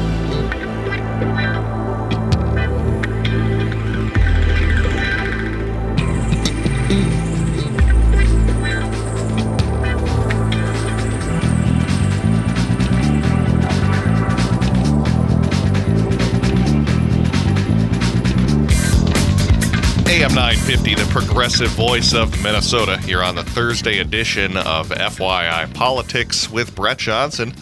progressive 21.13 21.69
voice 21.73 22.15
of 22.15 22.43
Minnesota, 22.43 22.97
here 22.97 23.23
on 23.23 23.35
the 23.35 23.45
Thursday 23.45 23.99
edition 23.99 24.57
of 24.57 24.89
FYI 24.89 25.73
Politics 25.75 26.51
with 26.51 26.75
Brett 26.75 26.97
Johnson. 26.97 27.53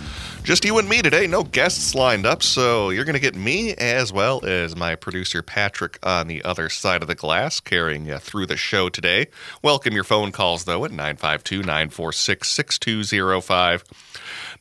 Just 0.45 0.65
you 0.65 0.79
and 0.79 0.89
me 0.89 1.03
today, 1.03 1.27
no 1.27 1.43
guests 1.43 1.97
lined 1.97 2.27
up, 2.27 2.45
so 2.45 2.91
you're 2.91 3.05
going 3.05 3.15
to 3.15 3.21
get 3.21 3.35
me 3.35 3.75
as 3.75 4.13
well 4.13 4.47
as 4.47 4.77
my 4.77 4.95
producer 4.95 5.43
Patrick 5.43 5.99
on 6.05 6.29
the 6.29 6.45
other 6.45 6.69
side 6.69 7.03
of 7.03 7.09
the 7.09 7.17
glass 7.17 7.59
carrying 7.59 8.07
you 8.07 8.19
through 8.19 8.47
the 8.47 8.57
show 8.57 8.89
today. 8.89 9.27
Welcome 9.63 9.95
your 9.95 10.05
phone 10.05 10.31
calls, 10.31 10.65
though, 10.65 10.85
at 10.85 10.93
952 10.93 11.59
946 11.63 12.49
6205. 12.49 13.85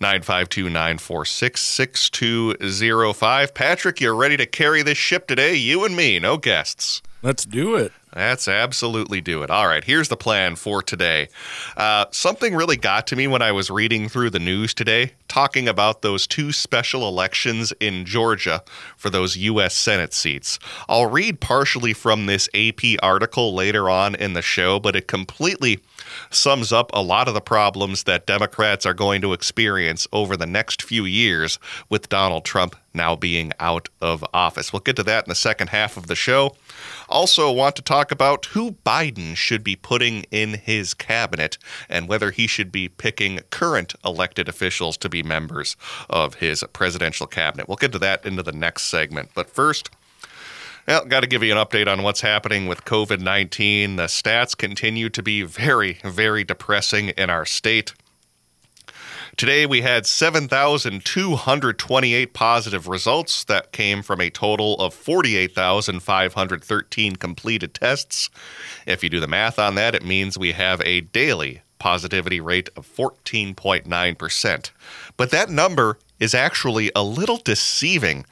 952 0.01 0.63
946 0.63 1.61
6205. 1.61 3.53
Patrick, 3.53 4.01
you're 4.01 4.15
ready 4.15 4.37
to 4.37 4.47
carry 4.47 4.81
this 4.81 4.97
ship 4.97 5.27
today, 5.27 5.53
you 5.53 5.85
and 5.85 5.95
me, 5.95 6.17
no 6.17 6.37
guests. 6.37 7.03
Let's 7.21 7.43
do 7.43 7.75
it. 7.75 7.91
Let's 8.15 8.47
absolutely 8.47 9.21
do 9.21 9.43
it. 9.43 9.51
All 9.51 9.67
right, 9.67 9.83
here's 9.83 10.07
the 10.07 10.17
plan 10.17 10.55
for 10.55 10.81
today. 10.81 11.27
Uh, 11.77 12.05
something 12.11 12.55
really 12.55 12.77
got 12.77 13.05
to 13.07 13.15
me 13.15 13.27
when 13.27 13.41
I 13.41 13.51
was 13.51 13.69
reading 13.69 14.09
through 14.09 14.31
the 14.31 14.39
news 14.39 14.73
today, 14.73 15.11
talking 15.27 15.67
about 15.67 16.01
those 16.01 16.25
two 16.25 16.51
special 16.51 17.07
elections 17.07 17.71
in 17.79 18.05
Georgia 18.05 18.63
for 18.97 19.11
those 19.11 19.37
U.S. 19.37 19.75
Senate 19.75 20.13
seats. 20.13 20.57
I'll 20.87 21.05
read 21.05 21.39
partially 21.39 21.93
from 21.93 22.25
this 22.25 22.49
AP 22.55 23.03
article 23.03 23.53
later 23.53 23.89
on 23.91 24.15
in 24.15 24.33
the 24.33 24.41
show, 24.41 24.79
but 24.79 24.95
it 24.95 25.07
completely 25.07 25.79
sums 26.31 26.73
up 26.73 26.89
a 26.93 27.03
lot 27.03 27.27
of 27.27 27.35
the 27.35 27.41
problems 27.41 28.03
that 28.03 28.25
Democrats 28.25 28.87
are 28.87 28.95
going 28.95 29.21
to 29.21 29.33
experience 29.33 30.07
over 30.11 30.35
the 30.35 30.47
next 30.47 30.81
few 30.81 31.05
years 31.05 31.59
with 31.89 32.09
Donald 32.09 32.43
Trump 32.43 32.75
now 32.93 33.15
being 33.15 33.51
out 33.59 33.87
of 34.01 34.25
office. 34.33 34.73
We'll 34.73 34.79
get 34.79 34.95
to 34.95 35.03
that 35.03 35.25
in 35.25 35.29
the 35.29 35.35
second 35.35 35.67
half 35.67 35.95
of 35.95 36.07
the 36.07 36.15
show. 36.15 36.55
Also, 37.09 37.51
want 37.51 37.75
to 37.75 37.81
talk 37.81 38.11
about 38.11 38.45
who 38.47 38.73
Biden 38.85 39.35
should 39.35 39.63
be 39.63 39.75
putting 39.75 40.23
in 40.31 40.53
his 40.53 40.93
cabinet 40.93 41.57
and 41.89 42.07
whether 42.07 42.29
he 42.29 42.45
should 42.45 42.71
be 42.71 42.87
picking 42.87 43.39
current 43.49 43.95
elected 44.05 44.47
officials 44.47 44.95
to 44.97 45.09
be 45.09 45.23
members 45.23 45.75
of 46.09 46.35
his 46.35 46.63
presidential 46.71 47.25
cabinet. 47.25 47.67
We'll 47.67 47.77
get 47.77 47.91
to 47.93 47.99
that 47.99 48.25
into 48.25 48.43
the 48.43 48.51
next 48.51 48.83
segment. 48.83 49.29
But 49.33 49.49
first, 49.49 49.89
well, 50.87 51.03
got 51.05 51.21
to 51.21 51.27
give 51.27 51.43
you 51.43 51.51
an 51.51 51.57
update 51.57 51.87
on 51.87 52.03
what's 52.03 52.21
happening 52.21 52.67
with 52.67 52.85
COVID 52.85 53.19
19. 53.19 53.95
The 53.95 54.03
stats 54.03 54.55
continue 54.55 55.09
to 55.09 55.23
be 55.23 55.41
very, 55.41 55.99
very 56.03 56.43
depressing 56.43 57.09
in 57.09 57.29
our 57.29 57.45
state. 57.45 57.93
Today 59.39 59.65
we 59.65 59.81
had 59.83 60.05
7,228 60.05 62.33
positive 62.33 62.89
results. 62.89 63.45
That 63.45 63.71
came 63.71 64.03
from 64.03 64.19
a 64.19 64.29
total 64.29 64.75
of 64.79 64.93
48,513 64.93 67.15
completed 67.15 67.73
tests. 67.73 68.29
If 68.85 69.01
you 69.01 69.09
do 69.09 69.21
the 69.21 69.29
math 69.29 69.57
on 69.57 69.75
that, 69.75 69.95
it 69.95 70.03
means 70.03 70.37
we 70.37 70.51
have 70.51 70.81
a 70.81 70.99
daily 70.99 71.61
positivity 71.77 72.41
rate 72.41 72.67
of 72.75 72.85
14.9%. 72.85 74.71
But 75.15 75.31
that 75.31 75.49
number 75.49 75.97
is 76.19 76.35
actually 76.35 76.91
a 76.93 77.01
little 77.01 77.37
deceiving. 77.37 78.25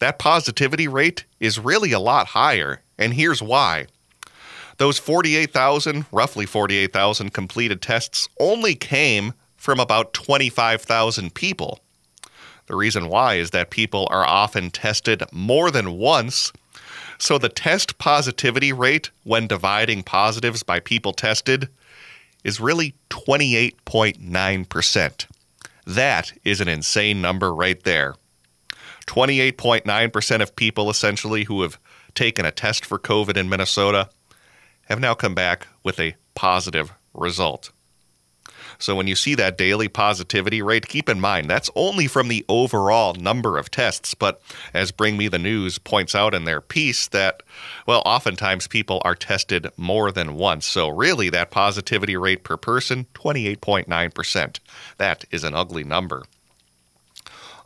That 0.00 0.18
positivity 0.18 0.88
rate 0.88 1.26
is 1.38 1.60
really 1.60 1.92
a 1.92 2.00
lot 2.00 2.26
higher, 2.26 2.82
and 2.98 3.14
here's 3.14 3.40
why. 3.40 3.86
Those 4.78 4.98
48,000, 4.98 6.06
roughly 6.10 6.44
48,000 6.44 7.32
completed 7.32 7.80
tests 7.80 8.28
only 8.40 8.74
came 8.74 9.34
from 9.60 9.78
about 9.78 10.12
25,000 10.14 11.34
people. 11.34 11.78
The 12.66 12.74
reason 12.74 13.08
why 13.08 13.34
is 13.34 13.50
that 13.50 13.68
people 13.68 14.08
are 14.10 14.26
often 14.26 14.70
tested 14.70 15.22
more 15.32 15.70
than 15.70 15.98
once. 15.98 16.50
So 17.18 17.36
the 17.36 17.50
test 17.50 17.98
positivity 17.98 18.72
rate 18.72 19.10
when 19.22 19.46
dividing 19.46 20.02
positives 20.02 20.62
by 20.62 20.80
people 20.80 21.12
tested 21.12 21.68
is 22.42 22.58
really 22.58 22.94
28.9%. 23.10 25.26
That 25.86 26.32
is 26.42 26.62
an 26.62 26.68
insane 26.68 27.20
number 27.20 27.54
right 27.54 27.82
there. 27.82 28.14
28.9% 29.06 30.40
of 30.40 30.56
people 30.56 30.88
essentially 30.88 31.44
who 31.44 31.60
have 31.60 31.78
taken 32.14 32.46
a 32.46 32.50
test 32.50 32.86
for 32.86 32.98
COVID 32.98 33.36
in 33.36 33.50
Minnesota 33.50 34.08
have 34.84 35.00
now 35.00 35.12
come 35.12 35.34
back 35.34 35.66
with 35.82 36.00
a 36.00 36.16
positive 36.34 36.94
result. 37.12 37.72
So 38.80 38.96
when 38.96 39.06
you 39.06 39.14
see 39.14 39.34
that 39.36 39.58
daily 39.58 39.88
positivity 39.88 40.62
rate, 40.62 40.88
keep 40.88 41.08
in 41.08 41.20
mind 41.20 41.48
that's 41.48 41.70
only 41.74 42.06
from 42.06 42.28
the 42.28 42.44
overall 42.48 43.14
number 43.14 43.58
of 43.58 43.70
tests. 43.70 44.14
But 44.14 44.40
as 44.74 44.90
Bring 44.90 45.16
Me 45.16 45.28
the 45.28 45.38
News 45.38 45.78
points 45.78 46.14
out 46.14 46.34
in 46.34 46.44
their 46.44 46.60
piece, 46.60 47.06
that, 47.08 47.42
well, 47.86 48.02
oftentimes 48.06 48.66
people 48.66 49.02
are 49.04 49.14
tested 49.14 49.68
more 49.76 50.10
than 50.10 50.34
once. 50.34 50.66
So 50.66 50.88
really, 50.88 51.28
that 51.30 51.50
positivity 51.50 52.16
rate 52.16 52.42
per 52.42 52.56
person, 52.56 53.06
28.9%. 53.14 54.58
That 54.96 55.24
is 55.30 55.44
an 55.44 55.54
ugly 55.54 55.84
number. 55.84 56.24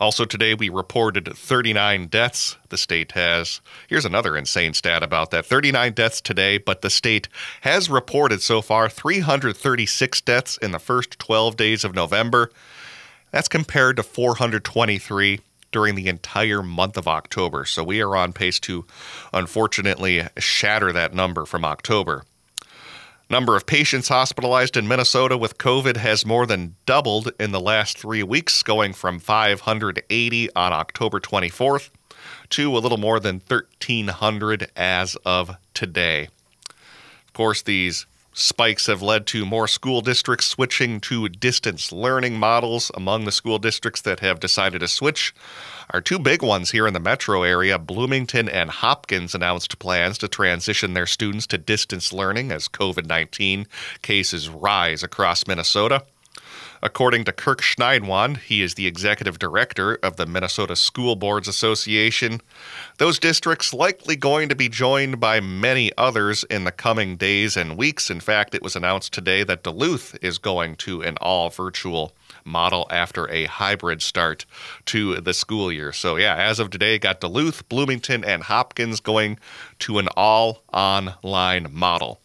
Also, 0.05 0.27
today 0.27 0.53
we 0.53 0.69
reported 0.69 1.35
39 1.35 2.09
deaths. 2.09 2.59
The 2.69 2.77
state 2.77 3.13
has, 3.13 3.63
here's 3.89 4.05
another 4.05 4.37
insane 4.37 4.75
stat 4.75 5.03
about 5.03 5.31
that 5.31 5.47
39 5.47 5.95
deaths 5.95 6.21
today, 6.21 6.59
but 6.59 6.83
the 6.83 6.91
state 6.91 7.27
has 7.63 7.89
reported 7.89 8.43
so 8.43 8.61
far 8.61 8.91
336 8.91 10.21
deaths 10.21 10.59
in 10.59 10.73
the 10.73 10.79
first 10.79 11.19
12 11.19 11.57
days 11.57 11.85
of 11.85 11.95
November. 11.95 12.51
That's 13.31 13.49
compared 13.49 13.97
to 13.97 14.03
423 14.03 15.41
during 15.73 15.95
the 15.95 16.09
entire 16.09 16.63
month 16.63 16.99
of 16.99 17.09
October. 17.09 17.65
So 17.65 17.83
we 17.83 18.03
are 18.03 18.15
on 18.15 18.35
pace 18.35 18.61
to 18.61 18.85
unfortunately 19.33 20.29
shatter 20.37 20.93
that 20.93 21.15
number 21.15 21.47
from 21.47 21.65
October. 21.65 22.25
Number 23.31 23.57
of 23.57 23.65
patients 23.65 24.09
hospitalized 24.09 24.77
in 24.77 24.87
Minnesota 24.87 25.39
with 25.39 25.57
COVID 25.57 25.97
has 25.97 26.27
more 26.27 26.45
than 26.45 26.77
doubled 26.85 27.33
in 27.41 27.53
the 27.53 27.61
last 27.61 27.97
three 27.99 28.23
weeks, 28.23 28.63
going 28.63 28.93
from 28.93 29.19
580 29.19 30.55
on 30.55 30.73
October 30.75 31.21
24th 31.21 31.89
to 32.51 32.77
a 32.77 32.79
little 32.79 32.99
more 32.99 33.19
than 33.19 33.41
1,300 33.47 34.71
as 34.77 35.17
of 35.25 35.57
today. 35.73 36.29
Of 37.27 37.33
course, 37.33 37.63
these 37.63 38.05
spikes 38.35 38.87
have 38.87 39.01
led 39.01 39.27
to 39.29 39.47
more 39.47 39.67
school 39.67 40.01
districts 40.03 40.47
switching 40.47 41.01
to 41.01 41.29
distance 41.29 41.93
learning 41.93 42.39
models. 42.39 42.91
Among 42.95 43.25
the 43.25 43.33
school 43.33 43.59
districts 43.59 44.03
that 44.03 44.21
have 44.21 44.41
decided 44.41 44.81
to 44.81 44.89
switch 44.89 45.35
our 45.91 46.01
two 46.01 46.19
big 46.19 46.43
ones 46.43 46.73
here 46.73 46.87
in 46.87 46.93
the 46.93 47.01
metro 47.01 47.43
area, 47.43 47.79
Bloomington 47.79 48.49
and 48.49 48.71
Hopkins, 48.71 49.35
announced 49.35 49.79
plans 49.79 50.19
to 50.19 50.29
transition 50.29 50.95
their 50.95 51.07
students 51.07 51.47
to 51.49 51.59
distance 51.59 52.13
learning 52.13 52.53
as 52.53 52.69
COVID 52.69 53.07
19 53.07 53.67
cases 54.03 54.49
rise 54.49 55.03
across 55.03 55.47
Minnesota. 55.47 56.05
According 56.85 57.25
to 57.25 57.33
Kirk 57.33 57.63
Schneidawind, 57.63 58.41
he 58.41 58.61
is 58.61 58.75
the 58.75 58.87
executive 58.87 59.39
director 59.39 59.95
of 60.03 60.17
the 60.17 60.27
Minnesota 60.27 60.77
School 60.77 61.17
Boards 61.17 61.49
Association. 61.49 62.43
Those 62.99 63.19
districts 63.19 63.73
likely 63.73 64.17
going 64.17 64.51
to 64.51 64.55
be 64.55 64.69
joined 64.69 65.19
by 65.19 65.41
many 65.41 65.91
others 65.97 66.45
in 66.45 66.65
the 66.65 66.71
coming 66.71 67.17
days 67.17 67.57
and 67.57 67.79
weeks. 67.79 68.11
In 68.11 68.21
fact, 68.21 68.55
it 68.55 68.63
was 68.63 68.77
announced 68.77 69.15
today 69.15 69.45
that 69.45 69.63
Duluth 69.63 70.15
is 70.21 70.37
going 70.37 70.77
to 70.77 71.01
an 71.01 71.17
all 71.23 71.49
virtual 71.49 72.13
model 72.45 72.87
after 72.91 73.31
a 73.31 73.47
hybrid 73.47 74.03
start 74.03 74.45
to 74.85 75.23
the 75.23 75.33
school 75.33 75.73
year. 75.73 75.91
So, 75.91 76.17
yeah, 76.17 76.37
as 76.37 76.61
of 76.61 76.69
today, 76.69 76.99
got 76.99 77.19
Duluth, 77.19 77.67
Bloomington, 77.71 78.23
and 78.27 78.43
Hopkins 78.43 79.01
going 79.01 79.39
to 79.79 79.99
an 79.99 80.09
all 80.19 80.63
online 80.71 81.67
model. 81.73 82.21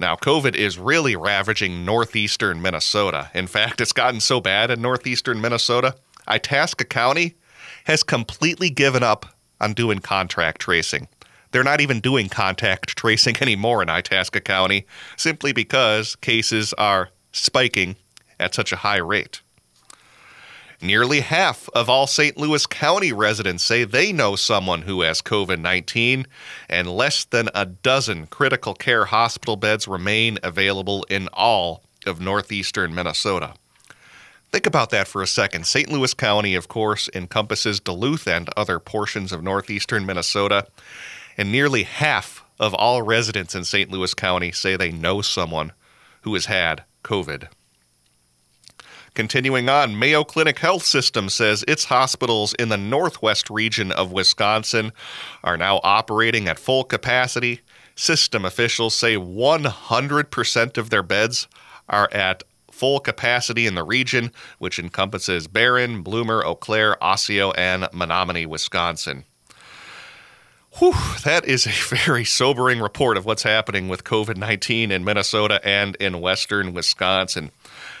Now, 0.00 0.16
COVID 0.16 0.54
is 0.54 0.78
really 0.78 1.16
ravaging 1.16 1.84
northeastern 1.84 2.60
Minnesota. 2.60 3.30
In 3.34 3.46
fact, 3.46 3.80
it's 3.80 3.92
gotten 3.92 4.20
so 4.20 4.40
bad 4.40 4.70
in 4.70 4.82
northeastern 4.82 5.40
Minnesota, 5.40 5.96
Itasca 6.26 6.84
County 6.84 7.34
has 7.84 8.02
completely 8.02 8.70
given 8.70 9.02
up 9.02 9.26
on 9.60 9.72
doing 9.72 10.00
contact 10.00 10.60
tracing. 10.60 11.08
They're 11.52 11.62
not 11.62 11.80
even 11.80 12.00
doing 12.00 12.28
contact 12.28 12.88
tracing 12.96 13.36
anymore 13.40 13.82
in 13.82 13.88
Itasca 13.88 14.40
County 14.40 14.86
simply 15.16 15.52
because 15.52 16.16
cases 16.16 16.72
are 16.74 17.10
spiking 17.32 17.96
at 18.40 18.54
such 18.54 18.72
a 18.72 18.76
high 18.76 18.98
rate. 18.98 19.40
Nearly 20.84 21.20
half 21.20 21.70
of 21.70 21.88
all 21.88 22.06
St. 22.06 22.36
Louis 22.36 22.66
County 22.66 23.10
residents 23.10 23.64
say 23.64 23.84
they 23.84 24.12
know 24.12 24.36
someone 24.36 24.82
who 24.82 25.00
has 25.00 25.22
COVID 25.22 25.58
19, 25.58 26.26
and 26.68 26.94
less 26.94 27.24
than 27.24 27.48
a 27.54 27.64
dozen 27.64 28.26
critical 28.26 28.74
care 28.74 29.06
hospital 29.06 29.56
beds 29.56 29.88
remain 29.88 30.38
available 30.42 31.06
in 31.08 31.28
all 31.32 31.82
of 32.04 32.20
northeastern 32.20 32.94
Minnesota. 32.94 33.54
Think 34.52 34.66
about 34.66 34.90
that 34.90 35.08
for 35.08 35.22
a 35.22 35.26
second. 35.26 35.66
St. 35.66 35.90
Louis 35.90 36.12
County, 36.12 36.54
of 36.54 36.68
course, 36.68 37.08
encompasses 37.14 37.80
Duluth 37.80 38.28
and 38.28 38.50
other 38.54 38.78
portions 38.78 39.32
of 39.32 39.42
northeastern 39.42 40.04
Minnesota, 40.04 40.66
and 41.38 41.50
nearly 41.50 41.84
half 41.84 42.44
of 42.60 42.74
all 42.74 43.00
residents 43.00 43.54
in 43.54 43.64
St. 43.64 43.90
Louis 43.90 44.12
County 44.12 44.52
say 44.52 44.76
they 44.76 44.92
know 44.92 45.22
someone 45.22 45.72
who 46.24 46.34
has 46.34 46.44
had 46.44 46.84
COVID. 47.02 47.48
Continuing 49.14 49.68
on, 49.68 49.96
Mayo 49.96 50.24
Clinic 50.24 50.58
Health 50.58 50.84
System 50.84 51.28
says 51.28 51.64
its 51.68 51.84
hospitals 51.84 52.52
in 52.54 52.68
the 52.68 52.76
northwest 52.76 53.48
region 53.48 53.92
of 53.92 54.10
Wisconsin 54.10 54.92
are 55.44 55.56
now 55.56 55.80
operating 55.84 56.48
at 56.48 56.58
full 56.58 56.82
capacity. 56.82 57.60
System 57.94 58.44
officials 58.44 58.92
say 58.92 59.14
100% 59.14 60.78
of 60.78 60.90
their 60.90 61.04
beds 61.04 61.46
are 61.88 62.08
at 62.12 62.42
full 62.72 62.98
capacity 62.98 63.68
in 63.68 63.76
the 63.76 63.84
region, 63.84 64.32
which 64.58 64.80
encompasses 64.80 65.46
Barron, 65.46 66.02
Bloomer, 66.02 66.44
Eau 66.44 66.56
Claire, 66.56 67.02
Osseo, 67.02 67.52
and 67.52 67.84
Menomonie, 67.92 68.46
Wisconsin. 68.46 69.24
Whew, 70.78 70.94
that 71.22 71.44
is 71.44 71.66
a 71.66 71.70
very 72.04 72.24
sobering 72.24 72.80
report 72.80 73.16
of 73.16 73.24
what's 73.24 73.44
happening 73.44 73.88
with 73.88 74.02
COVID 74.02 74.36
19 74.36 74.90
in 74.90 75.04
Minnesota 75.04 75.60
and 75.64 75.94
in 75.96 76.20
western 76.20 76.72
Wisconsin. 76.72 77.52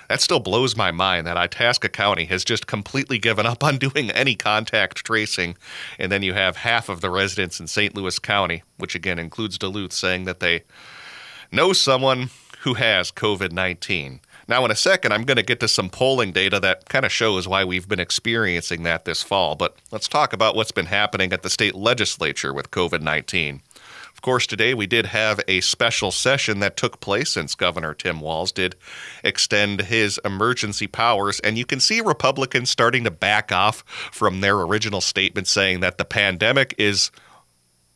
That 0.08 0.20
still 0.20 0.40
blows 0.40 0.76
my 0.76 0.90
mind 0.90 1.26
that 1.26 1.36
Itasca 1.36 1.88
County 1.88 2.24
has 2.26 2.44
just 2.44 2.66
completely 2.66 3.18
given 3.18 3.46
up 3.46 3.64
on 3.64 3.78
doing 3.78 4.10
any 4.10 4.34
contact 4.34 5.04
tracing. 5.04 5.56
And 5.98 6.10
then 6.10 6.22
you 6.22 6.34
have 6.34 6.56
half 6.56 6.88
of 6.88 7.00
the 7.00 7.10
residents 7.10 7.60
in 7.60 7.66
St. 7.66 7.94
Louis 7.94 8.18
County, 8.18 8.62
which 8.76 8.94
again 8.94 9.18
includes 9.18 9.58
Duluth, 9.58 9.92
saying 9.92 10.24
that 10.24 10.40
they 10.40 10.62
know 11.50 11.72
someone 11.72 12.30
who 12.60 12.74
has 12.74 13.10
COVID 13.10 13.52
19. 13.52 14.20
Now, 14.46 14.64
in 14.64 14.70
a 14.70 14.76
second, 14.76 15.12
I'm 15.12 15.24
going 15.24 15.38
to 15.38 15.42
get 15.42 15.60
to 15.60 15.68
some 15.68 15.88
polling 15.88 16.32
data 16.32 16.60
that 16.60 16.88
kind 16.88 17.06
of 17.06 17.12
shows 17.12 17.48
why 17.48 17.64
we've 17.64 17.88
been 17.88 18.00
experiencing 18.00 18.82
that 18.82 19.06
this 19.06 19.22
fall. 19.22 19.54
But 19.54 19.76
let's 19.90 20.08
talk 20.08 20.32
about 20.34 20.54
what's 20.54 20.72
been 20.72 20.86
happening 20.86 21.32
at 21.32 21.42
the 21.42 21.48
state 21.48 21.74
legislature 21.74 22.52
with 22.52 22.70
COVID 22.70 23.00
19. 23.00 23.62
Course, 24.24 24.46
today 24.46 24.72
we 24.72 24.86
did 24.86 25.04
have 25.04 25.38
a 25.46 25.60
special 25.60 26.10
session 26.10 26.60
that 26.60 26.78
took 26.78 26.98
place 26.98 27.32
since 27.32 27.54
Governor 27.54 27.92
Tim 27.92 28.22
Walz 28.22 28.52
did 28.52 28.74
extend 29.22 29.82
his 29.82 30.18
emergency 30.24 30.86
powers. 30.86 31.40
And 31.40 31.58
you 31.58 31.66
can 31.66 31.78
see 31.78 32.00
Republicans 32.00 32.70
starting 32.70 33.04
to 33.04 33.10
back 33.10 33.52
off 33.52 33.84
from 34.10 34.40
their 34.40 34.58
original 34.58 35.02
statement 35.02 35.46
saying 35.46 35.80
that 35.80 35.98
the 35.98 36.06
pandemic 36.06 36.74
is 36.78 37.10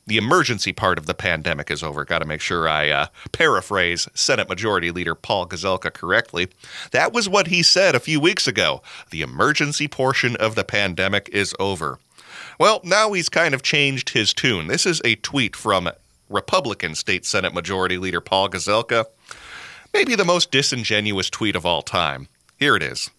the 0.07 0.19
emergency 0.19 0.71
part 0.71 0.99
of 0.99 1.07
the 1.07 1.15
pandemic 1.15 1.71
is 1.71 1.83
over. 1.83 2.05
Got 2.05 2.19
to 2.19 2.27
make 2.27 2.43
sure 2.43 2.69
I 2.69 2.91
uh, 2.91 3.07
paraphrase 3.33 4.07
Senate 4.13 4.51
Majority 4.51 4.91
Leader 4.91 5.15
Paul 5.15 5.47
Gazelka 5.47 5.91
correctly. 5.91 6.49
That 6.91 7.15
was 7.15 7.27
what 7.27 7.47
he 7.47 7.63
said 7.63 7.95
a 7.95 8.01
few 8.01 8.21
weeks 8.21 8.47
ago. 8.47 8.83
The 9.11 9.23
emergency 9.23 9.89
portion 9.89 10.37
of 10.37 10.57
the 10.57 10.65
pandemic 10.65 11.31
is 11.33 11.55
over. 11.59 12.01
Well, 12.59 12.83
now 12.85 13.13
he's 13.13 13.31
kind 13.31 13.55
of 13.55 13.63
changed 13.63 14.11
his 14.11 14.35
tune. 14.35 14.67
This 14.67 14.85
is 14.85 15.01
a 15.07 15.15
tweet 15.15 15.57
from 15.57 15.89
Republican 16.29 16.95
State 16.95 17.25
Senate 17.25 17.55
Majority 17.55 17.99
Leader 17.99 18.21
Paul 18.21 18.49
Gazelka. 18.49 19.07
Maybe 19.93 20.15
the 20.15 20.25
most 20.25 20.51
disingenuous 20.51 21.31
tweet 21.31 21.57
of 21.57 21.65
all 21.65 21.83
time. 21.83 22.29
Here 22.59 22.77
it 22.77 22.83
is. 22.83 23.11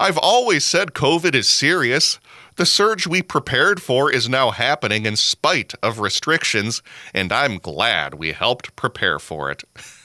I've 0.00 0.18
always 0.18 0.64
said 0.64 0.92
COVID 0.92 1.34
is 1.34 1.48
serious. 1.48 2.18
The 2.56 2.66
surge 2.66 3.06
we 3.06 3.22
prepared 3.22 3.80
for 3.80 4.12
is 4.12 4.28
now 4.28 4.50
happening 4.50 5.06
in 5.06 5.16
spite 5.16 5.74
of 5.82 6.00
restrictions, 6.00 6.82
and 7.12 7.32
I'm 7.32 7.58
glad 7.58 8.14
we 8.14 8.32
helped 8.32 8.76
prepare 8.76 9.18
for 9.18 9.50
it. 9.50 9.64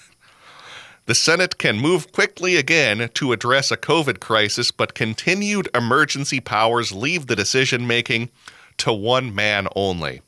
The 1.05 1.15
Senate 1.15 1.57
can 1.57 1.79
move 1.79 2.11
quickly 2.11 2.55
again 2.55 3.09
to 3.15 3.31
address 3.31 3.71
a 3.71 3.77
COVID 3.77 4.19
crisis, 4.19 4.69
but 4.69 4.93
continued 4.93 5.67
emergency 5.73 6.39
powers 6.39 6.91
leave 6.91 7.25
the 7.25 7.35
decision 7.35 7.87
making 7.87 8.29
to 8.77 8.93
one 8.93 9.33
man 9.33 9.67
only 9.75 10.21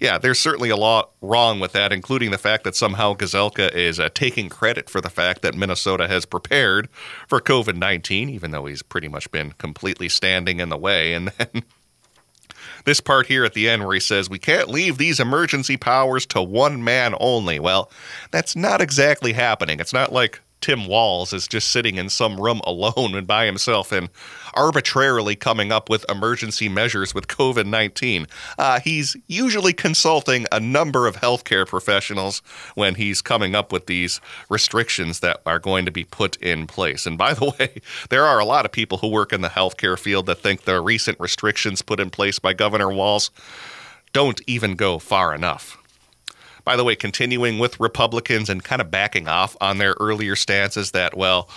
yeah, 0.00 0.18
there's 0.18 0.38
certainly 0.38 0.70
a 0.70 0.76
lot 0.76 1.10
wrong 1.20 1.60
with 1.60 1.72
that, 1.72 1.92
including 1.92 2.30
the 2.30 2.38
fact 2.38 2.64
that 2.64 2.76
somehow 2.76 3.14
Gazelka 3.14 3.72
is 3.74 3.98
uh, 3.98 4.08
taking 4.14 4.48
credit 4.48 4.88
for 4.88 5.00
the 5.00 5.10
fact 5.10 5.42
that 5.42 5.54
Minnesota 5.54 6.06
has 6.08 6.24
prepared 6.24 6.88
for 7.26 7.40
COVID 7.40 7.76
19, 7.76 8.28
even 8.28 8.50
though 8.50 8.66
he's 8.66 8.82
pretty 8.82 9.08
much 9.08 9.30
been 9.30 9.52
completely 9.52 10.08
standing 10.08 10.60
in 10.60 10.68
the 10.68 10.76
way. 10.76 11.14
And 11.14 11.28
then 11.38 11.62
this 12.84 13.00
part 13.00 13.26
here 13.26 13.44
at 13.44 13.54
the 13.54 13.68
end 13.68 13.84
where 13.84 13.94
he 13.94 14.00
says, 14.00 14.30
We 14.30 14.38
can't 14.38 14.68
leave 14.68 14.98
these 14.98 15.20
emergency 15.20 15.76
powers 15.76 16.26
to 16.26 16.42
one 16.42 16.84
man 16.84 17.14
only. 17.18 17.58
Well, 17.58 17.90
that's 18.30 18.54
not 18.54 18.80
exactly 18.80 19.32
happening. 19.32 19.80
It's 19.80 19.92
not 19.92 20.12
like 20.12 20.40
Tim 20.60 20.86
Walz 20.86 21.32
is 21.32 21.46
just 21.46 21.70
sitting 21.70 21.96
in 21.96 22.08
some 22.08 22.40
room 22.40 22.60
alone 22.64 23.14
and 23.14 23.26
by 23.26 23.46
himself 23.46 23.92
and 23.92 24.08
arbitrarily 24.54 25.36
coming 25.36 25.70
up 25.70 25.88
with 25.88 26.04
emergency 26.08 26.68
measures 26.68 27.14
with 27.14 27.28
COVID 27.28 27.66
19. 27.66 28.26
Uh, 28.58 28.80
he's 28.80 29.16
usually 29.26 29.72
consulting 29.72 30.46
a 30.50 30.60
number 30.60 31.06
of 31.06 31.16
healthcare 31.16 31.66
professionals 31.66 32.40
when 32.74 32.94
he's 32.96 33.22
coming 33.22 33.54
up 33.54 33.72
with 33.72 33.86
these 33.86 34.20
restrictions 34.48 35.20
that 35.20 35.40
are 35.46 35.58
going 35.58 35.84
to 35.84 35.90
be 35.90 36.04
put 36.04 36.36
in 36.36 36.66
place. 36.66 37.06
And 37.06 37.16
by 37.16 37.34
the 37.34 37.54
way, 37.58 37.80
there 38.10 38.24
are 38.24 38.38
a 38.38 38.44
lot 38.44 38.64
of 38.64 38.72
people 38.72 38.98
who 38.98 39.08
work 39.08 39.32
in 39.32 39.40
the 39.40 39.48
healthcare 39.48 39.98
field 39.98 40.26
that 40.26 40.38
think 40.38 40.62
the 40.64 40.80
recent 40.80 41.18
restrictions 41.20 41.82
put 41.82 42.00
in 42.00 42.10
place 42.10 42.38
by 42.38 42.52
Governor 42.52 42.90
Walz 42.90 43.30
don't 44.12 44.40
even 44.46 44.74
go 44.74 44.98
far 44.98 45.34
enough. 45.34 45.77
By 46.68 46.76
the 46.76 46.84
way, 46.84 46.96
continuing 46.96 47.58
with 47.58 47.80
Republicans 47.80 48.50
and 48.50 48.62
kind 48.62 48.82
of 48.82 48.90
backing 48.90 49.26
off 49.26 49.56
on 49.58 49.78
their 49.78 49.94
earlier 49.98 50.36
stances 50.36 50.90
that, 50.90 51.16
well, 51.16 51.48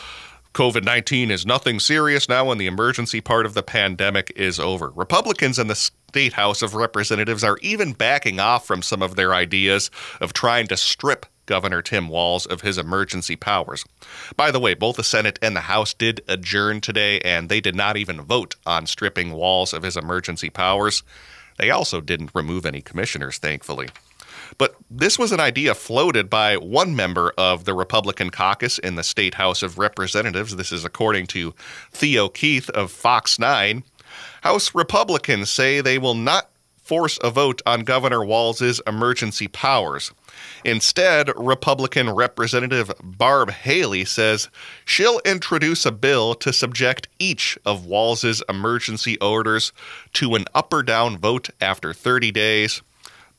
COVID 0.53 0.85
19 0.85 1.31
is 1.31 1.45
nothing 1.45 1.81
serious 1.81 2.29
now 2.29 2.49
and 2.49 2.61
the 2.61 2.67
emergency 2.67 3.19
part 3.19 3.45
of 3.45 3.53
the 3.53 3.61
pandemic 3.61 4.31
is 4.37 4.57
over. 4.57 4.89
Republicans 4.91 5.59
in 5.59 5.67
the 5.67 5.75
State 5.75 6.31
House 6.31 6.61
of 6.61 6.75
Representatives 6.75 7.43
are 7.43 7.57
even 7.61 7.91
backing 7.91 8.39
off 8.39 8.65
from 8.65 8.81
some 8.81 9.01
of 9.01 9.17
their 9.17 9.33
ideas 9.33 9.91
of 10.21 10.31
trying 10.31 10.67
to 10.67 10.77
strip 10.77 11.25
Governor 11.45 11.81
Tim 11.81 12.07
Walz 12.07 12.45
of 12.45 12.61
his 12.61 12.77
emergency 12.77 13.35
powers. 13.35 13.83
By 14.37 14.49
the 14.49 14.61
way, 14.61 14.75
both 14.75 14.95
the 14.95 15.03
Senate 15.03 15.37
and 15.41 15.57
the 15.57 15.59
House 15.59 15.93
did 15.93 16.21
adjourn 16.29 16.79
today, 16.79 17.19
and 17.19 17.49
they 17.49 17.59
did 17.59 17.75
not 17.75 17.97
even 17.97 18.21
vote 18.21 18.55
on 18.65 18.87
stripping 18.87 19.33
Walz 19.33 19.73
of 19.73 19.83
his 19.83 19.97
emergency 19.97 20.49
powers. 20.49 21.03
They 21.57 21.69
also 21.69 21.99
didn't 21.99 22.31
remove 22.33 22.65
any 22.65 22.81
commissioners, 22.81 23.39
thankfully. 23.39 23.89
But 24.57 24.75
this 24.89 25.18
was 25.18 25.31
an 25.31 25.39
idea 25.39 25.74
floated 25.74 26.30
by 26.30 26.57
one 26.57 26.95
member 26.95 27.33
of 27.38 27.65
the 27.65 27.74
Republican 27.74 28.30
caucus 28.30 28.77
in 28.77 28.95
the 28.95 29.03
State 29.03 29.36
House 29.36 29.63
of 29.63 29.77
Representatives. 29.77 30.56
This 30.56 30.71
is 30.71 30.86
according 30.86 31.27
to 31.27 31.53
Theo 31.92 32.30
Keith 32.30 32.69
of 32.71 32.92
Fox 32.92 33.39
9. 33.39 33.83
House 34.42 34.75
Republicans 34.75 35.49
say 35.49 35.81
they 35.81 35.97
will 35.97 36.16
not 36.16 36.49
force 36.92 37.18
a 37.23 37.30
vote 37.30 37.61
on 37.66 37.85
Governor 37.85 38.21
Walz's 38.25 38.81
emergency 38.85 39.47
powers. 39.47 40.11
Instead, 40.66 41.31
Republican 41.37 42.09
Representative 42.09 42.92
Barb 43.02 43.52
Haley 43.52 44.04
says 44.04 44.49
she'll 44.83 45.21
introduce 45.23 45.85
a 45.85 45.92
bill 45.92 46.35
to 46.35 46.52
subject 46.52 47.07
each 47.18 47.57
of 47.66 47.85
Walz's 47.85 48.44
emergency 48.49 49.18
orders 49.19 49.71
to 50.14 50.35
an 50.35 50.45
up 50.54 50.73
or 50.73 50.83
down 50.83 51.18
vote 51.18 51.49
after 51.61 51.94
30 51.94 52.31
days. 52.31 52.81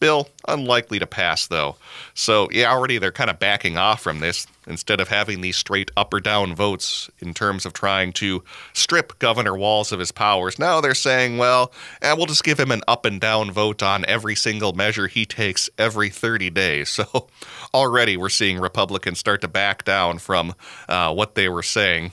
Bill, 0.02 0.28
unlikely 0.48 0.98
to 0.98 1.06
pass, 1.06 1.46
though. 1.46 1.76
So, 2.12 2.48
yeah, 2.50 2.72
already 2.72 2.98
they're 2.98 3.12
kind 3.12 3.30
of 3.30 3.38
backing 3.38 3.78
off 3.78 4.02
from 4.02 4.18
this 4.18 4.48
instead 4.66 4.98
of 4.98 5.06
having 5.06 5.42
these 5.42 5.56
straight 5.56 5.92
up 5.96 6.12
or 6.12 6.18
down 6.18 6.56
votes 6.56 7.08
in 7.20 7.32
terms 7.32 7.64
of 7.64 7.72
trying 7.72 8.12
to 8.14 8.42
strip 8.72 9.16
Governor 9.20 9.56
Walz 9.56 9.92
of 9.92 10.00
his 10.00 10.10
powers. 10.10 10.58
Now 10.58 10.80
they're 10.80 10.96
saying, 10.96 11.38
well, 11.38 11.72
eh, 12.00 12.14
we'll 12.14 12.26
just 12.26 12.42
give 12.42 12.58
him 12.58 12.72
an 12.72 12.82
up 12.88 13.04
and 13.04 13.20
down 13.20 13.52
vote 13.52 13.80
on 13.80 14.04
every 14.06 14.34
single 14.34 14.72
measure 14.72 15.06
he 15.06 15.24
takes 15.24 15.70
every 15.78 16.10
30 16.10 16.50
days. 16.50 16.88
So, 17.02 17.28
already 17.72 18.16
we're 18.16 18.28
seeing 18.28 18.58
Republicans 18.58 19.20
start 19.20 19.40
to 19.42 19.48
back 19.48 19.84
down 19.84 20.18
from 20.18 20.54
uh, 20.88 21.14
what 21.14 21.36
they 21.36 21.48
were 21.48 21.62
saying. 21.62 22.10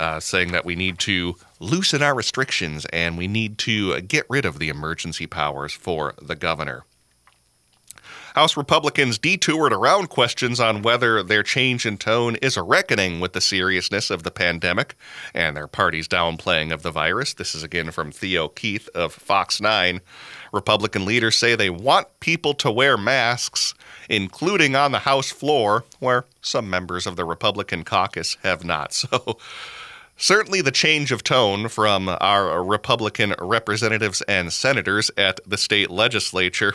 Uh, 0.00 0.20
saying 0.20 0.52
that 0.52 0.64
we 0.64 0.76
need 0.76 0.98
to 1.00 1.34
loosen 1.60 2.02
our 2.02 2.14
restrictions 2.14 2.86
and 2.86 3.18
we 3.18 3.26
need 3.26 3.58
to 3.58 4.00
get 4.02 4.24
rid 4.30 4.44
of 4.44 4.58
the 4.60 4.68
emergency 4.68 5.26
powers 5.26 5.72
for 5.72 6.14
the 6.22 6.36
governor. 6.36 6.84
House 8.38 8.56
Republicans 8.56 9.18
detoured 9.18 9.72
around 9.72 10.10
questions 10.10 10.60
on 10.60 10.82
whether 10.82 11.24
their 11.24 11.42
change 11.42 11.84
in 11.84 11.98
tone 11.98 12.36
is 12.36 12.56
a 12.56 12.62
reckoning 12.62 13.18
with 13.18 13.32
the 13.32 13.40
seriousness 13.40 14.10
of 14.10 14.22
the 14.22 14.30
pandemic 14.30 14.94
and 15.34 15.56
their 15.56 15.66
party's 15.66 16.06
downplaying 16.06 16.72
of 16.72 16.82
the 16.82 16.92
virus. 16.92 17.34
This 17.34 17.56
is 17.56 17.64
again 17.64 17.90
from 17.90 18.12
Theo 18.12 18.46
Keith 18.46 18.88
of 18.94 19.12
Fox 19.12 19.60
9. 19.60 20.00
Republican 20.52 21.04
leaders 21.04 21.36
say 21.36 21.56
they 21.56 21.68
want 21.68 22.06
people 22.20 22.54
to 22.54 22.70
wear 22.70 22.96
masks, 22.96 23.74
including 24.08 24.76
on 24.76 24.92
the 24.92 25.00
House 25.00 25.32
floor, 25.32 25.84
where 25.98 26.24
some 26.40 26.70
members 26.70 27.08
of 27.08 27.16
the 27.16 27.24
Republican 27.24 27.82
caucus 27.82 28.36
have 28.44 28.64
not. 28.64 28.92
So, 29.10 29.36
Certainly, 30.20 30.62
the 30.62 30.72
change 30.72 31.12
of 31.12 31.22
tone 31.22 31.68
from 31.68 32.08
our 32.20 32.64
Republican 32.64 33.36
representatives 33.40 34.20
and 34.22 34.52
senators 34.52 35.12
at 35.16 35.38
the 35.46 35.56
state 35.56 35.92
legislature 35.92 36.74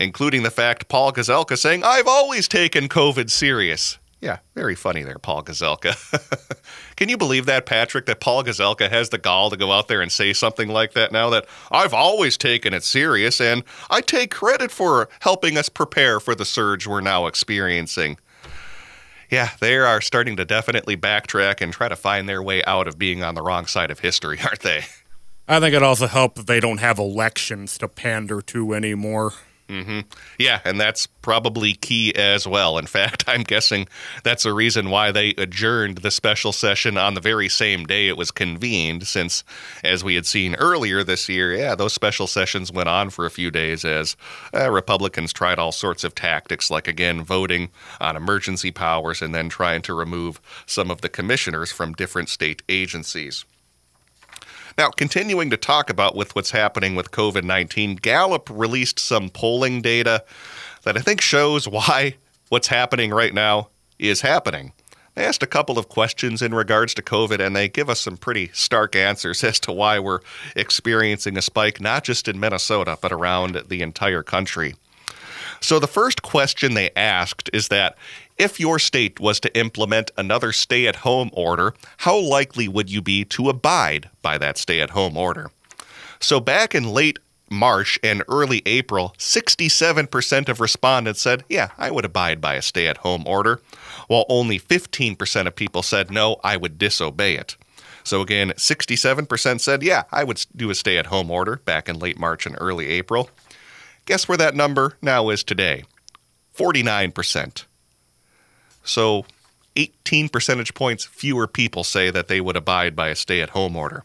including 0.00 0.42
the 0.42 0.50
fact 0.50 0.88
Paul 0.88 1.12
Gazelka 1.12 1.56
saying, 1.56 1.84
I've 1.84 2.08
always 2.08 2.48
taken 2.48 2.88
COVID 2.88 3.30
serious. 3.30 3.98
Yeah, 4.20 4.38
very 4.54 4.74
funny 4.74 5.02
there, 5.02 5.18
Paul 5.18 5.42
Gazelka. 5.42 5.94
Can 6.96 7.08
you 7.08 7.16
believe 7.16 7.46
that, 7.46 7.64
Patrick, 7.64 8.06
that 8.06 8.20
Paul 8.20 8.42
Gazelka 8.44 8.90
has 8.90 9.10
the 9.10 9.18
gall 9.18 9.50
to 9.50 9.56
go 9.56 9.72
out 9.72 9.88
there 9.88 10.02
and 10.02 10.10
say 10.10 10.32
something 10.32 10.68
like 10.68 10.92
that 10.92 11.12
now? 11.12 11.30
That 11.30 11.46
I've 11.70 11.94
always 11.94 12.36
taken 12.36 12.74
it 12.74 12.82
serious 12.82 13.40
and 13.40 13.62
I 13.88 14.00
take 14.00 14.30
credit 14.30 14.70
for 14.70 15.08
helping 15.20 15.56
us 15.56 15.68
prepare 15.68 16.18
for 16.18 16.34
the 16.34 16.44
surge 16.44 16.86
we're 16.86 17.00
now 17.00 17.26
experiencing. 17.26 18.18
Yeah, 19.30 19.50
they 19.60 19.76
are 19.76 20.00
starting 20.00 20.36
to 20.36 20.44
definitely 20.44 20.96
backtrack 20.96 21.60
and 21.60 21.72
try 21.72 21.88
to 21.88 21.96
find 21.96 22.28
their 22.28 22.42
way 22.42 22.64
out 22.64 22.88
of 22.88 22.98
being 22.98 23.22
on 23.22 23.34
the 23.34 23.42
wrong 23.42 23.66
side 23.66 23.90
of 23.90 24.00
history, 24.00 24.38
aren't 24.44 24.60
they? 24.60 24.84
I 25.48 25.60
think 25.60 25.74
it 25.74 25.82
also 25.82 26.06
helped 26.06 26.36
that 26.36 26.46
they 26.46 26.60
don't 26.60 26.78
have 26.78 26.98
elections 26.98 27.78
to 27.78 27.88
pander 27.88 28.42
to 28.42 28.74
anymore. 28.74 29.32
Mm-hmm. 29.70 30.00
Yeah, 30.36 30.58
and 30.64 30.80
that's 30.80 31.06
probably 31.06 31.74
key 31.74 32.12
as 32.16 32.44
well. 32.44 32.76
In 32.76 32.86
fact, 32.86 33.22
I'm 33.28 33.44
guessing 33.44 33.86
that's 34.24 34.44
a 34.44 34.52
reason 34.52 34.90
why 34.90 35.12
they 35.12 35.30
adjourned 35.38 35.98
the 35.98 36.10
special 36.10 36.50
session 36.52 36.98
on 36.98 37.14
the 37.14 37.20
very 37.20 37.48
same 37.48 37.84
day 37.84 38.08
it 38.08 38.16
was 38.16 38.32
convened, 38.32 39.06
since, 39.06 39.44
as 39.84 40.02
we 40.02 40.16
had 40.16 40.26
seen 40.26 40.56
earlier 40.56 41.04
this 41.04 41.28
year, 41.28 41.54
yeah, 41.54 41.76
those 41.76 41.92
special 41.92 42.26
sessions 42.26 42.72
went 42.72 42.88
on 42.88 43.10
for 43.10 43.26
a 43.26 43.30
few 43.30 43.52
days 43.52 43.84
as 43.84 44.16
uh, 44.52 44.68
Republicans 44.68 45.32
tried 45.32 45.60
all 45.60 45.72
sorts 45.72 46.02
of 46.02 46.16
tactics, 46.16 46.68
like, 46.68 46.88
again, 46.88 47.22
voting 47.22 47.70
on 48.00 48.16
emergency 48.16 48.72
powers 48.72 49.22
and 49.22 49.32
then 49.32 49.48
trying 49.48 49.82
to 49.82 49.94
remove 49.94 50.40
some 50.66 50.90
of 50.90 51.00
the 51.00 51.08
commissioners 51.08 51.70
from 51.70 51.92
different 51.92 52.28
state 52.28 52.62
agencies. 52.68 53.44
Now, 54.80 54.88
continuing 54.88 55.50
to 55.50 55.58
talk 55.58 55.90
about 55.90 56.16
with 56.16 56.34
what's 56.34 56.52
happening 56.52 56.94
with 56.94 57.10
COVID 57.10 57.44
19, 57.44 57.96
Gallup 57.96 58.48
released 58.50 58.98
some 58.98 59.28
polling 59.28 59.82
data 59.82 60.24
that 60.84 60.96
I 60.96 61.00
think 61.00 61.20
shows 61.20 61.68
why 61.68 62.16
what's 62.48 62.68
happening 62.68 63.10
right 63.10 63.34
now 63.34 63.68
is 63.98 64.22
happening. 64.22 64.72
They 65.14 65.26
asked 65.26 65.42
a 65.42 65.46
couple 65.46 65.78
of 65.78 65.90
questions 65.90 66.40
in 66.40 66.54
regards 66.54 66.94
to 66.94 67.02
COVID, 67.02 67.46
and 67.46 67.54
they 67.54 67.68
give 67.68 67.90
us 67.90 68.00
some 68.00 68.16
pretty 68.16 68.48
stark 68.54 68.96
answers 68.96 69.44
as 69.44 69.60
to 69.60 69.72
why 69.72 69.98
we're 69.98 70.20
experiencing 70.56 71.36
a 71.36 71.42
spike, 71.42 71.78
not 71.78 72.02
just 72.02 72.26
in 72.26 72.40
Minnesota, 72.40 72.96
but 73.02 73.12
around 73.12 73.62
the 73.68 73.82
entire 73.82 74.22
country. 74.22 74.76
So, 75.60 75.78
the 75.78 75.88
first 75.88 76.22
question 76.22 76.72
they 76.72 76.90
asked 76.96 77.50
is 77.52 77.68
that 77.68 77.98
if 78.40 78.58
your 78.58 78.78
state 78.78 79.20
was 79.20 79.38
to 79.40 79.54
implement 79.58 80.10
another 80.16 80.50
stay 80.50 80.86
at 80.86 80.96
home 80.96 81.28
order, 81.34 81.74
how 81.98 82.18
likely 82.18 82.68
would 82.68 82.90
you 82.90 83.02
be 83.02 83.22
to 83.26 83.50
abide 83.50 84.08
by 84.22 84.38
that 84.38 84.56
stay 84.56 84.80
at 84.80 84.90
home 84.90 85.16
order? 85.16 85.50
So, 86.20 86.40
back 86.40 86.74
in 86.74 86.88
late 86.88 87.18
March 87.50 87.98
and 88.02 88.22
early 88.28 88.62
April, 88.64 89.14
67% 89.18 90.48
of 90.48 90.58
respondents 90.60 91.20
said, 91.20 91.44
Yeah, 91.50 91.68
I 91.76 91.90
would 91.90 92.06
abide 92.06 92.40
by 92.40 92.54
a 92.54 92.62
stay 92.62 92.86
at 92.86 92.98
home 92.98 93.24
order, 93.26 93.60
while 94.08 94.24
only 94.30 94.58
15% 94.58 95.46
of 95.46 95.54
people 95.54 95.82
said, 95.82 96.10
No, 96.10 96.40
I 96.42 96.56
would 96.56 96.78
disobey 96.78 97.34
it. 97.36 97.56
So, 98.04 98.22
again, 98.22 98.52
67% 98.52 99.60
said, 99.60 99.82
Yeah, 99.82 100.04
I 100.10 100.24
would 100.24 100.46
do 100.56 100.70
a 100.70 100.74
stay 100.74 100.96
at 100.96 101.06
home 101.06 101.30
order 101.30 101.56
back 101.56 101.90
in 101.90 101.98
late 101.98 102.18
March 102.18 102.46
and 102.46 102.56
early 102.58 102.86
April. 102.86 103.28
Guess 104.06 104.28
where 104.28 104.38
that 104.38 104.54
number 104.54 104.96
now 105.02 105.28
is 105.28 105.44
today? 105.44 105.84
49%. 106.56 107.64
So 108.84 109.24
18 109.76 110.28
percentage 110.28 110.74
points 110.74 111.04
fewer 111.04 111.46
people 111.46 111.84
say 111.84 112.10
that 112.10 112.28
they 112.28 112.40
would 112.40 112.56
abide 112.56 112.96
by 112.96 113.08
a 113.08 113.14
stay 113.14 113.40
at 113.40 113.50
home 113.50 113.76
order. 113.76 114.04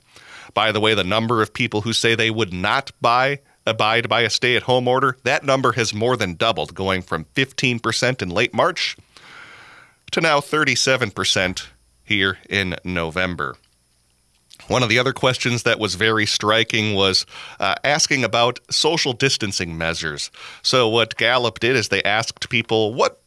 By 0.54 0.72
the 0.72 0.80
way, 0.80 0.94
the 0.94 1.04
number 1.04 1.42
of 1.42 1.54
people 1.54 1.82
who 1.82 1.94
say 1.94 2.16
they 2.16 2.32
would 2.32 2.54
not 2.54 2.92
buy 3.02 3.40
abide 3.66 4.08
by 4.08 4.22
a 4.22 4.30
stay 4.30 4.56
at 4.56 4.64
home 4.64 4.88
order, 4.88 5.18
that 5.24 5.44
number 5.44 5.74
has 5.74 5.94
more 5.94 6.16
than 6.16 6.36
doubled, 6.36 6.76
going 6.76 7.02
from 7.02 7.26
15% 7.36 8.22
in 8.22 8.30
late 8.30 8.54
March 8.54 8.96
to 10.12 10.22
now 10.22 10.40
37% 10.40 11.68
here 12.04 12.38
in 12.50 12.76
November. 12.84 13.56
One 14.68 14.84
of 14.84 14.90
the 14.90 15.00
other 15.00 15.14
questions 15.14 15.64
that 15.64 15.80
was 15.80 15.96
very 15.96 16.26
striking 16.26 16.96
was 16.96 17.26
uh, 17.60 17.76
asking 17.84 18.24
about 18.24 18.60
social 18.70 19.14
distancing 19.14 19.78
measures. 19.78 20.32
So, 20.62 20.88
what 20.88 21.18
Gallup 21.18 21.60
did 21.60 21.76
is 21.76 21.90
they 21.90 22.02
asked 22.04 22.50
people, 22.50 22.94
What 22.94 23.22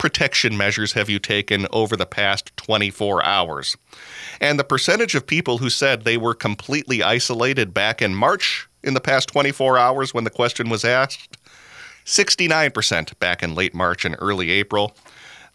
protection 0.00 0.56
measures 0.56 0.94
have 0.94 1.10
you 1.10 1.18
taken 1.18 1.66
over 1.72 1.94
the 1.94 2.06
past 2.06 2.56
24 2.56 3.22
hours? 3.22 3.76
And 4.40 4.58
the 4.58 4.64
percentage 4.64 5.14
of 5.14 5.26
people 5.26 5.58
who 5.58 5.68
said 5.68 6.02
they 6.02 6.16
were 6.16 6.34
completely 6.34 7.02
isolated 7.02 7.74
back 7.74 8.00
in 8.00 8.14
March 8.14 8.66
in 8.82 8.94
the 8.94 9.00
past 9.00 9.28
24 9.28 9.76
hours 9.76 10.14
when 10.14 10.24
the 10.24 10.30
question 10.30 10.70
was 10.70 10.86
asked, 10.86 11.36
69% 12.06 13.18
back 13.18 13.42
in 13.42 13.54
late 13.54 13.74
March 13.74 14.06
and 14.06 14.16
early 14.20 14.50
April. 14.50 14.96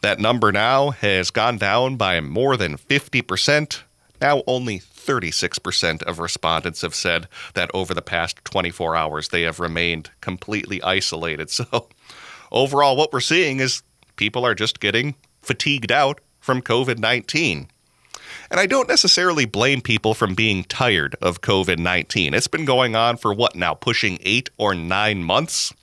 That 0.01 0.19
number 0.19 0.51
now 0.51 0.91
has 0.91 1.31
gone 1.31 1.57
down 1.57 1.95
by 1.95 2.21
more 2.21 2.55
than 2.55 2.77
50%. 2.77 3.81
Now, 4.21 4.43
only 4.45 4.77
36% 4.77 6.03
of 6.03 6.19
respondents 6.19 6.81
have 6.81 6.93
said 6.93 7.27
that 7.55 7.71
over 7.73 7.95
the 7.95 8.03
past 8.03 8.45
24 8.45 8.95
hours 8.95 9.29
they 9.29 9.41
have 9.41 9.59
remained 9.59 10.11
completely 10.21 10.83
isolated. 10.83 11.49
So, 11.55 11.89
overall, 12.51 12.95
what 12.95 13.11
we're 13.11 13.21
seeing 13.21 13.59
is 13.59 13.81
people 14.15 14.45
are 14.45 14.55
just 14.55 14.79
getting 14.79 15.15
fatigued 15.41 15.91
out 15.91 16.19
from 16.39 16.61
COVID 16.61 16.97
19. 16.99 17.67
And 18.49 18.59
I 18.59 18.65
don't 18.65 18.87
necessarily 18.87 19.45
blame 19.45 19.81
people 19.81 20.13
from 20.13 20.35
being 20.35 20.63
tired 20.63 21.15
of 21.21 21.41
COVID 21.41 21.79
19. 21.79 22.33
It's 22.33 22.47
been 22.47 22.65
going 22.65 22.95
on 22.95 23.17
for 23.17 23.33
what 23.33 23.55
now, 23.55 23.73
pushing 23.73 24.19
eight 24.21 24.49
or 24.57 24.75
nine 24.75 25.23
months? 25.23 25.73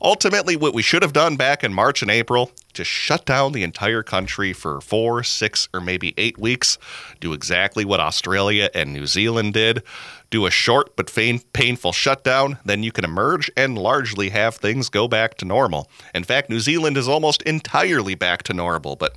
Ultimately, 0.00 0.54
what 0.54 0.74
we 0.74 0.82
should 0.82 1.02
have 1.02 1.12
done 1.12 1.36
back 1.36 1.64
in 1.64 1.74
March 1.74 2.02
and 2.02 2.10
April, 2.10 2.52
just 2.72 2.88
shut 2.88 3.26
down 3.26 3.50
the 3.50 3.64
entire 3.64 4.04
country 4.04 4.52
for 4.52 4.80
four, 4.80 5.24
six, 5.24 5.68
or 5.74 5.80
maybe 5.80 6.14
eight 6.16 6.38
weeks, 6.38 6.78
do 7.18 7.32
exactly 7.32 7.84
what 7.84 7.98
Australia 7.98 8.70
and 8.74 8.92
New 8.92 9.06
Zealand 9.06 9.54
did, 9.54 9.82
do 10.30 10.46
a 10.46 10.52
short 10.52 10.94
but 10.94 11.12
painful 11.52 11.92
shutdown, 11.92 12.58
then 12.64 12.84
you 12.84 12.92
can 12.92 13.04
emerge 13.04 13.50
and 13.56 13.76
largely 13.76 14.28
have 14.28 14.54
things 14.54 14.88
go 14.88 15.08
back 15.08 15.34
to 15.38 15.44
normal. 15.44 15.90
In 16.14 16.22
fact, 16.22 16.48
New 16.48 16.60
Zealand 16.60 16.96
is 16.96 17.08
almost 17.08 17.42
entirely 17.42 18.14
back 18.14 18.44
to 18.44 18.54
normal, 18.54 18.94
but 18.94 19.16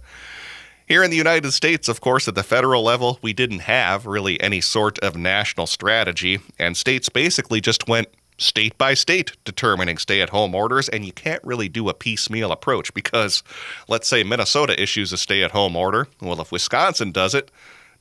here 0.87 1.03
in 1.03 1.11
the 1.11 1.17
United 1.17 1.51
States, 1.51 1.87
of 1.87 2.01
course, 2.01 2.27
at 2.27 2.35
the 2.35 2.43
federal 2.43 2.83
level, 2.83 3.19
we 3.21 3.33
didn't 3.33 3.59
have 3.59 4.07
really 4.07 4.41
any 4.41 4.61
sort 4.61 4.97
of 4.99 5.15
national 5.15 5.67
strategy, 5.67 6.39
and 6.57 6.75
states 6.75 7.07
basically 7.07 7.61
just 7.61 7.87
went 7.87 8.07
state 8.41 8.77
by 8.77 8.93
state 8.93 9.37
determining 9.45 9.97
stay 9.97 10.21
at 10.21 10.29
home 10.29 10.55
orders, 10.55 10.89
and 10.89 11.05
you 11.05 11.11
can't 11.11 11.43
really 11.43 11.69
do 11.69 11.89
a 11.89 11.93
piecemeal 11.93 12.51
approach 12.51 12.93
because, 12.93 13.43
let's 13.87 14.07
say, 14.07 14.23
Minnesota 14.23 14.81
issues 14.81 15.13
a 15.13 15.17
stay 15.17 15.43
at 15.43 15.51
home 15.51 15.75
order. 15.75 16.07
Well, 16.21 16.41
if 16.41 16.51
Wisconsin 16.51 17.11
does 17.11 17.35
it, 17.35 17.51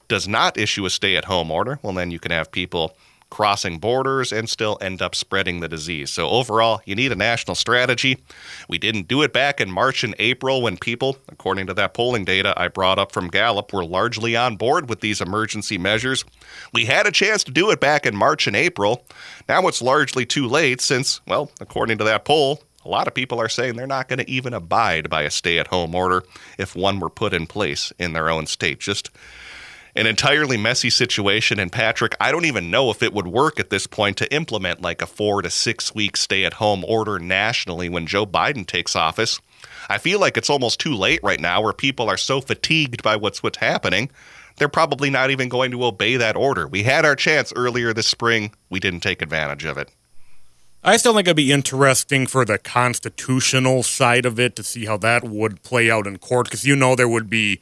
does 0.09 0.27
not 0.27 0.59
issue 0.59 0.85
a 0.87 0.91
stay 0.91 1.17
at 1.17 1.27
home 1.27 1.51
order, 1.51 1.79
well, 1.83 1.93
then 1.93 2.11
you 2.11 2.19
can 2.19 2.33
have 2.33 2.51
people 2.51 2.97
crossing 3.31 3.79
borders 3.79 4.33
and 4.33 4.49
still 4.49 4.77
end 4.81 5.01
up 5.01 5.15
spreading 5.15 5.61
the 5.61 5.69
disease. 5.69 6.11
So, 6.11 6.29
overall, 6.29 6.83
you 6.85 6.95
need 6.95 7.13
a 7.13 7.17
national 7.17 7.55
strategy. 7.55 8.19
We 8.69 8.79
didn't 8.79 9.09
do 9.09 9.23
it 9.23 9.33
back 9.33 9.61
in 9.61 9.71
March 9.71 10.05
and 10.05 10.15
April 10.19 10.63
when 10.63 10.77
people, 10.77 11.17
according 11.29 11.67
to 11.69 11.75
that 11.75 11.95
polling 11.95 12.25
data 12.25 12.53
I 12.57 12.69
brought 12.69 12.99
up 12.99 13.13
from 13.13 13.29
Gallup, 13.29 13.73
were 13.73 13.85
largely 13.85 14.37
on 14.37 14.57
board 14.57 14.89
with 14.89 15.01
these 15.01 15.21
emergency 15.21 15.79
measures. 15.79 16.25
We 16.73 16.85
had 16.85 17.07
a 17.07 17.13
chance 17.13 17.45
to 17.45 17.53
do 17.53 17.71
it 17.71 17.81
back 17.81 18.07
in 18.07 18.17
March 18.17 18.47
and 18.47 18.57
April. 18.57 19.07
Now 19.49 19.67
it's 19.69 19.81
largely 19.81 20.27
too 20.27 20.47
late 20.47 20.81
since, 20.81 21.21
well, 21.27 21.51
according 21.61 21.99
to 21.99 22.05
that 22.05 22.25
poll, 22.25 22.63
a 22.85 22.89
lot 22.89 23.07
of 23.07 23.15
people 23.15 23.41
are 23.41 23.49
saying 23.49 23.77
they're 23.77 23.87
not 23.87 24.09
going 24.09 24.21
to 24.21 24.31
even 24.31 24.55
abide 24.55 25.11
by 25.11 25.23
a 25.23 25.31
stay 25.31 25.59
at 25.59 25.67
home 25.67 25.95
order 25.95 26.23
if 26.59 26.75
one 26.75 26.99
were 26.99 27.11
put 27.11 27.35
in 27.35 27.47
place 27.47 27.93
in 27.99 28.15
their 28.15 28.31
own 28.31 28.47
state. 28.47 28.81
Just 28.81 29.11
an 29.95 30.07
entirely 30.07 30.57
messy 30.57 30.91
situation. 30.91 31.59
And 31.59 31.73
Patrick, 31.73 32.15
I 32.21 32.33
don't 32.33 32.45
even 32.45 32.71
know 32.71 32.91
if 32.91 33.03
it 33.03 33.13
would 33.13 33.27
work 33.27 33.59
at 33.59 33.71
this 33.71 33.87
point 33.87 34.17
to 34.19 34.33
implement 34.33 34.83
like 34.83 35.03
a 35.03 35.07
four 35.07 35.43
to 35.43 35.51
six 35.51 35.95
week 35.95 36.17
stay 36.17 36.45
at 36.45 36.55
home 36.55 36.85
order 36.85 37.19
nationally 37.19 37.89
when 37.89 38.07
Joe 38.07 38.27
Biden 38.27 38.67
takes 38.67 38.97
office. 38.97 39.41
I 39.89 39.99
feel 39.99 40.21
like 40.21 40.37
it's 40.37 40.51
almost 40.51 40.81
too 40.81 40.95
late 40.95 41.21
right 41.23 41.41
now 41.41 41.61
where 41.63 41.73
people 41.73 42.09
are 42.09 42.17
so 42.17 42.41
fatigued 42.41 43.03
by 43.03 43.17
what's 43.17 43.43
what's 43.43 43.59
happening. 43.59 44.11
They're 44.57 44.69
probably 44.69 45.11
not 45.11 45.31
even 45.31 45.49
going 45.49 45.71
to 45.71 45.85
obey 45.85 46.17
that 46.17 46.37
order. 46.37 46.69
We 46.69 46.83
had 46.83 47.05
our 47.05 47.17
chance 47.17 47.53
earlier 47.57 47.93
this 47.93 48.07
spring. 48.07 48.53
We 48.69 48.79
didn't 48.79 49.01
take 49.01 49.23
advantage 49.23 49.65
of 49.65 49.79
it. 49.79 49.91
I 50.83 50.97
still 50.97 51.15
think 51.15 51.27
it'd 51.27 51.37
be 51.37 51.53
interesting 51.53 52.27
for 52.27 52.45
the 52.45 52.57
constitutional 52.57 53.83
side 53.83 54.25
of 54.25 54.41
it 54.41 54.57
to 54.57 54.63
see 54.63 54.87
how 54.87 54.97
that 54.99 55.25
would 55.25 55.63
play 55.63 55.91
out 55.91 56.07
in 56.07 56.19
court 56.19 56.47
because 56.47 56.65
you 56.65 56.75
know 56.75 56.97
there 56.97 57.09
would 57.09 57.29
be 57.29 57.61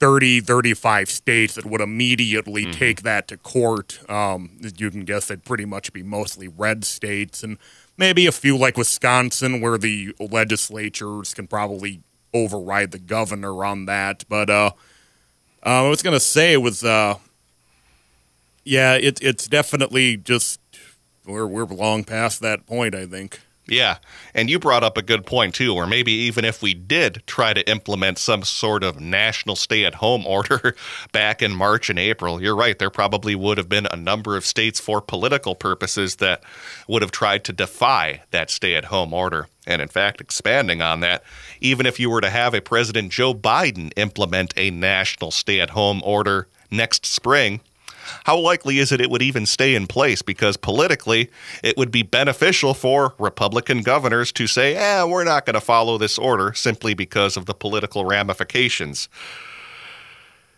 30, 0.00 0.40
35 0.40 1.10
states 1.10 1.54
that 1.54 1.66
would 1.66 1.82
immediately 1.82 2.64
mm-hmm. 2.64 2.72
take 2.72 3.02
that 3.02 3.28
to 3.28 3.36
court. 3.36 4.00
Um, 4.10 4.58
you 4.76 4.90
can 4.90 5.04
guess 5.04 5.28
they'd 5.28 5.44
pretty 5.44 5.66
much 5.66 5.92
be 5.92 6.02
mostly 6.02 6.48
red 6.48 6.84
states, 6.84 7.42
and 7.42 7.58
maybe 7.96 8.26
a 8.26 8.32
few 8.32 8.56
like 8.56 8.78
Wisconsin, 8.78 9.60
where 9.60 9.76
the 9.76 10.14
legislatures 10.18 11.34
can 11.34 11.46
probably 11.46 12.00
override 12.32 12.92
the 12.92 12.98
governor 12.98 13.64
on 13.64 13.84
that. 13.86 14.24
But 14.28 14.48
uh, 14.48 14.72
uh, 15.64 15.84
I 15.84 15.88
was 15.88 16.02
going 16.02 16.16
to 16.16 16.20
say 16.20 16.56
was, 16.56 16.82
uh, 16.82 17.16
yeah, 18.64 18.94
it, 18.94 19.22
it's 19.22 19.46
definitely 19.46 20.16
just 20.16 20.60
we're 21.26 21.46
we're 21.46 21.64
long 21.64 22.04
past 22.04 22.40
that 22.40 22.66
point. 22.66 22.94
I 22.94 23.04
think. 23.04 23.40
Yeah. 23.70 23.98
And 24.34 24.50
you 24.50 24.58
brought 24.58 24.82
up 24.82 24.98
a 24.98 25.02
good 25.02 25.24
point, 25.24 25.54
too, 25.54 25.72
where 25.72 25.86
maybe 25.86 26.10
even 26.10 26.44
if 26.44 26.60
we 26.60 26.74
did 26.74 27.22
try 27.26 27.54
to 27.54 27.68
implement 27.70 28.18
some 28.18 28.42
sort 28.42 28.82
of 28.82 29.00
national 29.00 29.54
stay 29.54 29.84
at 29.84 29.94
home 29.94 30.26
order 30.26 30.74
back 31.12 31.40
in 31.40 31.54
March 31.54 31.88
and 31.88 31.98
April, 31.98 32.42
you're 32.42 32.56
right. 32.56 32.78
There 32.78 32.90
probably 32.90 33.34
would 33.34 33.58
have 33.58 33.68
been 33.68 33.86
a 33.90 33.96
number 33.96 34.36
of 34.36 34.44
states 34.44 34.80
for 34.80 35.00
political 35.00 35.54
purposes 35.54 36.16
that 36.16 36.42
would 36.88 37.02
have 37.02 37.12
tried 37.12 37.44
to 37.44 37.52
defy 37.52 38.22
that 38.32 38.50
stay 38.50 38.74
at 38.74 38.86
home 38.86 39.14
order. 39.14 39.46
And 39.66 39.80
in 39.80 39.88
fact, 39.88 40.20
expanding 40.20 40.82
on 40.82 41.00
that, 41.00 41.22
even 41.60 41.86
if 41.86 42.00
you 42.00 42.10
were 42.10 42.20
to 42.20 42.30
have 42.30 42.54
a 42.54 42.60
President 42.60 43.12
Joe 43.12 43.34
Biden 43.34 43.92
implement 43.96 44.52
a 44.56 44.70
national 44.70 45.30
stay 45.30 45.60
at 45.60 45.70
home 45.70 46.02
order 46.04 46.48
next 46.72 47.06
spring, 47.06 47.60
how 48.24 48.38
likely 48.38 48.78
is 48.78 48.92
it 48.92 49.00
it 49.00 49.10
would 49.10 49.22
even 49.22 49.46
stay 49.46 49.74
in 49.74 49.86
place? 49.86 50.22
Because 50.22 50.56
politically, 50.56 51.30
it 51.62 51.76
would 51.76 51.90
be 51.90 52.02
beneficial 52.02 52.74
for 52.74 53.14
Republican 53.18 53.82
governors 53.82 54.32
to 54.32 54.46
say, 54.46 54.74
eh, 54.76 55.04
we're 55.04 55.24
not 55.24 55.46
going 55.46 55.54
to 55.54 55.60
follow 55.60 55.98
this 55.98 56.18
order 56.18 56.52
simply 56.52 56.94
because 56.94 57.36
of 57.36 57.46
the 57.46 57.54
political 57.54 58.04
ramifications. 58.04 59.08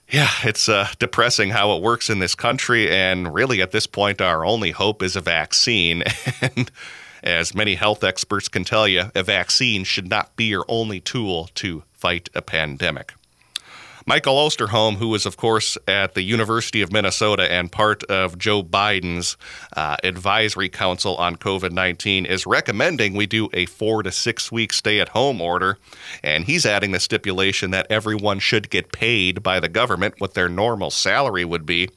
Yeah, 0.08 0.30
it's 0.44 0.68
uh, 0.68 0.88
depressing 0.98 1.50
how 1.50 1.74
it 1.74 1.82
works 1.82 2.10
in 2.10 2.18
this 2.18 2.34
country. 2.34 2.90
And 2.90 3.32
really, 3.32 3.62
at 3.62 3.70
this 3.70 3.86
point, 3.86 4.20
our 4.20 4.44
only 4.44 4.70
hope 4.70 5.02
is 5.02 5.16
a 5.16 5.22
vaccine. 5.22 6.02
and 6.42 6.70
as 7.22 7.54
many 7.54 7.76
health 7.76 8.04
experts 8.04 8.48
can 8.48 8.64
tell 8.64 8.86
you, 8.86 9.10
a 9.14 9.22
vaccine 9.22 9.84
should 9.84 10.08
not 10.08 10.36
be 10.36 10.44
your 10.44 10.64
only 10.68 11.00
tool 11.00 11.48
to 11.54 11.84
fight 11.92 12.28
a 12.34 12.42
pandemic. 12.42 13.14
Michael 14.04 14.34
Osterholm, 14.34 14.96
who 14.96 15.08
was, 15.08 15.26
of 15.26 15.36
course, 15.36 15.78
at 15.86 16.14
the 16.14 16.22
University 16.22 16.82
of 16.82 16.92
Minnesota 16.92 17.50
and 17.50 17.70
part 17.70 18.02
of 18.04 18.36
Joe 18.36 18.62
Biden's 18.62 19.36
uh, 19.76 19.96
advisory 20.02 20.68
council 20.68 21.16
on 21.16 21.36
COVID 21.36 21.70
19, 21.70 22.26
is 22.26 22.46
recommending 22.46 23.14
we 23.14 23.26
do 23.26 23.48
a 23.52 23.66
four 23.66 24.02
to 24.02 24.10
six 24.10 24.50
week 24.50 24.72
stay 24.72 24.98
at 24.98 25.10
home 25.10 25.40
order. 25.40 25.78
And 26.22 26.44
he's 26.44 26.66
adding 26.66 26.90
the 26.90 27.00
stipulation 27.00 27.70
that 27.70 27.86
everyone 27.90 28.40
should 28.40 28.70
get 28.70 28.92
paid 28.92 29.42
by 29.42 29.60
the 29.60 29.68
government 29.68 30.14
what 30.18 30.34
their 30.34 30.48
normal 30.48 30.90
salary 30.90 31.44
would 31.44 31.64
be. 31.64 31.88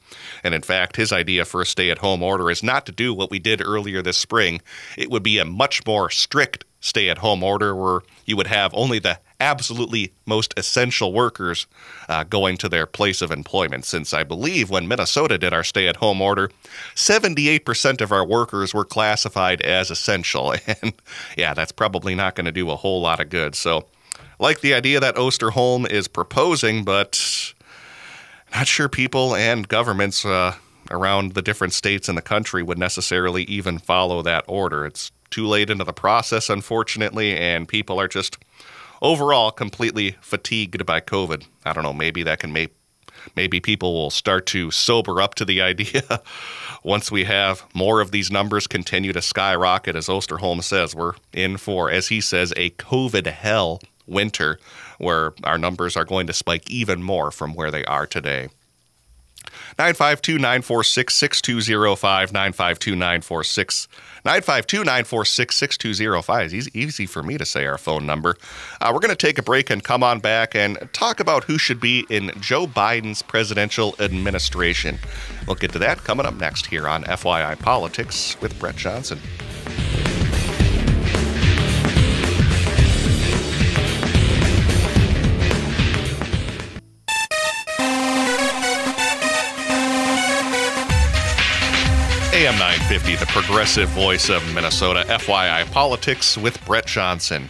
And 0.44 0.54
in 0.54 0.62
fact, 0.62 0.96
his 0.96 1.12
idea 1.12 1.44
for 1.44 1.60
a 1.60 1.66
stay 1.66 1.90
at 1.90 1.98
home 1.98 2.22
order 2.22 2.50
is 2.50 2.62
not 2.62 2.86
to 2.86 2.92
do 2.92 3.12
what 3.12 3.30
we 3.30 3.38
did 3.40 3.60
earlier 3.60 4.00
this 4.00 4.16
spring, 4.16 4.60
it 4.96 5.10
would 5.10 5.22
be 5.22 5.38
a 5.38 5.44
much 5.44 5.84
more 5.86 6.08
strict 6.10 6.64
stay 6.80 7.08
at 7.08 7.18
home 7.18 7.42
order 7.42 7.74
where 7.74 8.00
you 8.24 8.36
would 8.36 8.46
have 8.46 8.72
only 8.74 8.98
the 8.98 9.18
absolutely 9.40 10.12
most 10.24 10.54
essential 10.56 11.12
workers 11.12 11.66
uh, 12.08 12.24
going 12.24 12.56
to 12.58 12.68
their 12.68 12.86
place 12.86 13.22
of 13.22 13.30
employment. 13.30 13.84
Since 13.84 14.14
I 14.14 14.24
believe 14.24 14.70
when 14.70 14.88
Minnesota 14.88 15.38
did 15.38 15.52
our 15.52 15.64
stay 15.64 15.88
at 15.88 15.96
home 15.96 16.20
order, 16.20 16.50
78% 16.94 18.00
of 18.00 18.12
our 18.12 18.26
workers 18.26 18.72
were 18.72 18.84
classified 18.84 19.60
as 19.62 19.90
essential. 19.90 20.54
And 20.82 20.94
yeah, 21.36 21.54
that's 21.54 21.72
probably 21.72 22.14
not 22.14 22.34
going 22.34 22.44
to 22.44 22.52
do 22.52 22.70
a 22.70 22.76
whole 22.76 23.00
lot 23.00 23.20
of 23.20 23.30
good. 23.30 23.54
So, 23.54 23.86
like 24.38 24.60
the 24.60 24.74
idea 24.74 25.00
that 25.00 25.14
Osterholm 25.14 25.88
is 25.90 26.08
proposing, 26.08 26.84
but 26.84 27.54
not 28.54 28.66
sure 28.66 28.88
people 28.88 29.34
and 29.34 29.66
governments 29.68 30.24
uh, 30.24 30.54
around 30.90 31.32
the 31.34 31.42
different 31.42 31.72
states 31.72 32.08
in 32.08 32.14
the 32.14 32.22
country 32.22 32.62
would 32.62 32.78
necessarily 32.78 33.44
even 33.44 33.78
follow 33.78 34.22
that 34.22 34.44
order. 34.48 34.86
It's 34.86 35.12
too 35.30 35.46
late 35.46 35.70
into 35.70 35.84
the 35.84 35.92
process, 35.92 36.48
unfortunately, 36.48 37.36
and 37.36 37.68
people 37.68 38.00
are 38.00 38.08
just 38.08 38.38
overall 39.02 39.50
completely 39.50 40.16
fatigued 40.20 40.84
by 40.86 41.00
COVID. 41.00 41.46
I 41.64 41.72
don't 41.72 41.84
know, 41.84 41.92
maybe 41.92 42.22
that 42.22 42.40
can 42.40 42.52
make 42.52 42.74
maybe 43.34 43.58
people 43.60 43.92
will 43.94 44.10
start 44.10 44.46
to 44.46 44.70
sober 44.70 45.20
up 45.20 45.34
to 45.34 45.44
the 45.44 45.60
idea 45.70 46.22
once 46.84 47.10
we 47.10 47.24
have 47.24 47.64
more 47.74 48.00
of 48.00 48.10
these 48.10 48.30
numbers 48.30 48.66
continue 48.66 49.12
to 49.12 49.22
skyrocket 49.22 49.96
as 49.96 50.06
Osterholm 50.06 50.62
says 50.62 50.94
we're 50.94 51.14
in 51.32 51.56
for 51.56 51.90
as 51.90 52.08
he 52.08 52.20
says 52.20 52.52
a 52.56 52.70
COVID 52.70 53.26
hell 53.26 53.80
winter 54.06 54.58
where 54.98 55.32
our 55.44 55.58
numbers 55.58 55.96
are 55.96 56.04
going 56.04 56.26
to 56.26 56.32
spike 56.32 56.70
even 56.70 57.02
more 57.02 57.30
from 57.30 57.54
where 57.54 57.70
they 57.70 57.84
are 57.86 58.06
today. 58.06 58.48
952 59.78 60.38
946 60.38 61.14
6205 61.14 62.32
952 62.32 62.96
946 62.96 63.88
952 64.24 64.78
946 64.78 65.56
6205 65.56 66.54
is 66.54 66.68
easy 66.74 67.06
for 67.06 67.22
me 67.22 67.38
to 67.38 67.44
say 67.44 67.66
our 67.66 67.78
phone 67.78 68.06
number. 68.06 68.36
Uh, 68.80 68.90
we're 68.92 69.00
going 69.00 69.10
to 69.10 69.16
take 69.16 69.38
a 69.38 69.42
break 69.42 69.70
and 69.70 69.84
come 69.84 70.02
on 70.02 70.18
back 70.20 70.54
and 70.54 70.78
talk 70.92 71.20
about 71.20 71.44
who 71.44 71.58
should 71.58 71.80
be 71.80 72.06
in 72.10 72.32
Joe 72.40 72.66
Biden's 72.66 73.22
presidential 73.22 73.94
administration. 74.00 74.98
We'll 75.46 75.56
get 75.56 75.72
to 75.72 75.78
that 75.78 75.98
coming 75.98 76.26
up 76.26 76.34
next 76.34 76.66
here 76.66 76.88
on 76.88 77.04
FYI 77.04 77.58
Politics 77.58 78.36
with 78.40 78.58
Brett 78.58 78.76
Johnson. 78.76 79.20
AM 92.46 92.58
950, 92.60 93.16
the 93.16 93.26
progressive 93.26 93.88
voice 93.88 94.28
of 94.28 94.54
Minnesota, 94.54 95.04
FYI 95.08 95.68
Politics 95.72 96.38
with 96.38 96.64
Brett 96.64 96.86
Johnson. 96.86 97.48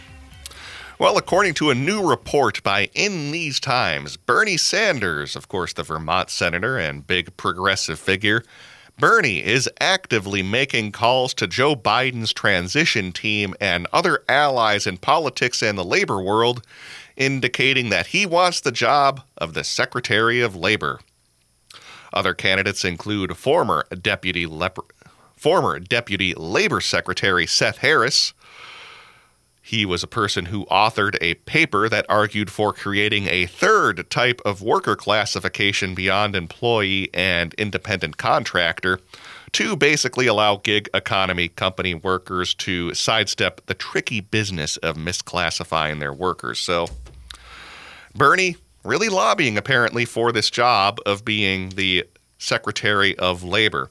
Well, 0.97 1.17
according 1.17 1.53
to 1.55 1.69
a 1.69 1.75
new 1.75 2.09
report 2.09 2.63
by 2.63 2.89
In 2.95 3.29
These 3.29 3.59
Times, 3.59 4.17
Bernie 4.17 4.57
Sanders, 4.57 5.35
of 5.35 5.49
course, 5.49 5.73
the 5.73 5.83
Vermont 5.83 6.31
senator 6.31 6.79
and 6.79 7.05
big 7.05 7.37
progressive 7.37 7.99
figure, 7.99 8.43
Bernie 8.97 9.43
is 9.43 9.69
actively 9.79 10.41
making 10.41 10.93
calls 10.93 11.35
to 11.35 11.45
Joe 11.45 11.75
Biden's 11.75 12.33
transition 12.33 13.11
team 13.11 13.53
and 13.61 13.85
other 13.93 14.23
allies 14.27 14.87
in 14.87 14.97
politics 14.97 15.61
and 15.61 15.77
the 15.77 15.85
labor 15.85 16.19
world, 16.19 16.65
indicating 17.15 17.89
that 17.89 18.07
he 18.07 18.25
wants 18.25 18.61
the 18.61 18.71
job 18.71 19.21
of 19.37 19.53
the 19.53 19.63
Secretary 19.63 20.41
of 20.41 20.55
Labor. 20.55 20.99
Other 22.13 22.33
candidates 22.33 22.85
include 22.85 23.37
former 23.37 23.85
Deputy 24.01 24.45
former 25.35 25.79
Deputy 25.79 26.33
Labor 26.33 26.81
Secretary 26.81 27.45
Seth 27.45 27.77
Harris. 27.77 28.33
He 29.61 29.85
was 29.85 30.01
a 30.01 30.07
person 30.07 30.45
who 30.45 30.65
authored 30.67 31.17
a 31.19 31.33
paper 31.33 31.89
that 31.89 32.05
argued 32.07 32.49
for 32.49 32.71
creating 32.71 33.27
a 33.27 33.47
third 33.47 34.09
type 34.09 34.41
of 34.45 34.61
worker 34.61 34.95
classification 34.95 35.93
beyond 35.93 36.37
employee 36.37 37.09
and 37.13 37.53
independent 37.55 38.15
contractor 38.15 39.01
to 39.51 39.75
basically 39.75 40.25
allow 40.25 40.55
gig 40.55 40.89
economy 40.93 41.49
company 41.49 41.93
workers 41.93 42.53
to 42.53 42.93
sidestep 42.93 43.65
the 43.65 43.73
tricky 43.73 44.21
business 44.21 44.77
of 44.77 44.95
misclassifying 44.95 45.99
their 45.99 46.13
workers. 46.13 46.59
So, 46.59 46.87
Bernie 48.15 48.55
really 48.87 49.09
lobbying 49.09 49.57
apparently 49.57 50.05
for 50.05 50.31
this 50.31 50.49
job 50.49 50.99
of 51.05 51.25
being 51.25 51.69
the 51.69 52.05
Secretary 52.37 53.17
of 53.17 53.43
Labor. 53.43 53.89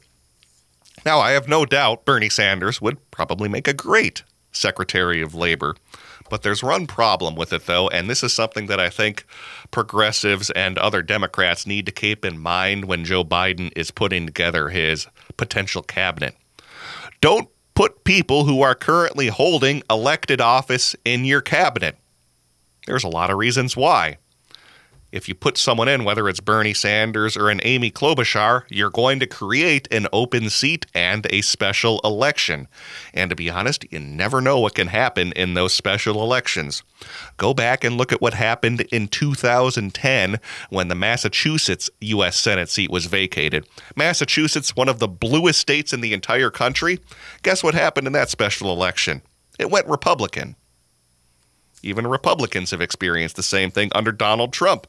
Now, 1.05 1.21
I 1.21 1.33
have 1.33 1.49
no 1.49 1.65
doubt 1.67 2.05
Bernie 2.05 2.31
Sanders 2.31 2.81
would 2.81 3.11
probably 3.11 3.49
make 3.49 3.69
a 3.69 3.75
great 3.75 4.25
Secretary 4.51 5.21
of 5.21 5.35
Labor. 5.35 5.77
But 6.29 6.43
there's 6.43 6.63
one 6.63 6.87
problem 6.87 7.37
with 7.37 7.53
it, 7.53 7.67
though, 7.67 7.89
and 7.89 8.11
this 8.11 8.23
is 8.23 8.33
something 8.33 8.67
that 8.67 8.81
I 8.81 8.91
think 8.91 9.25
progressives 9.71 10.51
and 10.51 10.77
other 10.79 11.03
Democrats 11.03 11.67
need 11.67 11.87
to 11.87 11.93
keep 11.93 12.25
in 12.25 12.39
mind 12.39 12.87
when 12.87 13.05
Joe 13.05 13.23
Biden 13.23 13.71
is 13.77 13.93
putting 13.93 14.27
together 14.27 14.71
his 14.71 15.07
potential 15.37 15.83
cabinet. 15.83 16.35
Don't 17.21 17.49
put 17.75 18.03
people 18.03 18.45
who 18.45 18.63
are 18.63 18.75
currently 18.75 19.29
holding 19.29 19.83
elected 19.89 20.41
office 20.41 20.97
in 21.05 21.25
your 21.25 21.43
cabinet. 21.43 21.97
There's 22.87 23.05
a 23.05 23.09
lot 23.09 23.31
of 23.31 23.39
reasons 23.39 23.77
why 23.77 24.17
if 25.13 25.29
you 25.29 25.35
put 25.35 25.57
someone 25.57 25.89
in, 25.89 26.05
whether 26.05 26.29
it's 26.29 26.41
Bernie 26.41 26.75
Sanders 26.75 27.37
or 27.37 27.49
an 27.49 27.61
Amy 27.63 27.91
Klobuchar, 27.91 28.65
you're 28.69 28.91
going 28.91 29.21
to 29.21 29.27
create 29.27 29.87
an 29.93 30.09
open 30.13 30.51
seat 30.51 30.87
and 30.95 31.27
a 31.31 31.41
special 31.43 32.01
election. 32.05 32.69
And 33.15 33.31
to 33.31 33.37
be 33.37 33.49
honest, 33.49 33.85
you 33.91 34.01
never 34.01 34.41
know 34.41 34.59
what 34.61 34.75
can 34.75 34.89
happen 34.89 35.33
in 35.33 35.55
those 35.55 35.73
special 35.73 36.23
elections. 36.23 36.83
Go 37.37 37.55
back 37.55 37.85
and 37.85 37.97
look 37.97 38.13
at 38.13 38.21
what 38.21 38.35
happened 38.35 38.83
in 38.93 39.09
2010 39.09 40.41
when 40.71 40.89
the 40.89 40.95
Massachusetts 40.95 41.89
U.S. 42.01 42.37
Senate 42.37 42.69
seat 42.69 42.91
was 42.91 43.07
vacated. 43.07 43.67
Massachusetts, 43.95 44.75
one 44.75 44.89
of 44.89 44.99
the 44.99 45.09
bluest 45.09 45.61
states 45.61 45.93
in 45.93 46.01
the 46.01 46.13
entire 46.13 46.51
country, 46.51 46.99
guess 47.43 47.63
what 47.63 47.75
happened 47.75 48.07
in 48.07 48.13
that 48.13 48.31
special 48.31 48.73
election? 48.73 49.23
It 49.59 49.71
went 49.71 49.87
Republican. 49.87 50.57
Even 51.83 52.07
Republicans 52.07 52.71
have 52.71 52.81
experienced 52.81 53.37
the 53.37 53.43
same 53.43 53.71
thing 53.71 53.91
under 53.95 54.13
Donald 54.13 54.53
Trump. 54.53 54.87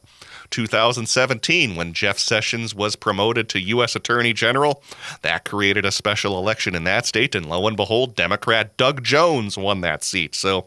2017, 0.50 1.76
when 1.76 1.92
Jeff 1.92 2.18
Sessions 2.18 2.74
was 2.74 2.96
promoted 2.96 3.48
to 3.50 3.60
U.S. 3.60 3.94
Attorney 3.94 4.32
General, 4.32 4.82
that 5.22 5.44
created 5.44 5.84
a 5.84 5.92
special 5.92 6.38
election 6.38 6.74
in 6.74 6.84
that 6.84 7.06
state, 7.06 7.34
and 7.34 7.46
lo 7.46 7.66
and 7.66 7.76
behold, 7.76 8.16
Democrat 8.16 8.76
Doug 8.76 9.04
Jones 9.04 9.58
won 9.58 9.82
that 9.82 10.02
seat. 10.02 10.34
So, 10.34 10.66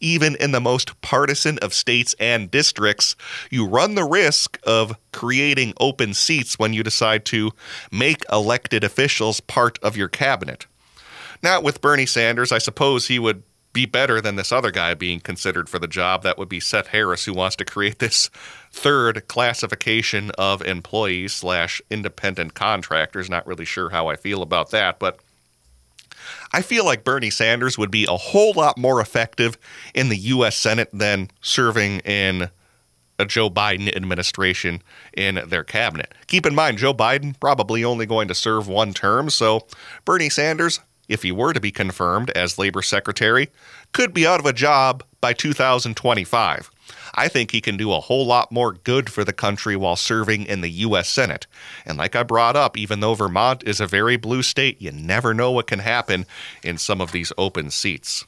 even 0.00 0.36
in 0.36 0.52
the 0.52 0.60
most 0.60 1.00
partisan 1.00 1.58
of 1.58 1.74
states 1.74 2.14
and 2.20 2.50
districts, 2.50 3.16
you 3.50 3.66
run 3.66 3.94
the 3.94 4.04
risk 4.04 4.58
of 4.64 4.96
creating 5.12 5.72
open 5.80 6.14
seats 6.14 6.58
when 6.58 6.72
you 6.72 6.82
decide 6.82 7.24
to 7.26 7.50
make 7.90 8.24
elected 8.30 8.84
officials 8.84 9.40
part 9.40 9.78
of 9.82 9.96
your 9.96 10.08
cabinet. 10.08 10.66
Now, 11.42 11.60
with 11.60 11.80
Bernie 11.80 12.06
Sanders, 12.06 12.52
I 12.52 12.58
suppose 12.58 13.08
he 13.08 13.18
would 13.18 13.42
be 13.76 13.84
better 13.84 14.22
than 14.22 14.36
this 14.36 14.52
other 14.52 14.70
guy 14.70 14.94
being 14.94 15.20
considered 15.20 15.68
for 15.68 15.78
the 15.78 15.86
job. 15.86 16.22
That 16.22 16.38
would 16.38 16.48
be 16.48 16.60
Seth 16.60 16.86
Harris, 16.86 17.26
who 17.26 17.34
wants 17.34 17.56
to 17.56 17.64
create 17.66 17.98
this 17.98 18.30
third 18.72 19.28
classification 19.28 20.30
of 20.38 20.62
employees 20.62 21.34
slash 21.34 21.82
independent 21.90 22.54
contractors. 22.54 23.28
Not 23.28 23.46
really 23.46 23.66
sure 23.66 23.90
how 23.90 24.08
I 24.08 24.16
feel 24.16 24.40
about 24.40 24.70
that, 24.70 24.98
but 24.98 25.20
I 26.54 26.62
feel 26.62 26.86
like 26.86 27.04
Bernie 27.04 27.28
Sanders 27.28 27.76
would 27.76 27.90
be 27.90 28.06
a 28.08 28.16
whole 28.16 28.54
lot 28.54 28.78
more 28.78 28.98
effective 28.98 29.58
in 29.94 30.08
the 30.08 30.16
U.S. 30.16 30.56
Senate 30.56 30.88
than 30.90 31.30
serving 31.42 31.98
in 31.98 32.48
a 33.18 33.26
Joe 33.26 33.50
Biden 33.50 33.94
administration 33.94 34.82
in 35.12 35.38
their 35.48 35.64
cabinet. 35.64 36.14
Keep 36.28 36.46
in 36.46 36.54
mind, 36.54 36.78
Joe 36.78 36.94
Biden 36.94 37.38
probably 37.38 37.84
only 37.84 38.06
going 38.06 38.28
to 38.28 38.34
serve 38.34 38.68
one 38.68 38.94
term, 38.94 39.28
so 39.28 39.66
Bernie 40.06 40.30
Sanders, 40.30 40.80
if 41.08 41.22
he 41.22 41.32
were 41.32 41.52
to 41.52 41.60
be 41.60 41.70
confirmed 41.70 42.30
as 42.30 42.58
labor 42.58 42.82
secretary, 42.82 43.48
could 43.92 44.12
be 44.12 44.26
out 44.26 44.40
of 44.40 44.46
a 44.46 44.52
job 44.52 45.02
by 45.20 45.32
2025. 45.32 46.70
I 47.14 47.28
think 47.28 47.50
he 47.50 47.60
can 47.60 47.76
do 47.76 47.92
a 47.92 48.00
whole 48.00 48.26
lot 48.26 48.52
more 48.52 48.72
good 48.72 49.10
for 49.10 49.24
the 49.24 49.32
country 49.32 49.76
while 49.76 49.96
serving 49.96 50.44
in 50.44 50.60
the 50.60 50.70
U.S. 50.70 51.08
Senate. 51.08 51.46
And 51.84 51.98
like 51.98 52.14
I 52.14 52.22
brought 52.22 52.56
up, 52.56 52.76
even 52.76 53.00
though 53.00 53.14
Vermont 53.14 53.62
is 53.66 53.80
a 53.80 53.86
very 53.86 54.16
blue 54.16 54.42
state, 54.42 54.80
you 54.80 54.92
never 54.92 55.34
know 55.34 55.50
what 55.50 55.66
can 55.66 55.80
happen 55.80 56.26
in 56.62 56.78
some 56.78 57.00
of 57.00 57.12
these 57.12 57.32
open 57.38 57.70
seats. 57.70 58.24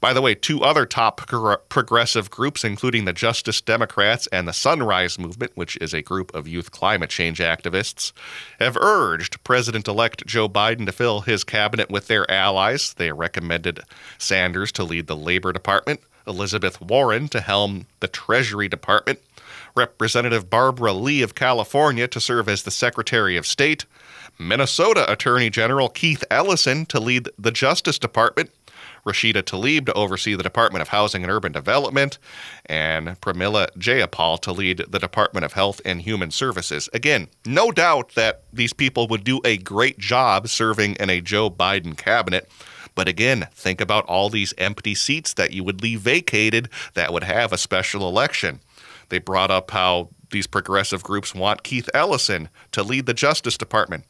By 0.00 0.14
the 0.14 0.22
way, 0.22 0.34
two 0.34 0.62
other 0.62 0.86
top 0.86 1.20
progressive 1.68 2.30
groups, 2.30 2.64
including 2.64 3.04
the 3.04 3.12
Justice 3.12 3.60
Democrats 3.60 4.26
and 4.28 4.48
the 4.48 4.52
Sunrise 4.52 5.18
Movement, 5.18 5.52
which 5.56 5.76
is 5.76 5.92
a 5.92 6.00
group 6.00 6.34
of 6.34 6.48
youth 6.48 6.70
climate 6.70 7.10
change 7.10 7.38
activists, 7.38 8.12
have 8.58 8.78
urged 8.78 9.44
President 9.44 9.86
elect 9.86 10.26
Joe 10.26 10.48
Biden 10.48 10.86
to 10.86 10.92
fill 10.92 11.20
his 11.20 11.44
cabinet 11.44 11.90
with 11.90 12.06
their 12.06 12.28
allies. 12.30 12.94
They 12.94 13.12
recommended 13.12 13.80
Sanders 14.16 14.72
to 14.72 14.84
lead 14.84 15.06
the 15.06 15.16
Labor 15.16 15.52
Department, 15.52 16.00
Elizabeth 16.26 16.80
Warren 16.80 17.28
to 17.28 17.40
helm 17.42 17.86
the 18.00 18.08
Treasury 18.08 18.68
Department, 18.68 19.18
Representative 19.76 20.48
Barbara 20.48 20.94
Lee 20.94 21.20
of 21.22 21.34
California 21.34 22.08
to 22.08 22.20
serve 22.20 22.48
as 22.48 22.62
the 22.62 22.70
Secretary 22.70 23.36
of 23.36 23.46
State, 23.46 23.84
Minnesota 24.38 25.10
Attorney 25.10 25.50
General 25.50 25.90
Keith 25.90 26.24
Ellison 26.30 26.86
to 26.86 26.98
lead 26.98 27.28
the 27.38 27.50
Justice 27.50 27.98
Department, 27.98 28.50
Rashida 29.04 29.42
Tlaib 29.42 29.86
to 29.86 29.92
oversee 29.94 30.34
the 30.34 30.42
Department 30.42 30.82
of 30.82 30.88
Housing 30.88 31.22
and 31.22 31.30
Urban 31.30 31.52
Development, 31.52 32.18
and 32.66 33.20
Pramila 33.20 33.68
Jayapal 33.78 34.40
to 34.40 34.52
lead 34.52 34.84
the 34.88 34.98
Department 34.98 35.44
of 35.44 35.54
Health 35.54 35.80
and 35.84 36.02
Human 36.02 36.30
Services. 36.30 36.88
Again, 36.92 37.28
no 37.46 37.70
doubt 37.70 38.14
that 38.14 38.44
these 38.52 38.72
people 38.72 39.06
would 39.08 39.24
do 39.24 39.40
a 39.44 39.56
great 39.56 39.98
job 39.98 40.48
serving 40.48 40.94
in 40.96 41.10
a 41.10 41.20
Joe 41.20 41.50
Biden 41.50 41.96
cabinet. 41.96 42.48
But 42.94 43.08
again, 43.08 43.48
think 43.54 43.80
about 43.80 44.04
all 44.06 44.28
these 44.28 44.52
empty 44.58 44.94
seats 44.94 45.34
that 45.34 45.52
you 45.52 45.64
would 45.64 45.82
leave 45.82 46.00
vacated 46.00 46.68
that 46.94 47.12
would 47.12 47.24
have 47.24 47.52
a 47.52 47.58
special 47.58 48.08
election. 48.08 48.60
They 49.08 49.18
brought 49.18 49.50
up 49.50 49.70
how 49.70 50.10
these 50.30 50.46
progressive 50.46 51.02
groups 51.02 51.34
want 51.34 51.62
Keith 51.62 51.88
Ellison 51.94 52.48
to 52.72 52.82
lead 52.82 53.06
the 53.06 53.14
Justice 53.14 53.56
Department 53.56 54.04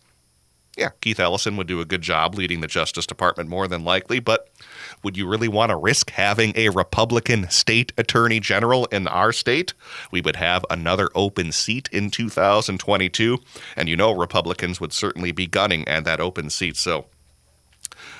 yeah, 0.76 0.90
Keith 1.00 1.20
Ellison 1.20 1.56
would 1.56 1.66
do 1.66 1.80
a 1.80 1.84
good 1.84 2.02
job 2.02 2.34
leading 2.34 2.60
the 2.60 2.66
Justice 2.66 3.06
Department 3.06 3.48
more 3.48 3.68
than 3.68 3.84
likely, 3.84 4.20
but 4.20 4.48
would 5.02 5.16
you 5.16 5.26
really 5.26 5.48
want 5.48 5.70
to 5.70 5.76
risk 5.76 6.10
having 6.10 6.52
a 6.56 6.68
Republican 6.68 7.48
state 7.50 7.92
attorney 7.96 8.40
general 8.40 8.86
in 8.86 9.08
our 9.08 9.32
state? 9.32 9.74
We 10.10 10.20
would 10.20 10.36
have 10.36 10.64
another 10.70 11.08
open 11.14 11.52
seat 11.52 11.88
in 11.92 12.10
2022, 12.10 13.38
and 13.76 13.88
you 13.88 13.96
know 13.96 14.12
Republicans 14.12 14.80
would 14.80 14.92
certainly 14.92 15.32
be 15.32 15.46
gunning 15.46 15.86
at 15.88 16.04
that 16.04 16.20
open 16.20 16.50
seat. 16.50 16.76
So 16.76 17.06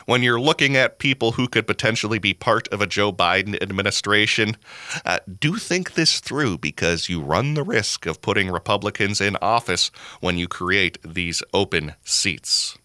when 0.07 0.23
you're 0.23 0.41
looking 0.41 0.77
at 0.77 0.99
people 0.99 1.33
who 1.33 1.49
could 1.49 1.67
potentially 1.67 2.19
be 2.19 2.35
part 2.35 2.69
of 2.69 2.81
a 2.81 2.87
Joe 2.87 3.13
Biden 3.13 3.61
administration, 3.63 4.57
uh, 5.05 5.21
do 5.39 5.57
think 5.57 5.95
this 5.95 6.21
through 6.21 6.59
because 6.59 7.09
you 7.09 7.21
run 7.21 7.55
the 7.55 7.63
risk 7.63 8.07
of 8.07 8.23
putting 8.23 8.51
Republicans 8.51 9.21
in 9.21 9.37
office 9.41 9.91
when 10.21 10.39
you 10.39 10.49
create 10.49 10.99
these 11.05 11.43
open 11.53 11.95
seats. 12.05 12.77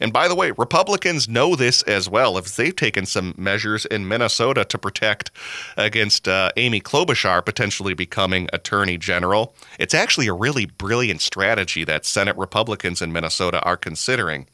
And 0.00 0.12
by 0.12 0.28
the 0.28 0.34
way, 0.34 0.52
Republicans 0.52 1.28
know 1.28 1.56
this 1.56 1.82
as 1.82 2.08
well. 2.08 2.38
If 2.38 2.54
they've 2.56 2.74
taken 2.74 3.06
some 3.06 3.34
measures 3.36 3.84
in 3.86 4.08
Minnesota 4.08 4.64
to 4.64 4.78
protect 4.78 5.30
against 5.76 6.28
uh, 6.28 6.50
Amy 6.56 6.80
Klobuchar 6.80 7.44
potentially 7.44 7.94
becoming 7.94 8.48
attorney 8.52 8.98
general, 8.98 9.54
it's 9.78 9.94
actually 9.94 10.26
a 10.26 10.32
really 10.32 10.66
brilliant 10.66 11.20
strategy 11.20 11.84
that 11.84 12.06
Senate 12.06 12.36
Republicans 12.36 13.02
in 13.02 13.12
Minnesota 13.12 13.60
are 13.62 13.76
considering. 13.76 14.46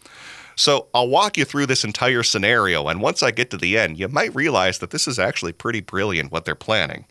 So 0.56 0.86
I'll 0.94 1.08
walk 1.08 1.36
you 1.36 1.44
through 1.44 1.66
this 1.66 1.84
entire 1.84 2.22
scenario, 2.22 2.86
and 2.86 3.00
once 3.00 3.22
I 3.22 3.32
get 3.32 3.50
to 3.50 3.56
the 3.56 3.76
end, 3.76 3.98
you 3.98 4.08
might 4.08 4.34
realize 4.34 4.78
that 4.78 4.90
this 4.90 5.08
is 5.08 5.18
actually 5.18 5.52
pretty 5.52 5.80
brilliant 5.80 6.30
what 6.30 6.44
they're 6.44 6.54
planning. 6.54 7.06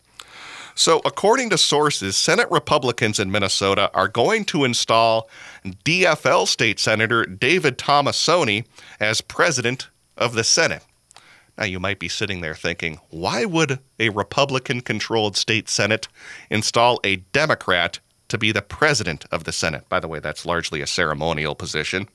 So, 0.76 1.02
according 1.06 1.52
to 1.52 1.58
sources, 1.58 2.18
Senate 2.18 2.50
Republicans 2.50 3.20
in 3.20 3.32
Minnesota 3.32 3.92
are 3.94 4.08
going 4.08 4.46
to 4.46 4.64
install 4.64 5.30
DFL 5.64 6.48
State 6.48 6.80
Senator 6.80 7.26
David 7.26 7.78
Tomassoni 7.78 8.66
as 9.00 9.22
president 9.22 9.90
of 10.18 10.34
the 10.34 10.44
Senate. 10.44 10.84
Now, 11.58 11.66
you 11.66 11.80
might 11.80 12.00
be 12.00 12.08
sitting 12.08 12.42
there 12.42 12.56
thinking, 12.56 13.00
why 13.10 13.46
would 13.46 13.80
a 14.00 14.10
Republican 14.10 14.82
controlled 14.82 15.38
state 15.38 15.70
Senate 15.70 16.08
install 16.50 17.00
a 17.04 17.18
Democrat 17.18 18.00
to 18.30 18.40
be 18.40 18.52
the 18.52 18.64
president 18.64 19.26
of 19.32 19.44
the 19.44 19.52
Senate? 19.52 19.88
By 19.88 20.00
the 20.00 20.08
way, 20.08 20.20
that's 20.20 20.46
largely 20.46 20.82
a 20.82 20.88
ceremonial 20.88 21.54
position. 21.54 22.10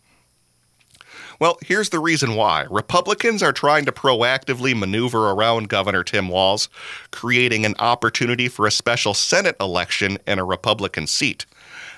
Well, 1.41 1.57
here's 1.63 1.91
the 1.91 2.01
reason 2.01 2.35
why. 2.35 2.67
Republicans 2.69 3.45
are 3.45 3.53
trying 3.53 3.85
to 3.85 3.93
proactively 3.93 4.77
maneuver 4.77 5.31
around 5.31 5.69
Governor 5.69 6.03
Tim 6.03 6.29
Walz, 6.29 6.69
creating 7.13 7.65
an 7.65 7.77
opportunity 7.79 8.49
for 8.49 8.67
a 8.67 8.73
special 8.73 9.15
Senate 9.15 9.55
election 9.61 10.19
in 10.27 10.41
a 10.41 10.45
Republican 10.45 11.07
seat. 11.07 11.47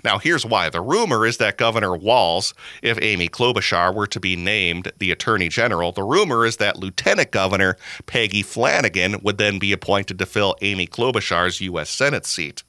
Now, 0.05 0.19
here's 0.19 0.45
why. 0.45 0.69
The 0.69 0.83
rumor 0.83 1.25
is 1.25 1.39
that 1.39 1.57
Governor 1.57 1.97
Walz, 1.97 2.53
if 2.83 2.99
Amy 3.01 3.31
Klobuchar 3.31 3.95
were 3.95 4.07
to 4.09 4.21
be 4.21 4.37
named 4.37 4.93
the 4.99 5.11
Attorney 5.11 5.49
General, 5.49 5.93
the 5.93 6.03
rumor 6.03 6.45
is 6.45 6.59
that 6.59 6.79
Lieutenant 6.79 7.31
Governor 7.31 7.79
Peggy 8.05 8.43
Flanagan 8.43 9.21
would 9.23 9.39
then 9.39 9.59
be 9.59 9.73
appointed 9.73 10.19
to 10.19 10.27
fill 10.27 10.57
Amy 10.61 10.87
Klobuchar's 10.87 11.63
U.S. 11.63 11.89
Senate 11.89 12.27
seat. 12.27 12.63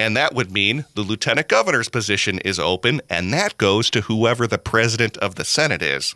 And 0.00 0.16
that 0.16 0.34
would 0.34 0.50
mean 0.50 0.86
the 0.94 1.02
lieutenant 1.02 1.48
governor's 1.48 1.90
position 1.90 2.38
is 2.38 2.58
open, 2.58 3.02
and 3.10 3.34
that 3.34 3.58
goes 3.58 3.90
to 3.90 4.00
whoever 4.00 4.46
the 4.46 4.56
president 4.56 5.18
of 5.18 5.34
the 5.34 5.44
Senate 5.44 5.82
is. 5.82 6.14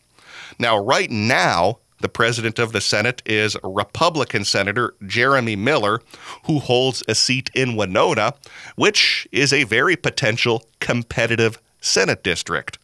Now, 0.58 0.78
right 0.78 1.10
now, 1.10 1.80
the 2.00 2.08
president 2.08 2.58
of 2.58 2.72
the 2.72 2.80
Senate 2.80 3.20
is 3.26 3.58
Republican 3.62 4.46
Senator 4.46 4.94
Jeremy 5.06 5.54
Miller, 5.54 6.00
who 6.46 6.60
holds 6.60 7.02
a 7.08 7.14
seat 7.14 7.50
in 7.54 7.76
Winona, 7.76 8.32
which 8.74 9.28
is 9.30 9.52
a 9.52 9.64
very 9.64 9.96
potential 9.96 10.64
competitive 10.80 11.58
Senate 11.82 12.22
district. 12.22 12.78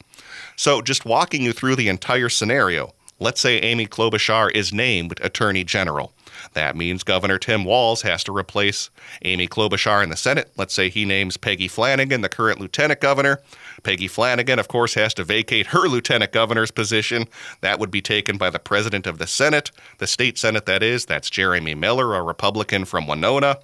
So, 0.55 0.83
just 0.83 1.07
walking 1.07 1.41
you 1.41 1.55
through 1.55 1.77
the 1.77 1.89
entire 1.89 2.29
scenario, 2.29 2.93
let's 3.19 3.41
say 3.41 3.59
Amy 3.61 3.87
Klobuchar 3.87 4.51
is 4.55 4.71
named 4.71 5.19
Attorney 5.23 5.65
General. 5.65 6.13
That 6.53 6.77
means 6.77 7.03
Governor 7.03 7.39
Tim 7.39 7.65
Walz 7.65 8.03
has 8.03 8.25
to 8.25 8.37
replace 8.37 8.91
Amy 9.23 9.49
Klobuchar 9.49 10.03
in 10.03 10.11
the 10.11 10.17
Senate. 10.17 10.51
Let's 10.57 10.75
say 10.75 10.89
he 10.89 11.05
names 11.05 11.37
Peggy 11.37 11.69
Flanagan, 11.69 12.21
the 12.21 12.29
current 12.29 12.61
lieutenant 12.61 13.01
governor. 13.01 13.41
Peggy 13.83 14.09
Flanagan, 14.09 14.59
of 14.59 14.69
course, 14.69 14.95
has 14.95 15.15
to 15.15 15.25
vacate 15.25 15.67
her 15.69 15.89
lieutenant 15.89 16.33
governor's 16.33 16.71
position. 16.71 17.27
That 17.61 17.79
would 17.79 17.91
be 17.91 18.03
taken 18.03 18.37
by 18.37 18.51
the 18.51 18.59
president 18.59 19.07
of 19.07 19.19
the 19.19 19.27
Senate, 19.27 19.71
the 19.99 20.07
state 20.07 20.39
Senate, 20.39 20.67
that 20.67 20.83
is. 20.83 21.07
That's 21.07 21.31
Jeremy 21.31 21.75
Miller, 21.75 22.15
a 22.15 22.23
Republican 22.23 22.85
from 22.85 23.07
Winona. 23.07 23.59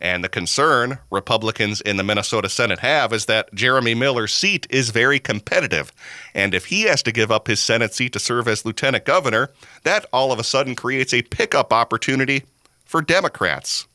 And 0.00 0.24
the 0.24 0.28
concern 0.28 0.98
Republicans 1.10 1.80
in 1.80 1.96
the 1.96 2.04
Minnesota 2.04 2.48
Senate 2.48 2.80
have 2.80 3.12
is 3.12 3.26
that 3.26 3.52
Jeremy 3.54 3.94
Miller's 3.94 4.34
seat 4.34 4.66
is 4.70 4.90
very 4.90 5.18
competitive. 5.18 5.92
And 6.34 6.54
if 6.54 6.66
he 6.66 6.82
has 6.82 7.02
to 7.04 7.12
give 7.12 7.30
up 7.30 7.46
his 7.46 7.60
Senate 7.60 7.94
seat 7.94 8.12
to 8.12 8.18
serve 8.18 8.48
as 8.48 8.64
lieutenant 8.64 9.04
governor, 9.04 9.50
that 9.84 10.06
all 10.12 10.32
of 10.32 10.38
a 10.38 10.44
sudden 10.44 10.74
creates 10.74 11.14
a 11.14 11.22
pickup 11.22 11.72
opportunity 11.72 12.19
for 12.84 13.02
Democrats. 13.02 13.86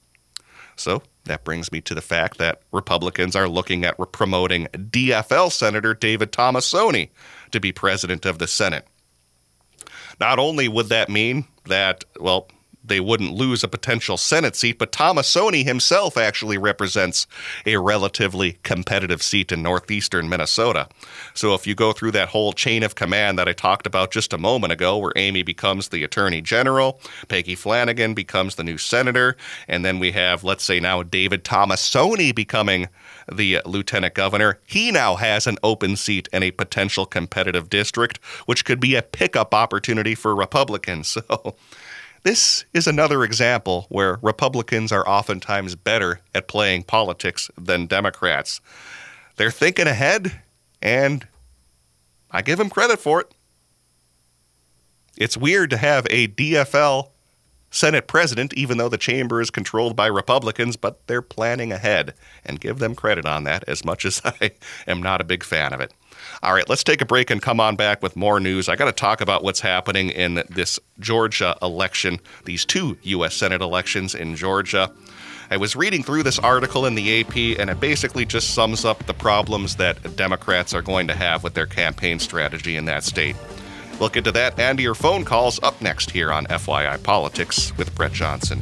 So 0.76 1.02
that 1.26 1.44
brings 1.44 1.72
me 1.72 1.82
to 1.82 1.96
the 1.96 2.02
fact 2.02 2.38
that 2.38 2.62
Republicans 2.72 3.36
are 3.36 3.48
looking 3.48 3.86
at 3.86 3.98
promoting 4.12 4.68
DFL 4.74 5.52
Senator 5.52 5.94
David 5.94 6.32
Tomassoni 6.32 7.10
to 7.52 7.60
be 7.60 7.72
president 7.72 8.26
of 8.26 8.40
the 8.40 8.48
Senate. 8.48 8.88
Not 10.20 10.40
only 10.40 10.68
would 10.68 10.90
that 10.90 11.10
mean 11.10 11.46
that, 11.66 12.04
well, 12.20 12.48
they 12.88 13.00
wouldn't 13.00 13.34
lose 13.34 13.63
a 13.63 13.67
potential 13.67 14.17
Senate 14.17 14.56
seat, 14.56 14.78
but 14.78 14.91
Tomassoni 14.91 15.63
himself 15.63 16.17
actually 16.17 16.58
represents 16.58 17.28
a 17.65 17.78
relatively 17.78 18.58
competitive 18.63 19.21
seat 19.21 19.52
in 19.52 19.62
northeastern 19.62 20.30
Minnesota. 20.30 20.88
So 21.34 21.54
if 21.54 21.65
you 21.65 21.76
go 21.76 21.93
through 21.93 22.12
that 22.12 22.30
whole 22.30 22.54
chain 22.54 22.84
of 22.84 22.95
command 22.95 23.38
that 23.39 23.48
I 23.48 23.54
talked 23.54 23.88
about 23.88 24.12
just 24.12 24.34
a 24.34 24.38
moment 24.38 24.74
ago, 24.74 24.98
where 24.98 25.13
Amy 25.15 25.43
becomes 25.43 25.89
the 25.89 26.04
attorney 26.04 26.41
general, 26.41 27.00
Peggy 27.28 27.56
Flanagan 27.56 28.13
becomes 28.13 28.56
the 28.56 28.63
new 28.63 28.78
senator, 28.78 29.36
and 29.67 29.84
then 29.84 30.00
we 30.00 30.12
have, 30.12 30.43
let's 30.43 30.63
say 30.63 30.80
now, 30.80 31.04
David 31.04 31.43
Tomassoni 31.43 32.34
becoming 32.34 32.88
the 33.32 33.58
uh, 33.58 33.62
lieutenant 33.65 34.13
governor, 34.13 34.60
he 34.65 34.91
now 34.91 35.15
has 35.15 35.48
an 35.48 35.58
open 35.63 35.95
seat 35.95 36.30
in 36.32 36.43
a 36.43 36.52
potential 36.52 37.06
competitive 37.06 37.69
district, 37.69 38.17
which 38.45 38.65
could 38.65 38.80
be 38.80 38.95
a 38.95 39.02
pickup 39.02 39.54
opportunity 39.54 40.15
for 40.15 40.36
Republicans. 40.36 41.17
So 41.26 41.56
this 42.26 42.66
is 42.74 42.88
another 42.88 43.24
example 43.24 43.86
where 43.90 44.18
Republicans 44.24 44.92
are 44.92 45.08
oftentimes 45.08 45.76
better 45.76 46.22
at 46.34 46.48
playing 46.48 46.82
politics 46.82 47.52
than 47.56 47.86
Democrats. 47.86 48.62
They're 49.36 49.52
thinking 49.52 49.86
ahead, 49.86 50.42
and 50.82 51.28
I 52.32 52.42
give 52.42 52.58
them 52.58 52.72
credit 52.72 53.00
for 53.00 53.22
it. 53.22 53.32
It's 55.16 55.38
weird 55.38 55.70
to 55.70 55.78
have 55.78 56.08
a 56.10 56.28
DFL 56.28 57.10
Senate 57.70 58.08
president, 58.08 58.56
even 58.56 58.80
though 58.80 58.90
the 58.90 58.98
chamber 58.98 59.40
is 59.40 59.52
controlled 59.52 59.96
by 59.96 60.08
Republicans, 60.08 60.78
but 60.78 61.06
they're 61.06 61.22
planning 61.22 61.72
ahead, 61.72 62.16
and 62.44 62.60
give 62.60 62.80
them 62.80 62.96
credit 62.96 63.28
on 63.28 63.44
that 63.44 63.64
as 63.68 63.86
much 63.86 64.04
as 64.04 64.20
I 64.26 64.54
am 64.88 65.00
not 65.00 65.22
a 65.22 65.26
big 65.26 65.44
fan 65.44 65.74
of 65.74 65.80
it. 65.80 65.94
All 66.44 66.54
right, 66.54 66.68
let's 66.70 66.84
take 66.84 67.02
a 67.02 67.06
break 67.06 67.30
and 67.30 67.42
come 67.42 67.60
on 67.60 67.76
back 67.76 68.02
with 68.02 68.16
more 68.16 68.40
news. 68.40 68.70
I 68.70 68.76
got 68.76 68.86
to 68.86 68.92
talk 68.92 69.22
about 69.22 69.44
what's 69.44 69.60
happening 69.60 70.10
in 70.10 70.44
this 70.50 70.80
Georgia 71.00 71.58
election, 71.62 72.20
these 72.46 72.66
two 72.66 72.98
U.S. 73.04 73.36
Senate 73.36 73.62
elections 73.62 74.16
in 74.16 74.36
Georgia. 74.36 74.92
I 75.52 75.58
was 75.58 75.76
reading 75.76 76.02
through 76.02 76.24
this 76.24 76.40
article 76.40 76.86
in 76.86 76.96
the 76.96 77.22
AP, 77.22 77.60
and 77.60 77.70
it 77.70 77.80
basically 77.80 78.26
just 78.26 78.54
sums 78.56 78.84
up 78.84 79.06
the 79.06 79.14
problems 79.14 79.76
that 79.76 80.16
Democrats 80.16 80.74
are 80.74 80.82
going 80.82 81.08
to 81.08 81.14
have 81.14 81.44
with 81.44 81.54
their 81.54 81.68
campaign 81.68 82.20
strategy 82.20 82.76
in 82.76 82.86
that 82.86 83.04
state. 83.04 83.36
We'll 84.00 84.10
get 84.10 84.26
to 84.26 84.32
that 84.34 84.60
and 84.60 84.80
your 84.80 84.96
phone 84.96 85.24
calls 85.24 85.62
up 85.64 85.82
next 85.82 86.12
here 86.12 86.32
on 86.32 86.46
FYI 86.48 87.02
Politics 87.02 87.76
with 87.78 87.96
Brett 87.96 88.12
Johnson. 88.12 88.62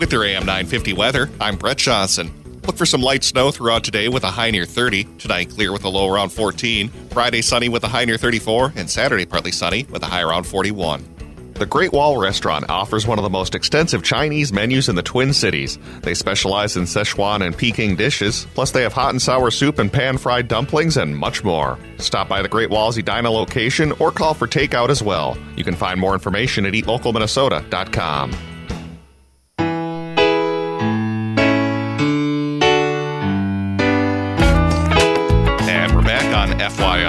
With 0.00 0.12
your 0.12 0.24
AM 0.24 0.46
950 0.46 0.94
weather, 0.94 1.28
I'm 1.38 1.56
Brett 1.56 1.76
Johnson. 1.76 2.32
Look 2.66 2.78
for 2.78 2.86
some 2.86 3.02
light 3.02 3.22
snow 3.22 3.50
throughout 3.50 3.84
today 3.84 4.08
with 4.08 4.24
a 4.24 4.30
high 4.30 4.50
near 4.50 4.64
30. 4.64 5.04
Tonight, 5.18 5.50
clear 5.50 5.72
with 5.72 5.84
a 5.84 5.90
low 5.90 6.08
around 6.08 6.30
14. 6.30 6.88
Friday, 7.10 7.42
sunny 7.42 7.68
with 7.68 7.84
a 7.84 7.88
high 7.88 8.06
near 8.06 8.16
34. 8.16 8.72
And 8.76 8.88
Saturday, 8.88 9.26
partly 9.26 9.52
sunny 9.52 9.84
with 9.90 10.02
a 10.02 10.06
high 10.06 10.22
around 10.22 10.44
41. 10.44 11.04
The 11.52 11.66
Great 11.66 11.92
Wall 11.92 12.16
Restaurant 12.16 12.64
offers 12.70 13.06
one 13.06 13.18
of 13.18 13.24
the 13.24 13.28
most 13.28 13.54
extensive 13.54 14.02
Chinese 14.02 14.54
menus 14.54 14.88
in 14.88 14.94
the 14.94 15.02
Twin 15.02 15.34
Cities. 15.34 15.78
They 16.00 16.14
specialize 16.14 16.78
in 16.78 16.84
Sichuan 16.84 17.44
and 17.44 17.54
Peking 17.54 17.94
dishes, 17.96 18.46
plus 18.54 18.70
they 18.70 18.80
have 18.80 18.94
hot 18.94 19.10
and 19.10 19.20
sour 19.20 19.50
soup 19.50 19.78
and 19.78 19.92
pan-fried 19.92 20.48
dumplings 20.48 20.96
and 20.96 21.14
much 21.14 21.44
more. 21.44 21.78
Stop 21.98 22.26
by 22.26 22.40
the 22.40 22.48
Great 22.48 22.70
Wall's 22.70 22.96
Edina 22.96 23.30
location 23.30 23.92
or 23.98 24.10
call 24.10 24.32
for 24.32 24.46
takeout 24.46 24.88
as 24.88 25.02
well. 25.02 25.36
You 25.56 25.64
can 25.64 25.76
find 25.76 26.00
more 26.00 26.14
information 26.14 26.64
at 26.64 26.72
eatlocalminnesota.com. 26.72 28.49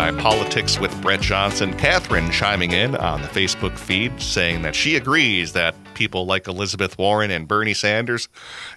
Politics 0.10 0.80
with 0.80 1.00
Brett 1.02 1.22
Johnson. 1.22 1.78
Catherine 1.78 2.32
chiming 2.32 2.72
in 2.72 2.96
on 2.96 3.22
the 3.22 3.28
Facebook 3.28 3.78
feed 3.78 4.20
saying 4.20 4.64
that 4.64 4.76
she 4.76 4.96
agrees 4.96 5.54
that 5.54 5.76
people 5.94 6.26
like 6.26 6.48
Elizabeth 6.48 6.98
Warren 6.98 7.30
and 7.30 7.48
Bernie 7.48 7.76
Sanders 7.76 8.28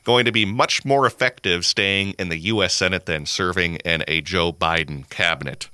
going 0.04 0.26
to 0.26 0.32
be 0.32 0.44
much 0.44 0.84
more 0.84 1.06
effective 1.06 1.64
staying 1.64 2.10
in 2.18 2.28
the 2.28 2.36
U.S. 2.36 2.74
Senate 2.74 3.06
than 3.06 3.24
serving 3.24 3.76
in 3.76 4.04
a 4.06 4.20
Joe 4.20 4.52
Biden 4.52 5.08
cabinet. 5.08 5.70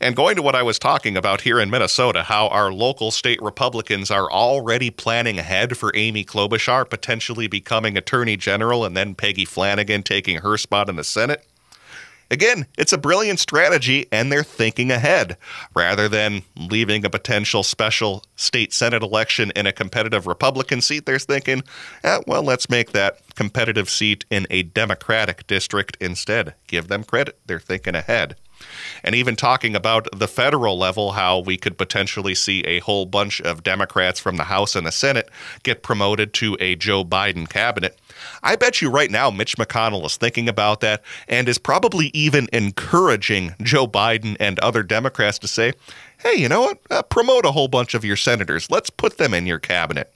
And 0.00 0.16
going 0.16 0.36
to 0.36 0.42
what 0.42 0.54
I 0.54 0.62
was 0.62 0.78
talking 0.78 1.18
about 1.18 1.42
here 1.42 1.60
in 1.60 1.68
Minnesota, 1.68 2.22
how 2.22 2.48
our 2.48 2.72
local 2.72 3.10
state 3.10 3.40
Republicans 3.42 4.10
are 4.10 4.30
already 4.30 4.90
planning 4.90 5.38
ahead 5.38 5.76
for 5.76 5.92
Amy 5.94 6.24
Klobuchar 6.24 6.88
potentially 6.88 7.46
becoming 7.46 7.98
Attorney 7.98 8.38
General 8.38 8.86
and 8.86 8.96
then 8.96 9.14
Peggy 9.14 9.44
Flanagan 9.44 10.02
taking 10.02 10.38
her 10.38 10.56
spot 10.56 10.88
in 10.88 10.96
the 10.96 11.04
Senate. 11.04 11.46
Again, 12.30 12.66
it's 12.76 12.92
a 12.92 12.98
brilliant 12.98 13.38
strategy, 13.38 14.06
and 14.10 14.30
they're 14.30 14.42
thinking 14.42 14.90
ahead. 14.90 15.36
Rather 15.74 16.08
than 16.08 16.42
leaving 16.56 17.04
a 17.04 17.10
potential 17.10 17.62
special 17.62 18.24
state 18.34 18.72
Senate 18.72 19.02
election 19.02 19.52
in 19.54 19.66
a 19.66 19.72
competitive 19.72 20.26
Republican 20.26 20.80
seat, 20.80 21.06
they're 21.06 21.18
thinking, 21.18 21.62
eh, 22.02 22.20
well, 22.26 22.42
let's 22.42 22.68
make 22.68 22.92
that 22.92 23.20
competitive 23.34 23.88
seat 23.88 24.24
in 24.30 24.46
a 24.50 24.62
Democratic 24.62 25.46
district 25.46 25.96
instead. 26.00 26.54
Give 26.66 26.88
them 26.88 27.04
credit. 27.04 27.38
They're 27.46 27.60
thinking 27.60 27.94
ahead. 27.94 28.36
And 29.02 29.14
even 29.14 29.36
talking 29.36 29.76
about 29.76 30.08
the 30.14 30.28
federal 30.28 30.78
level, 30.78 31.12
how 31.12 31.38
we 31.38 31.56
could 31.56 31.78
potentially 31.78 32.34
see 32.34 32.60
a 32.60 32.80
whole 32.80 33.06
bunch 33.06 33.40
of 33.40 33.62
Democrats 33.62 34.18
from 34.18 34.36
the 34.36 34.44
House 34.44 34.74
and 34.74 34.86
the 34.86 34.92
Senate 34.92 35.28
get 35.62 35.82
promoted 35.82 36.32
to 36.34 36.56
a 36.60 36.74
Joe 36.74 37.04
Biden 37.04 37.48
cabinet. 37.48 37.98
I 38.42 38.56
bet 38.56 38.80
you 38.80 38.90
right 38.90 39.10
now 39.10 39.30
Mitch 39.30 39.56
McConnell 39.56 40.04
is 40.04 40.16
thinking 40.16 40.48
about 40.48 40.80
that 40.80 41.02
and 41.28 41.48
is 41.48 41.58
probably 41.58 42.10
even 42.14 42.48
encouraging 42.52 43.54
Joe 43.62 43.86
Biden 43.86 44.36
and 44.40 44.58
other 44.60 44.82
Democrats 44.82 45.38
to 45.40 45.48
say, 45.48 45.72
hey, 46.18 46.34
you 46.34 46.48
know 46.48 46.62
what? 46.62 46.78
Uh, 46.90 47.02
promote 47.02 47.44
a 47.44 47.52
whole 47.52 47.68
bunch 47.68 47.94
of 47.94 48.04
your 48.04 48.16
senators. 48.16 48.70
Let's 48.70 48.90
put 48.90 49.18
them 49.18 49.34
in 49.34 49.46
your 49.46 49.58
cabinet. 49.58 50.12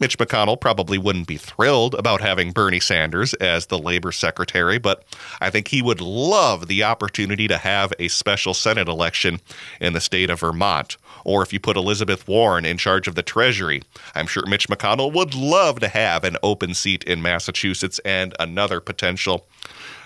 Mitch 0.00 0.16
McConnell 0.16 0.60
probably 0.60 0.96
wouldn't 0.96 1.26
be 1.26 1.36
thrilled 1.36 1.94
about 1.94 2.20
having 2.20 2.52
Bernie 2.52 2.78
Sanders 2.78 3.34
as 3.34 3.66
the 3.66 3.78
labor 3.78 4.12
secretary, 4.12 4.78
but 4.78 5.04
I 5.40 5.50
think 5.50 5.68
he 5.68 5.82
would 5.82 6.00
love 6.00 6.68
the 6.68 6.84
opportunity 6.84 7.48
to 7.48 7.58
have 7.58 7.92
a 7.98 8.08
special 8.08 8.54
Senate 8.54 8.88
election 8.88 9.40
in 9.80 9.94
the 9.94 10.00
state 10.00 10.30
of 10.30 10.40
Vermont. 10.40 10.96
Or 11.24 11.42
if 11.42 11.52
you 11.52 11.58
put 11.58 11.76
Elizabeth 11.76 12.28
Warren 12.28 12.64
in 12.64 12.78
charge 12.78 13.08
of 13.08 13.16
the 13.16 13.22
Treasury, 13.22 13.82
I'm 14.14 14.26
sure 14.26 14.46
Mitch 14.46 14.68
McConnell 14.68 15.12
would 15.12 15.34
love 15.34 15.80
to 15.80 15.88
have 15.88 16.22
an 16.22 16.36
open 16.42 16.74
seat 16.74 17.02
in 17.04 17.20
Massachusetts 17.20 17.98
and 18.04 18.34
another 18.38 18.80
potential 18.80 19.48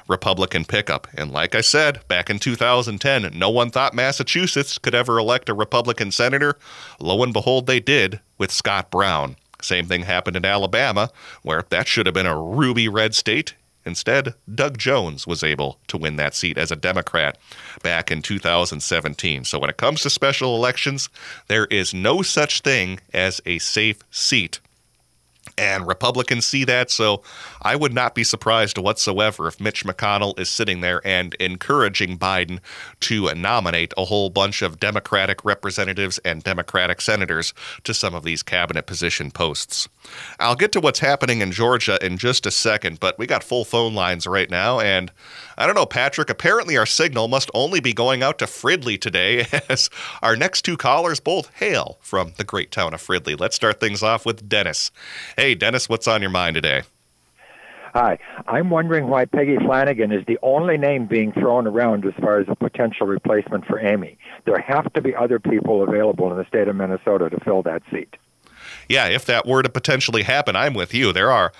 Republican 0.08 0.64
pickup. 0.64 1.06
And 1.14 1.30
like 1.30 1.54
I 1.54 1.60
said, 1.60 2.06
back 2.08 2.30
in 2.30 2.38
2010, 2.38 3.38
no 3.38 3.50
one 3.50 3.70
thought 3.70 3.94
Massachusetts 3.94 4.78
could 4.78 4.94
ever 4.94 5.18
elect 5.18 5.48
a 5.48 5.54
Republican 5.54 6.10
senator. 6.10 6.56
Lo 6.98 7.22
and 7.22 7.32
behold, 7.32 7.66
they 7.66 7.80
did 7.80 8.20
with 8.38 8.50
Scott 8.50 8.90
Brown. 8.90 9.36
Same 9.62 9.86
thing 9.86 10.02
happened 10.02 10.36
in 10.36 10.44
Alabama, 10.44 11.10
where 11.42 11.64
that 11.70 11.88
should 11.88 12.06
have 12.06 12.14
been 12.14 12.26
a 12.26 12.40
ruby 12.40 12.88
red 12.88 13.14
state. 13.14 13.54
Instead, 13.84 14.34
Doug 14.52 14.78
Jones 14.78 15.26
was 15.26 15.42
able 15.42 15.78
to 15.88 15.96
win 15.96 16.16
that 16.16 16.34
seat 16.34 16.56
as 16.56 16.70
a 16.70 16.76
Democrat 16.76 17.36
back 17.82 18.10
in 18.10 18.22
2017. 18.22 19.44
So 19.44 19.58
when 19.58 19.70
it 19.70 19.76
comes 19.76 20.02
to 20.02 20.10
special 20.10 20.54
elections, 20.54 21.08
there 21.48 21.66
is 21.66 21.92
no 21.92 22.22
such 22.22 22.60
thing 22.60 23.00
as 23.12 23.40
a 23.44 23.58
safe 23.58 23.98
seat 24.10 24.60
and 25.58 25.86
Republicans 25.86 26.46
see 26.46 26.64
that, 26.64 26.90
so 26.90 27.22
I 27.60 27.76
would 27.76 27.92
not 27.92 28.14
be 28.14 28.24
surprised 28.24 28.78
whatsoever 28.78 29.48
if 29.48 29.60
Mitch 29.60 29.84
McConnell 29.84 30.38
is 30.38 30.48
sitting 30.48 30.80
there 30.80 31.00
and 31.06 31.34
encouraging 31.34 32.18
Biden 32.18 32.60
to 33.00 33.32
nominate 33.34 33.92
a 33.96 34.06
whole 34.06 34.30
bunch 34.30 34.62
of 34.62 34.80
Democratic 34.80 35.44
representatives 35.44 36.18
and 36.18 36.42
Democratic 36.42 37.00
senators 37.00 37.54
to 37.84 37.94
some 37.94 38.14
of 38.14 38.24
these 38.24 38.42
cabinet 38.42 38.86
position 38.86 39.30
posts. 39.30 39.88
I'll 40.40 40.56
get 40.56 40.72
to 40.72 40.80
what's 40.80 41.00
happening 41.00 41.40
in 41.40 41.52
Georgia 41.52 42.04
in 42.04 42.18
just 42.18 42.46
a 42.46 42.50
second, 42.50 43.00
but 43.00 43.18
we 43.18 43.26
got 43.26 43.44
full 43.44 43.64
phone 43.64 43.94
lines 43.94 44.26
right 44.26 44.50
now, 44.50 44.80
and 44.80 45.12
I 45.56 45.66
don't 45.66 45.74
know, 45.74 45.86
Patrick. 45.86 46.30
Apparently, 46.30 46.76
our 46.76 46.86
signal 46.86 47.28
must 47.28 47.50
only 47.54 47.80
be 47.80 47.92
going 47.92 48.22
out 48.22 48.38
to 48.38 48.46
Fridley 48.46 49.00
today, 49.00 49.46
as 49.68 49.90
our 50.22 50.36
next 50.36 50.62
two 50.62 50.76
callers 50.76 51.20
both 51.20 51.52
hail 51.54 51.98
from 52.00 52.32
the 52.36 52.44
great 52.44 52.70
town 52.70 52.94
of 52.94 53.02
Fridley. 53.02 53.38
Let's 53.38 53.56
start 53.56 53.80
things 53.80 54.02
off 54.02 54.26
with 54.26 54.48
Dennis. 54.48 54.90
Hey, 55.42 55.56
Dennis, 55.56 55.88
what's 55.88 56.06
on 56.06 56.20
your 56.20 56.30
mind 56.30 56.54
today? 56.54 56.82
Hi. 57.94 58.16
I'm 58.46 58.70
wondering 58.70 59.08
why 59.08 59.24
Peggy 59.24 59.56
Flanagan 59.56 60.12
is 60.12 60.24
the 60.26 60.38
only 60.40 60.78
name 60.78 61.06
being 61.06 61.32
thrown 61.32 61.66
around 61.66 62.06
as 62.06 62.14
far 62.20 62.38
as 62.38 62.46
a 62.48 62.54
potential 62.54 63.08
replacement 63.08 63.66
for 63.66 63.80
Amy. 63.80 64.18
There 64.44 64.56
have 64.60 64.92
to 64.92 65.00
be 65.00 65.16
other 65.16 65.40
people 65.40 65.82
available 65.82 66.30
in 66.30 66.38
the 66.38 66.46
state 66.46 66.68
of 66.68 66.76
Minnesota 66.76 67.28
to 67.28 67.40
fill 67.40 67.64
that 67.64 67.82
seat. 67.90 68.14
Yeah, 68.88 69.08
if 69.08 69.24
that 69.26 69.44
were 69.44 69.64
to 69.64 69.68
potentially 69.68 70.22
happen, 70.22 70.54
I'm 70.54 70.74
with 70.74 70.94
you. 70.94 71.12
There 71.12 71.32
are 71.32 71.50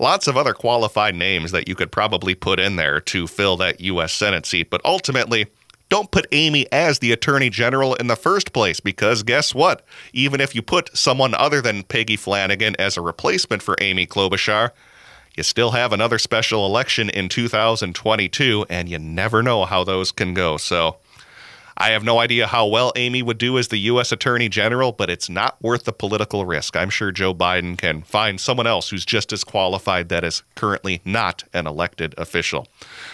lots 0.00 0.26
of 0.26 0.36
other 0.36 0.52
qualified 0.52 1.14
names 1.14 1.52
that 1.52 1.68
you 1.68 1.76
could 1.76 1.92
probably 1.92 2.34
put 2.34 2.58
in 2.58 2.74
there 2.74 3.00
to 3.02 3.28
fill 3.28 3.56
that 3.58 3.80
U.S. 3.82 4.12
Senate 4.12 4.46
seat. 4.46 4.68
But 4.68 4.80
ultimately, 4.84 5.46
don't 5.88 6.10
put 6.10 6.26
Amy 6.32 6.66
as 6.72 6.98
the 6.98 7.12
Attorney 7.12 7.50
General 7.50 7.94
in 7.94 8.06
the 8.06 8.16
first 8.16 8.52
place 8.52 8.80
because 8.80 9.22
guess 9.22 9.54
what? 9.54 9.84
Even 10.12 10.40
if 10.40 10.54
you 10.54 10.62
put 10.62 10.96
someone 10.96 11.34
other 11.34 11.60
than 11.60 11.82
Peggy 11.82 12.16
Flanagan 12.16 12.76
as 12.78 12.96
a 12.96 13.00
replacement 13.00 13.62
for 13.62 13.76
Amy 13.80 14.06
Klobuchar, 14.06 14.70
you 15.36 15.42
still 15.42 15.70
have 15.70 15.92
another 15.92 16.18
special 16.18 16.66
election 16.66 17.10
in 17.10 17.28
2022, 17.28 18.66
and 18.68 18.88
you 18.88 18.98
never 18.98 19.42
know 19.42 19.64
how 19.64 19.84
those 19.84 20.10
can 20.10 20.34
go. 20.34 20.56
So 20.56 20.96
I 21.80 21.90
have 21.90 22.02
no 22.02 22.18
idea 22.18 22.48
how 22.48 22.66
well 22.66 22.92
Amy 22.96 23.22
would 23.22 23.38
do 23.38 23.56
as 23.56 23.68
the 23.68 23.78
U.S. 23.78 24.10
Attorney 24.10 24.48
General, 24.48 24.90
but 24.90 25.08
it's 25.08 25.30
not 25.30 25.62
worth 25.62 25.84
the 25.84 25.92
political 25.92 26.44
risk. 26.44 26.76
I'm 26.76 26.90
sure 26.90 27.12
Joe 27.12 27.32
Biden 27.32 27.78
can 27.78 28.02
find 28.02 28.40
someone 28.40 28.66
else 28.66 28.90
who's 28.90 29.04
just 29.04 29.32
as 29.32 29.44
qualified 29.44 30.08
that 30.08 30.24
is 30.24 30.42
currently 30.56 31.00
not 31.04 31.44
an 31.52 31.68
elected 31.68 32.16
official. 32.18 32.66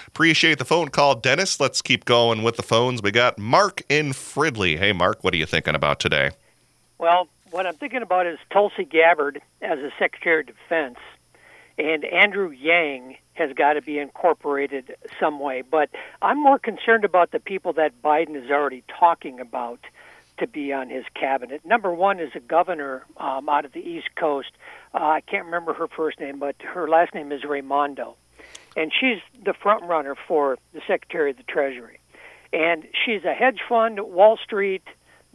Appreciate 0.06 0.58
the 0.58 0.64
phone 0.64 0.88
call, 0.88 1.14
Dennis. 1.14 1.60
Let's 1.60 1.82
keep 1.82 2.06
going 2.06 2.42
with 2.42 2.56
the 2.56 2.62
phones. 2.62 3.02
We 3.02 3.10
got 3.10 3.38
Mark 3.38 3.82
in 3.90 4.12
Fridley. 4.12 4.78
Hey, 4.78 4.94
Mark, 4.94 5.22
what 5.22 5.34
are 5.34 5.38
you 5.38 5.46
thinking 5.46 5.74
about 5.74 6.00
today? 6.00 6.30
Well, 6.96 7.28
what 7.50 7.66
I'm 7.66 7.74
thinking 7.74 8.00
about 8.00 8.26
is 8.26 8.38
Tulsi 8.50 8.84
Gabbard 8.84 9.42
as 9.60 9.78
a 9.78 9.90
Secretary 9.98 10.40
of 10.40 10.46
Defense 10.46 10.96
and 11.76 12.02
Andrew 12.06 12.48
Yang 12.48 13.18
has 13.34 13.52
got 13.52 13.74
to 13.74 13.82
be 13.82 13.98
incorporated 13.98 14.96
some 15.20 15.38
way. 15.40 15.62
But 15.62 15.90
I'm 16.22 16.42
more 16.42 16.58
concerned 16.58 17.04
about 17.04 17.30
the 17.30 17.40
people 17.40 17.72
that 17.74 18.00
Biden 18.02 18.36
is 18.36 18.50
already 18.50 18.82
talking 18.98 19.40
about 19.40 19.80
to 20.38 20.46
be 20.46 20.72
on 20.72 20.88
his 20.90 21.04
cabinet. 21.14 21.64
Number 21.64 21.92
one 21.92 22.18
is 22.18 22.30
a 22.34 22.40
governor 22.40 23.04
um, 23.16 23.48
out 23.48 23.64
of 23.64 23.72
the 23.72 23.80
East 23.80 24.08
Coast. 24.16 24.50
Uh, 24.92 24.98
I 24.98 25.20
can't 25.20 25.44
remember 25.44 25.74
her 25.74 25.86
first 25.86 26.18
name, 26.18 26.38
but 26.38 26.56
her 26.62 26.88
last 26.88 27.14
name 27.14 27.30
is 27.30 27.44
Raimondo, 27.44 28.16
and 28.76 28.92
she's 28.98 29.18
the 29.44 29.54
front 29.54 29.84
runner 29.84 30.16
for 30.26 30.58
the 30.72 30.80
Secretary 30.86 31.30
of 31.30 31.36
the 31.36 31.44
Treasury. 31.44 32.00
And 32.52 32.84
she's 33.04 33.24
a 33.24 33.32
hedge 33.32 33.60
fund, 33.68 34.00
Wall 34.00 34.36
Street, 34.36 34.82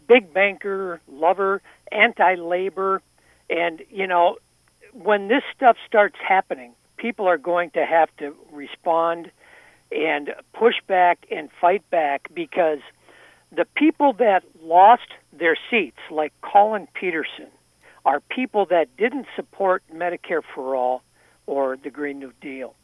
big 0.07 0.33
banker, 0.33 1.01
lover, 1.07 1.61
anti-labor, 1.91 3.01
and 3.49 3.81
you 3.89 4.07
know, 4.07 4.37
when 4.93 5.27
this 5.27 5.43
stuff 5.55 5.77
starts 5.87 6.15
happening, 6.25 6.73
people 6.99 7.27
are 7.27 7.37
going 7.37 7.71
to 7.71 7.85
have 7.85 8.09
to 8.17 8.35
respond 8.51 9.31
and 9.91 10.29
push 10.53 10.75
back 10.87 11.25
and 11.31 11.49
fight 11.59 11.89
back 11.89 12.27
because 12.33 12.79
the 13.55 13.65
people 13.75 14.13
that 14.13 14.43
lost 14.61 15.09
their 15.33 15.57
seats, 15.69 15.97
like 16.11 16.33
Collin 16.41 16.87
Peterson, 16.93 17.47
are 18.05 18.19
people 18.19 18.65
that 18.67 18.95
didn't 18.97 19.25
support 19.35 19.83
Medicare 19.93 20.41
for 20.53 20.75
All 20.75 21.01
or 21.47 21.77
the 21.77 21.89
Green 21.89 22.19
New 22.19 22.33
Deal. 22.41 22.75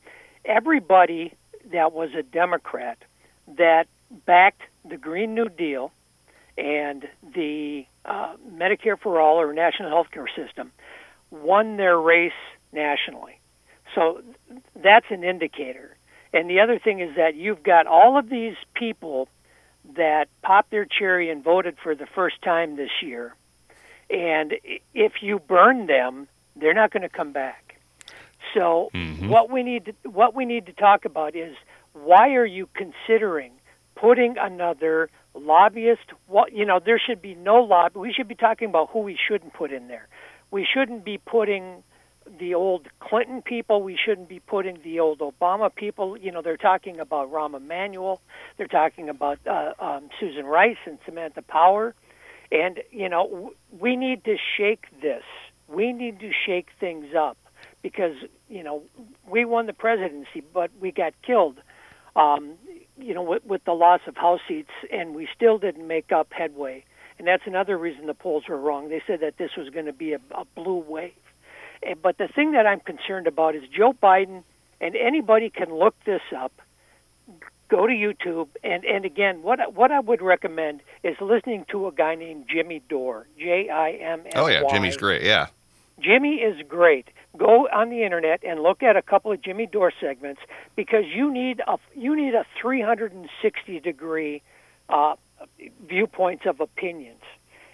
Everybody 0.44 1.34
that 1.72 1.94
was 1.94 2.10
a 2.18 2.24
Democrat 2.24 2.98
that 3.58 3.86
backed 4.26 4.62
the 4.88 4.98
Green 4.98 5.36
New 5.36 5.50
Deal 5.50 5.92
and 6.58 7.06
the 7.36 7.86
uh, 8.06 8.36
Medicare 8.52 9.00
for 9.00 9.20
All 9.20 9.40
or 9.40 9.54
National 9.54 9.90
Health 9.90 10.08
Care 10.12 10.30
System 10.36 10.72
won 11.32 11.78
their 11.78 12.00
race 12.00 12.32
nationally. 12.72 13.40
So 13.96 14.22
that's 14.76 15.06
an 15.10 15.24
indicator. 15.24 15.98
And 16.34 16.50
the 16.50 16.60
other 16.60 16.78
thing 16.78 17.00
is 17.00 17.16
that 17.16 17.36
you've 17.36 17.64
got 17.64 17.88
all 17.88 18.20
of 18.20 18.30
these 18.30 18.56
people 18.74 19.30
that 19.96 20.28
popped 20.42 20.70
their 20.70 20.86
cherry 20.86 21.30
and 21.30 21.44
voted 21.44 21.78
for 21.82 21.96
the 21.96 22.06
first 22.06 22.42
time 22.42 22.76
this 22.76 22.90
year. 23.02 23.34
And 24.10 24.54
if 24.94 25.14
you 25.22 25.40
burn 25.40 25.88
them, 25.88 26.28
they're 26.56 26.74
not 26.74 26.92
going 26.92 27.04
to 27.04 27.10
come 27.10 27.32
back. 27.32 27.80
So 28.54 28.90
mm-hmm. 28.94 29.30
what 29.30 29.50
we 29.50 29.64
need 29.64 29.86
to, 29.86 30.10
what 30.10 30.36
we 30.36 30.46
need 30.46 30.66
to 30.68 30.74
talk 30.74 31.06
about 31.06 31.36
is 31.36 31.56
why 31.94 32.36
are 32.36 32.46
you 32.46 32.68
considering 32.74 33.52
putting 33.96 34.36
another 34.38 35.10
lobbyist? 35.34 36.12
What 36.28 36.54
you 36.54 36.66
know, 36.66 36.80
there 36.84 37.00
should 37.00 37.22
be 37.22 37.36
no 37.36 37.58
lobby. 37.58 38.00
We 38.00 38.14
should 38.14 38.28
be 38.28 38.36
talking 38.36 38.70
about 38.70 38.90
who 38.92 39.00
we 39.00 39.18
shouldn't 39.28 39.54
put 39.54 39.72
in 39.72 39.88
there. 39.88 40.08
We 40.52 40.66
shouldn't 40.72 41.04
be 41.04 41.18
putting 41.18 41.84
the 42.40 42.56
old 42.56 42.88
Clinton 43.00 43.42
people. 43.42 43.82
We 43.84 43.98
shouldn't 44.04 44.30
be 44.30 44.40
putting 44.40 44.80
the 44.84 45.00
old 45.00 45.20
Obama 45.20 45.74
people. 45.74 46.18
You 46.18 46.32
know, 46.32 46.42
they're 46.42 46.58
talking 46.58 47.00
about 47.00 47.32
Rahm 47.32 47.56
Emanuel. 47.56 48.22
They're 48.58 48.68
talking 48.68 49.10
about 49.10 49.40
uh, 49.48 49.74
um, 49.80 50.10
Susan 50.20 50.46
Rice 50.46 50.78
and 50.86 50.98
Samantha 51.06 51.42
Power. 51.42 51.96
And, 52.52 52.82
you 52.92 53.10
know, 53.10 53.28
w- 53.28 53.56
we 53.80 53.96
need 53.96 54.24
to 54.26 54.38
shake 54.58 54.86
this. 55.02 55.24
We 55.68 55.94
need 55.94 56.20
to 56.20 56.32
shake 56.46 56.68
things 56.80 57.16
up 57.18 57.38
because, 57.82 58.16
you 58.50 58.64
know, 58.64 58.84
we 59.28 59.46
won 59.46 59.66
the 59.66 59.74
presidency, 59.74 60.44
but 60.54 60.72
we 60.80 60.92
got 60.92 61.14
killed, 61.26 61.60
um, 62.16 62.54
you 62.98 63.14
know, 63.14 63.24
with, 63.24 63.46
with 63.46 63.64
the 63.66 63.74
loss 63.74 64.02
of 64.08 64.16
House 64.16 64.42
seats, 64.48 64.72
and 64.92 65.16
we 65.16 65.28
still 65.36 65.58
didn't 65.58 65.88
make 65.88 66.12
up 66.12 66.28
headway. 66.32 66.84
And 67.18 67.28
that's 67.28 67.44
another 67.46 67.78
reason 67.78 68.06
the 68.08 68.14
polls 68.14 68.44
were 68.48 68.58
wrong. 68.58 68.90
They 68.90 69.02
said 69.08 69.22
that 69.22 69.38
this 69.38 69.52
was 69.58 69.70
going 69.70 69.86
to 69.86 69.94
be 69.94 70.14
a, 70.14 70.20
a 70.32 70.46
blue 70.56 70.84
wave 70.88 71.14
but 72.02 72.18
the 72.18 72.28
thing 72.28 72.52
that 72.54 72.66
I'm 72.66 72.80
concerned 72.80 73.28
about 73.28 73.56
is 73.56 73.64
Joe 73.76 73.94
Biden, 73.94 74.44
and 74.82 74.96
anybody 74.96 75.50
can 75.50 75.74
look 75.74 75.96
this 76.06 76.22
up. 76.36 76.54
Go 77.68 77.88
to 77.88 77.94
YouTube, 77.94 78.48
and 78.64 78.86
and 78.86 79.06
again, 79.06 79.42
what 79.42 79.74
what 79.74 79.92
I 79.92 80.00
would 80.00 80.22
recommend 80.22 80.82
is 81.04 81.16
listening 81.20 81.66
to 81.72 81.88
a 81.88 81.92
guy 81.92 82.14
named 82.14 82.46
Jimmy 82.48 82.82
Dore, 82.88 83.26
J 83.40 83.70
I 83.70 83.92
M 83.94 84.22
S. 84.26 84.34
Oh 84.36 84.48
yeah, 84.48 84.62
Jimmy's 84.70 84.98
great. 84.98 85.24
Yeah. 85.24 85.48
Jimmy 86.00 86.36
is 86.36 86.62
great. 86.68 87.08
Go 87.38 87.68
on 87.68 87.90
the 87.90 88.04
internet 88.04 88.44
and 88.44 88.62
look 88.62 88.84
at 88.84 88.96
a 88.96 89.02
couple 89.02 89.32
of 89.32 89.42
Jimmy 89.42 89.66
Dore 89.66 89.94
segments 90.00 90.42
because 90.76 91.06
you 91.08 91.32
need 91.32 91.62
a 91.68 91.78
you 91.96 92.16
need 92.16 92.36
a 92.36 92.46
360 92.62 93.80
degree 93.80 94.42
uh, 94.90 95.16
viewpoints 95.88 96.46
of 96.46 96.60
opinions, 96.60 97.24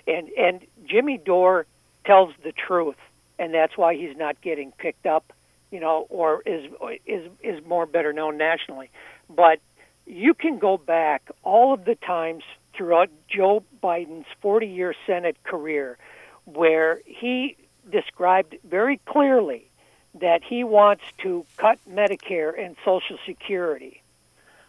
and 0.08 0.30
and 0.30 0.62
Jimmy 0.86 1.18
Dore 1.18 1.66
tells 2.06 2.34
the 2.44 2.54
truth 2.54 2.96
and 3.42 3.56
that's 3.56 3.76
why 3.76 3.96
he's 3.96 4.16
not 4.16 4.40
getting 4.42 4.72
picked 4.74 5.08
up, 5.08 5.34
you 5.72 5.80
know, 5.80 6.06
or 6.10 6.44
is 6.46 6.72
is 7.08 7.28
is 7.42 7.66
more 7.66 7.88
better 7.88 8.14
known 8.14 8.38
nationally. 8.38 8.92
But 9.30 9.60
you 10.06 10.36
can 10.36 10.60
go 10.60 10.78
back 10.78 11.28
all 11.42 11.74
of 11.74 11.84
the 11.86 11.96
times 11.96 12.44
throughout 12.76 13.10
Joe 13.28 13.64
Biden's 13.84 14.28
40-year 14.44 14.94
Senate 15.08 15.38
career 15.44 15.98
where 16.46 17.02
he 17.06 17.58
described 17.92 18.58
very 18.64 18.98
clearly 19.06 19.68
that 20.20 20.44
he 20.44 20.64
wants 20.64 21.04
to 21.24 21.44
cut 21.58 21.80
Medicare 21.90 22.54
and 22.64 22.76
Social 22.86 23.18
Security 23.26 24.04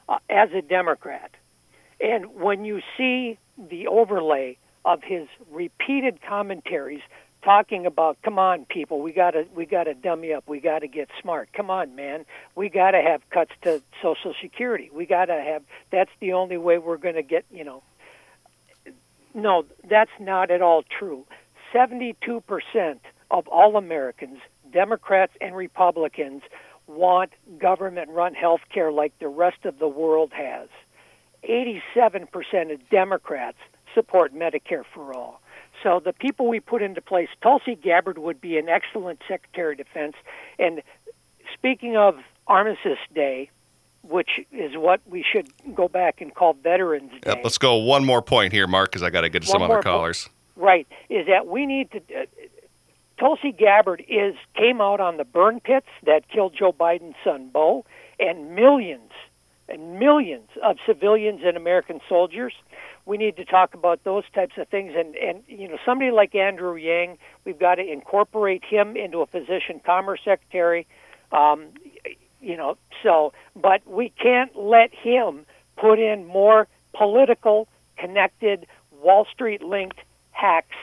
uh, 0.08 0.18
as 0.30 0.50
a 0.52 0.62
Democrat. 0.62 1.30
And 2.00 2.34
when 2.36 2.64
you 2.64 2.80
see 2.96 3.38
the 3.58 3.86
overlay 3.88 4.56
of 4.84 5.02
his 5.02 5.28
repeated 5.50 6.20
commentaries 6.22 7.02
talking 7.44 7.86
about 7.86 8.20
come 8.22 8.38
on 8.38 8.64
people 8.66 9.00
we 9.00 9.12
got 9.12 9.32
to 9.32 9.44
we 9.54 9.66
got 9.66 9.84
to 9.84 9.94
dummy 9.94 10.32
up. 10.32 10.44
We 10.48 10.60
got 10.60 10.80
to 10.80 10.88
get 10.88 11.08
smart. 11.20 11.48
Come 11.52 11.70
on 11.70 11.94
man. 11.94 12.24
We 12.54 12.68
got 12.68 12.92
to 12.92 13.02
have 13.02 13.28
cuts 13.30 13.52
to 13.62 13.82
social 14.02 14.34
security. 14.40 14.90
We 14.92 15.06
got 15.06 15.26
to 15.26 15.34
have 15.34 15.62
that's 15.90 16.10
the 16.20 16.32
only 16.32 16.56
way 16.56 16.78
we're 16.78 16.96
going 16.96 17.16
to 17.16 17.22
get 17.22 17.44
you 17.50 17.64
know. 17.64 17.82
No 19.34 19.64
that's 19.88 20.10
not 20.20 20.50
at 20.50 20.62
all 20.62 20.82
true. 20.98 21.26
72% 21.74 22.14
of 23.30 23.48
all 23.48 23.76
americans 23.76 24.38
democrats 24.72 25.32
and 25.40 25.56
republicans 25.56 26.42
want 26.86 27.30
government 27.58 28.10
run 28.10 28.34
health 28.34 28.60
care 28.72 28.92
like 28.92 29.18
the 29.18 29.28
rest 29.28 29.64
of 29.64 29.78
the 29.78 29.88
world 29.88 30.32
has. 30.34 30.68
87% 31.48 32.72
of 32.72 32.88
democrats 32.90 33.58
support 33.94 34.34
medicare 34.34 34.84
for 34.94 35.14
all 35.14 35.40
so 35.82 36.00
the 36.04 36.12
people 36.12 36.48
we 36.48 36.60
put 36.60 36.82
into 36.82 37.00
place, 37.00 37.28
Tulsi 37.42 37.74
Gabbard 37.74 38.18
would 38.18 38.40
be 38.40 38.58
an 38.58 38.68
excellent 38.68 39.20
Secretary 39.28 39.72
of 39.72 39.78
Defense. 39.78 40.14
And 40.58 40.82
speaking 41.52 41.96
of 41.96 42.16
Armistice 42.46 42.98
Day, 43.14 43.50
which 44.02 44.40
is 44.50 44.76
what 44.76 45.00
we 45.06 45.24
should 45.30 45.48
go 45.74 45.88
back 45.88 46.20
and 46.20 46.34
call 46.34 46.54
Veterans 46.54 47.10
Day. 47.12 47.20
Yep, 47.26 47.40
let's 47.44 47.58
go 47.58 47.76
one 47.76 48.04
more 48.04 48.22
point 48.22 48.52
here, 48.52 48.66
Mark, 48.66 48.90
because 48.90 49.02
I 49.02 49.10
got 49.10 49.20
to 49.22 49.28
get 49.28 49.42
to 49.42 49.48
some 49.48 49.62
other 49.62 49.80
callers. 49.80 50.28
Po- 50.56 50.62
right, 50.64 50.86
is 51.08 51.26
that 51.26 51.46
we 51.46 51.66
need 51.66 51.90
to. 51.92 51.98
Uh, 51.98 52.24
Tulsi 53.18 53.52
Gabbard 53.52 54.04
is 54.08 54.34
came 54.56 54.80
out 54.80 54.98
on 54.98 55.16
the 55.16 55.24
burn 55.24 55.60
pits 55.60 55.86
that 56.04 56.28
killed 56.28 56.56
Joe 56.58 56.72
Biden's 56.72 57.14
son 57.22 57.50
Beau, 57.52 57.84
and 58.18 58.56
millions 58.56 59.12
and 59.72 59.98
millions 59.98 60.48
of 60.62 60.76
civilians 60.86 61.40
and 61.44 61.56
American 61.56 62.00
soldiers 62.08 62.52
we 63.04 63.16
need 63.16 63.36
to 63.36 63.44
talk 63.44 63.74
about 63.74 64.04
those 64.04 64.24
types 64.34 64.54
of 64.58 64.68
things. 64.68 64.92
And, 64.96 65.16
and 65.16 65.42
you 65.48 65.68
know, 65.68 65.78
somebody 65.84 66.10
like 66.10 66.34
Andrew 66.34 66.76
Yang, 66.76 67.18
we've 67.44 67.58
got 67.58 67.76
to 67.76 67.82
incorporate 67.82 68.64
him 68.64 68.96
into 68.96 69.20
a 69.20 69.26
position, 69.26 69.80
Commerce 69.84 70.20
Secretary. 70.24 70.86
Um, 71.32 71.68
you 72.40 72.56
know, 72.56 72.76
so, 73.02 73.32
but 73.56 73.86
we 73.86 74.10
can't 74.10 74.54
let 74.56 74.92
him 74.94 75.46
put 75.76 75.98
in 75.98 76.26
more 76.26 76.68
political, 76.92 77.68
connected, 77.96 78.66
Wall 79.00 79.26
Street 79.32 79.62
linked 79.62 79.98
hacks 80.30 80.76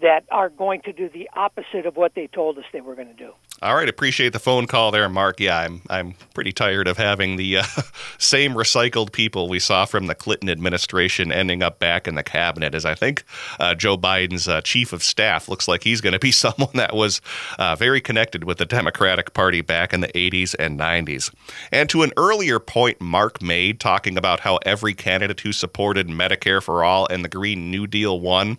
that 0.00 0.24
are 0.30 0.48
going 0.48 0.82
to 0.82 0.92
do 0.92 1.08
the 1.08 1.30
opposite 1.34 1.86
of 1.86 1.96
what 1.96 2.14
they 2.14 2.26
told 2.26 2.58
us 2.58 2.64
they 2.72 2.80
were 2.80 2.94
going 2.94 3.08
to 3.08 3.14
do. 3.14 3.32
All 3.62 3.76
right, 3.76 3.88
appreciate 3.88 4.32
the 4.32 4.40
phone 4.40 4.66
call 4.66 4.90
there, 4.90 5.08
Mark. 5.08 5.38
Yeah, 5.38 5.56
I'm 5.56 5.82
I'm 5.88 6.14
pretty 6.34 6.50
tired 6.50 6.88
of 6.88 6.96
having 6.96 7.36
the 7.36 7.58
uh, 7.58 7.64
same 8.18 8.54
recycled 8.54 9.12
people 9.12 9.48
we 9.48 9.60
saw 9.60 9.84
from 9.84 10.08
the 10.08 10.16
Clinton 10.16 10.50
administration 10.50 11.30
ending 11.30 11.62
up 11.62 11.78
back 11.78 12.08
in 12.08 12.16
the 12.16 12.24
cabinet. 12.24 12.74
As 12.74 12.84
I 12.84 12.96
think 12.96 13.22
uh, 13.60 13.76
Joe 13.76 13.96
Biden's 13.96 14.48
uh, 14.48 14.62
chief 14.62 14.92
of 14.92 15.00
staff 15.04 15.48
looks 15.48 15.68
like 15.68 15.84
he's 15.84 16.00
going 16.00 16.12
to 16.12 16.18
be 16.18 16.32
someone 16.32 16.72
that 16.74 16.92
was 16.92 17.20
uh, 17.56 17.76
very 17.76 18.00
connected 18.00 18.42
with 18.42 18.58
the 18.58 18.66
Democratic 18.66 19.32
Party 19.32 19.60
back 19.60 19.92
in 19.92 20.00
the 20.00 20.08
80s 20.08 20.56
and 20.58 20.76
90s. 20.76 21.32
And 21.70 21.88
to 21.90 22.02
an 22.02 22.10
earlier 22.16 22.58
point 22.58 23.00
Mark 23.00 23.40
made, 23.40 23.78
talking 23.78 24.18
about 24.18 24.40
how 24.40 24.56
every 24.66 24.92
candidate 24.92 25.38
who 25.38 25.52
supported 25.52 26.08
Medicare 26.08 26.60
for 26.60 26.82
all 26.82 27.06
and 27.06 27.24
the 27.24 27.28
Green 27.28 27.70
New 27.70 27.86
Deal 27.86 28.18
won. 28.18 28.58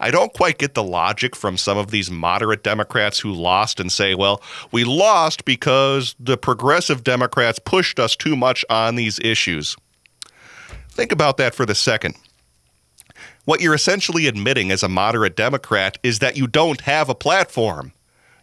I 0.00 0.10
don't 0.10 0.32
quite 0.32 0.58
get 0.58 0.74
the 0.74 0.82
logic 0.82 1.36
from 1.36 1.56
some 1.56 1.78
of 1.78 1.90
these 1.90 2.10
moderate 2.10 2.62
Democrats 2.62 3.20
who 3.20 3.32
lost 3.32 3.80
and 3.80 3.90
say, 3.90 4.14
well, 4.14 4.42
we 4.72 4.84
lost 4.84 5.44
because 5.44 6.14
the 6.18 6.36
progressive 6.36 7.04
Democrats 7.04 7.58
pushed 7.58 7.98
us 7.98 8.16
too 8.16 8.36
much 8.36 8.64
on 8.68 8.96
these 8.96 9.18
issues. 9.20 9.76
Think 10.90 11.12
about 11.12 11.36
that 11.38 11.54
for 11.54 11.66
the 11.66 11.74
second. 11.74 12.14
What 13.44 13.60
you're 13.60 13.74
essentially 13.74 14.26
admitting 14.26 14.70
as 14.70 14.82
a 14.82 14.88
moderate 14.88 15.36
Democrat 15.36 15.98
is 16.02 16.20
that 16.20 16.36
you 16.36 16.46
don't 16.46 16.80
have 16.82 17.08
a 17.08 17.14
platform. 17.14 17.92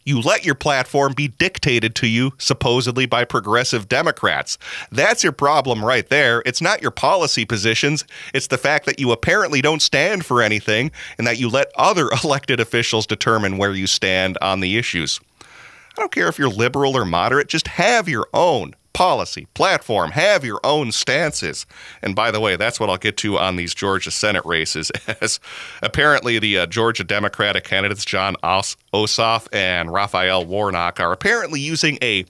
You 0.04 0.20
let 0.22 0.46
your 0.46 0.56
platform 0.56 1.14
be 1.14 1.28
dictated 1.28 1.96
to 1.96 2.08
you, 2.08 2.34
supposedly 2.38 3.06
by 3.06 3.26
progressive 3.26 3.88
Democrats. 3.88 4.58
That's 4.92 5.24
your 5.24 5.32
problem 5.32 5.84
right 5.86 6.08
there. 6.10 6.42
It's 6.46 6.62
not 6.62 6.82
your 6.82 6.92
policy 6.92 7.46
positions, 7.46 8.04
it's 8.34 8.48
the 8.48 8.58
fact 8.58 8.86
that 8.86 9.00
you 9.00 9.12
apparently 9.12 9.62
don't 9.62 9.82
stand 9.82 10.26
for 10.26 10.42
anything 10.42 10.92
and 11.18 11.28
that 11.28 11.40
you 11.40 11.50
let 11.50 11.72
other 11.76 12.10
elected 12.24 12.60
officials 12.60 13.06
determine 13.06 13.58
where 13.58 13.74
you 13.74 13.88
stand 13.88 14.38
on 14.42 14.60
the 14.60 14.78
issues. 14.78 15.20
I 15.42 16.00
don't 16.00 16.12
care 16.12 16.28
if 16.28 16.40
you're 16.40 16.50
liberal 16.50 16.98
or 16.98 17.06
moderate, 17.06 17.48
just 17.48 17.68
have 17.68 18.08
your 18.08 18.28
own 18.34 18.76
policy, 18.94 19.48
platform, 19.54 20.12
have 20.12 20.44
your 20.44 20.60
own 20.64 20.92
stances. 20.92 21.66
And 22.02 22.16
by 22.16 22.32
the 22.32 22.40
way, 22.40 22.56
that's 22.56 22.80
what 22.80 22.90
I'll 22.90 22.98
get 22.98 23.18
to 23.18 23.38
on 23.38 23.56
these 23.56 23.74
Georgia 23.74 24.12
Senate 24.12 24.46
races, 24.46 24.92
as 25.22 25.40
apparently 25.82 26.40
the 26.40 26.60
uh, 26.60 26.66
Georgia 26.66 27.04
Democratic 27.04 27.64
candidates, 27.64 28.06
Jon 28.06 28.36
Os- 28.44 28.78
Ossoff 28.94 29.48
and 29.52 29.92
Raphael 29.92 30.46
Warnock, 30.46 31.00
are 31.00 31.12
apparently 31.12 31.60
using 31.60 31.98
a 32.02 32.26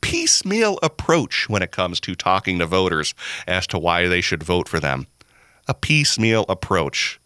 piecemeal 0.00 0.78
approach 0.82 1.48
when 1.48 1.62
it 1.62 1.70
comes 1.70 2.00
to 2.00 2.14
talking 2.14 2.58
to 2.58 2.66
voters 2.66 3.14
as 3.46 3.66
to 3.68 3.78
why 3.78 4.06
they 4.08 4.20
should 4.20 4.42
vote 4.42 4.68
for 4.68 4.80
them. 4.80 5.06
A 5.66 5.74
piecemeal 5.74 6.44
approach. 6.48 7.20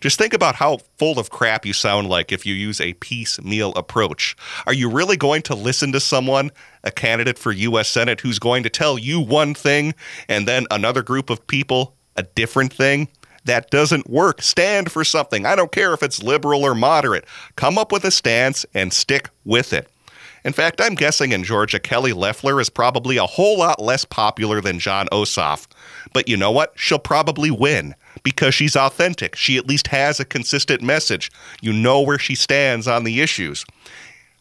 Just 0.00 0.18
think 0.18 0.34
about 0.34 0.56
how 0.56 0.78
full 0.98 1.18
of 1.18 1.30
crap 1.30 1.64
you 1.64 1.72
sound 1.72 2.08
like 2.08 2.32
if 2.32 2.44
you 2.44 2.54
use 2.54 2.80
a 2.80 2.92
piecemeal 2.94 3.72
approach. 3.74 4.36
Are 4.66 4.72
you 4.72 4.90
really 4.90 5.16
going 5.16 5.42
to 5.42 5.54
listen 5.54 5.92
to 5.92 6.00
someone, 6.00 6.50
a 6.84 6.90
candidate 6.90 7.38
for 7.38 7.52
U.S. 7.52 7.88
Senate, 7.88 8.20
who's 8.20 8.38
going 8.38 8.62
to 8.62 8.70
tell 8.70 8.98
you 8.98 9.20
one 9.20 9.54
thing 9.54 9.94
and 10.28 10.46
then 10.46 10.66
another 10.70 11.02
group 11.02 11.30
of 11.30 11.46
people 11.46 11.94
a 12.16 12.22
different 12.22 12.72
thing? 12.72 13.08
That 13.44 13.70
doesn't 13.70 14.10
work. 14.10 14.42
Stand 14.42 14.90
for 14.90 15.04
something. 15.04 15.46
I 15.46 15.54
don't 15.54 15.70
care 15.70 15.94
if 15.94 16.02
it's 16.02 16.22
liberal 16.22 16.64
or 16.64 16.74
moderate. 16.74 17.24
Come 17.54 17.78
up 17.78 17.92
with 17.92 18.04
a 18.04 18.10
stance 18.10 18.66
and 18.74 18.92
stick 18.92 19.30
with 19.44 19.72
it. 19.72 19.88
In 20.46 20.52
fact, 20.52 20.80
I'm 20.80 20.94
guessing 20.94 21.32
in 21.32 21.42
Georgia, 21.42 21.80
Kelly 21.80 22.12
Loeffler 22.12 22.60
is 22.60 22.70
probably 22.70 23.16
a 23.16 23.26
whole 23.26 23.58
lot 23.58 23.82
less 23.82 24.04
popular 24.04 24.60
than 24.60 24.78
Jon 24.78 25.08
Ossoff. 25.10 25.66
But 26.12 26.28
you 26.28 26.36
know 26.36 26.52
what? 26.52 26.72
She'll 26.76 27.00
probably 27.00 27.50
win 27.50 27.96
because 28.22 28.54
she's 28.54 28.76
authentic. 28.76 29.34
She 29.34 29.56
at 29.56 29.66
least 29.66 29.88
has 29.88 30.20
a 30.20 30.24
consistent 30.24 30.82
message. 30.82 31.32
You 31.62 31.72
know 31.72 32.00
where 32.00 32.20
she 32.20 32.36
stands 32.36 32.86
on 32.86 33.02
the 33.02 33.20
issues. 33.20 33.64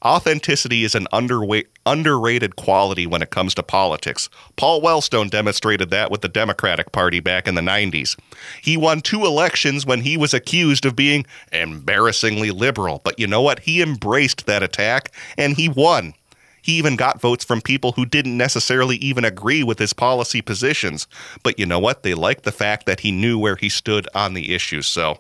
Authenticity 0.03 0.83
is 0.83 0.93
an 0.93 1.07
underrated 1.13 2.55
quality 2.55 3.07
when 3.07 3.21
it 3.21 3.31
comes 3.31 3.55
to 3.55 3.63
politics. 3.63 4.29
Paul 4.55 4.81
Wellstone 4.81 5.29
demonstrated 5.29 5.89
that 5.89 6.11
with 6.11 6.21
the 6.21 6.27
Democratic 6.27 6.91
Party 6.91 7.19
back 7.19 7.47
in 7.47 7.55
the 7.55 7.61
90s. 7.61 8.17
He 8.61 8.77
won 8.77 9.01
two 9.01 9.25
elections 9.25 9.85
when 9.85 10.01
he 10.01 10.17
was 10.17 10.33
accused 10.33 10.85
of 10.85 10.95
being 10.95 11.25
embarrassingly 11.51 12.51
liberal, 12.51 13.01
but 13.03 13.19
you 13.19 13.25
know 13.25 13.41
what? 13.41 13.59
He 13.59 13.81
embraced 13.81 14.45
that 14.45 14.61
attack 14.61 15.11
and 15.37 15.55
he 15.55 15.69
won. 15.69 16.13
He 16.61 16.79
even 16.79 16.95
got 16.95 17.21
votes 17.21 17.45
from 17.45 17.61
people 17.61 17.91
who 17.91 18.07
didn't 18.07 18.37
necessarily 18.37 18.97
even 18.97 19.23
agree 19.23 19.63
with 19.63 19.77
his 19.77 19.93
policy 19.93 20.41
positions. 20.41 21.05
But 21.43 21.59
you 21.59 21.65
know 21.67 21.77
what? 21.77 22.01
They 22.01 22.15
liked 22.15 22.43
the 22.43 22.51
fact 22.51 22.87
that 22.87 23.01
he 23.01 23.11
knew 23.11 23.37
where 23.37 23.55
he 23.55 23.69
stood 23.69 24.07
on 24.15 24.33
the 24.33 24.53
issues. 24.53 24.87
So, 24.87 25.19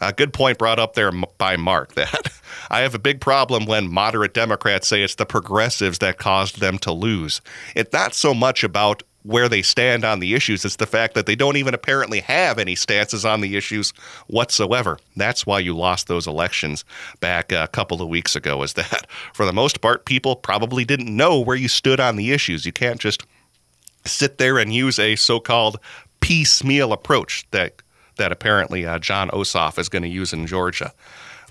a 0.00 0.12
good 0.12 0.32
point 0.32 0.58
brought 0.58 0.78
up 0.78 0.94
there 0.94 1.12
by 1.38 1.56
Mark 1.56 1.94
that 1.94 2.32
I 2.70 2.80
have 2.80 2.94
a 2.94 2.98
big 2.98 3.20
problem 3.20 3.66
when 3.66 3.92
moderate 3.92 4.34
Democrats 4.34 4.88
say 4.88 5.02
it's 5.02 5.14
the 5.16 5.26
progressives 5.26 5.98
that 5.98 6.18
caused 6.18 6.60
them 6.60 6.78
to 6.78 6.92
lose. 6.92 7.40
It's 7.74 7.92
not 7.92 8.14
so 8.14 8.34
much 8.34 8.64
about 8.64 9.02
where 9.24 9.48
they 9.48 9.62
stand 9.62 10.04
on 10.04 10.20
the 10.20 10.34
issues. 10.34 10.64
It's 10.64 10.76
the 10.76 10.86
fact 10.86 11.14
that 11.14 11.24
they 11.24 11.34
don't 11.34 11.56
even 11.56 11.72
apparently 11.72 12.20
have 12.20 12.58
any 12.58 12.74
stances 12.74 13.24
on 13.24 13.40
the 13.40 13.56
issues 13.56 13.90
whatsoever. 14.26 14.98
That's 15.16 15.46
why 15.46 15.60
you 15.60 15.74
lost 15.74 16.08
those 16.08 16.26
elections 16.26 16.84
back 17.20 17.50
a 17.50 17.68
couple 17.68 18.02
of 18.02 18.08
weeks 18.08 18.36
ago, 18.36 18.62
is 18.62 18.74
that 18.74 19.06
for 19.32 19.46
the 19.46 19.52
most 19.52 19.80
part, 19.80 20.04
people 20.04 20.36
probably 20.36 20.84
didn't 20.84 21.14
know 21.14 21.40
where 21.40 21.56
you 21.56 21.68
stood 21.68 22.00
on 22.00 22.16
the 22.16 22.32
issues. 22.32 22.66
You 22.66 22.72
can't 22.72 23.00
just 23.00 23.24
sit 24.04 24.36
there 24.36 24.58
and 24.58 24.74
use 24.74 24.98
a 24.98 25.16
so 25.16 25.40
called 25.40 25.80
piecemeal 26.20 26.92
approach 26.92 27.46
that 27.50 27.82
that 28.16 28.32
apparently 28.32 28.86
uh, 28.86 28.98
Jon 28.98 29.30
Ossoff 29.30 29.78
is 29.78 29.88
going 29.88 30.02
to 30.02 30.08
use 30.08 30.32
in 30.32 30.46
Georgia. 30.46 30.92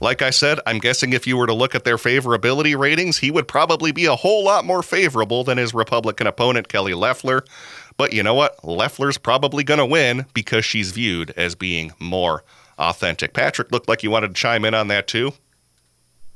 Like 0.01 0.21
I 0.21 0.31
said, 0.31 0.59
I'm 0.65 0.79
guessing 0.79 1.13
if 1.13 1.27
you 1.27 1.37
were 1.37 1.47
to 1.47 1.53
look 1.53 1.75
at 1.75 1.83
their 1.83 1.97
favorability 1.97 2.77
ratings, 2.77 3.19
he 3.19 3.31
would 3.31 3.47
probably 3.47 3.91
be 3.91 4.05
a 4.05 4.15
whole 4.15 4.43
lot 4.43 4.65
more 4.65 4.83
favorable 4.83 5.43
than 5.43 5.57
his 5.57 5.73
Republican 5.73 6.27
opponent, 6.27 6.67
Kelly 6.67 6.93
Loeffler. 6.93 7.45
But 7.95 8.11
you 8.11 8.23
know 8.23 8.33
what? 8.33 8.63
Loeffler's 8.63 9.17
probably 9.17 9.63
going 9.63 9.77
to 9.77 9.85
win 9.85 10.25
because 10.33 10.65
she's 10.65 10.91
viewed 10.91 11.31
as 11.31 11.55
being 11.55 11.93
more 11.99 12.43
authentic. 12.79 13.33
Patrick 13.33 13.71
looked 13.71 13.87
like 13.87 14.03
you 14.03 14.11
wanted 14.11 14.29
to 14.29 14.33
chime 14.33 14.65
in 14.65 14.73
on 14.73 14.87
that 14.87 15.07
too. 15.07 15.31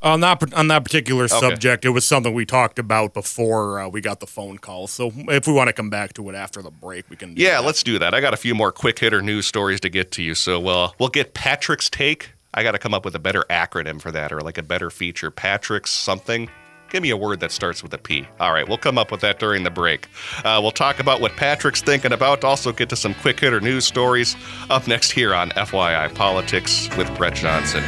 On 0.04 0.20
that 0.20 0.54
on 0.54 0.68
that 0.68 0.84
particular 0.84 1.24
okay. 1.24 1.40
subject, 1.40 1.84
it 1.84 1.90
was 1.90 2.06
something 2.06 2.32
we 2.32 2.46
talked 2.46 2.78
about 2.78 3.16
before 3.16 3.80
uh, 3.80 3.88
we 3.88 4.00
got 4.00 4.20
the 4.20 4.28
phone 4.28 4.60
call. 4.60 4.86
So 4.86 5.12
if 5.16 5.48
we 5.48 5.54
want 5.54 5.70
to 5.70 5.74
come 5.74 5.90
back 5.90 6.14
to 6.14 6.30
it 6.30 6.36
after 6.36 6.62
the 6.62 6.70
break, 6.70 7.10
we 7.10 7.16
can. 7.16 7.34
yeah, 7.36 7.60
that. 7.60 7.66
let's 7.66 7.82
do 7.82 7.98
that. 7.98 8.14
I 8.14 8.22
got 8.22 8.34
a 8.34 8.38
few 8.38 8.54
more 8.54 8.72
quick 8.72 9.00
hitter 9.00 9.24
news 9.24 9.48
stories 9.48 9.80
to 9.82 9.90
get 9.90 10.12
to 10.14 10.22
you, 10.22 10.36
so 10.36 10.68
uh, 10.68 10.92
we'll 11.00 11.10
get 11.10 11.34
Patrick's 11.34 11.90
take. 11.90 12.32
I 12.54 12.62
got 12.62 12.74
to 12.74 12.80
come 12.80 12.94
up 12.94 13.06
with 13.06 13.16
a 13.16 13.20
better 13.20 13.44
acronym 13.50 14.00
for 14.00 14.12
that, 14.12 14.32
or 14.32 14.42
like 14.42 14.60
a 14.60 14.64
better 14.64 14.92
feature. 14.92 15.32
Patrick's 15.32 15.92
something. 15.92 16.50
Give 16.90 17.02
me 17.02 17.10
a 17.10 17.18
word 17.18 17.40
that 17.40 17.52
starts 17.52 17.82
with 17.82 17.94
a 17.94 17.98
P. 17.98 18.28
All 18.40 18.54
right, 18.54 18.68
we'll 18.68 18.78
come 18.78 18.98
up 19.00 19.12
with 19.12 19.22
that 19.22 19.40
during 19.40 19.64
the 19.64 19.72
break. 19.72 20.08
Uh, 20.46 20.60
we'll 20.62 20.72
talk 20.72 21.00
about 21.00 21.22
what 21.22 21.36
Patrick's 21.36 21.82
thinking 21.82 22.14
about. 22.14 22.44
Also, 22.44 22.72
get 22.72 22.88
to 22.90 22.96
some 22.96 23.16
quick 23.16 23.40
hitter 23.40 23.60
news 23.60 23.86
stories 23.86 24.36
up 24.70 24.88
next 24.88 25.12
here 25.12 25.34
on 25.34 25.50
FYI 25.52 26.14
Politics 26.14 26.88
with 26.98 27.14
Brett 27.18 27.34
Johnson. 27.34 27.84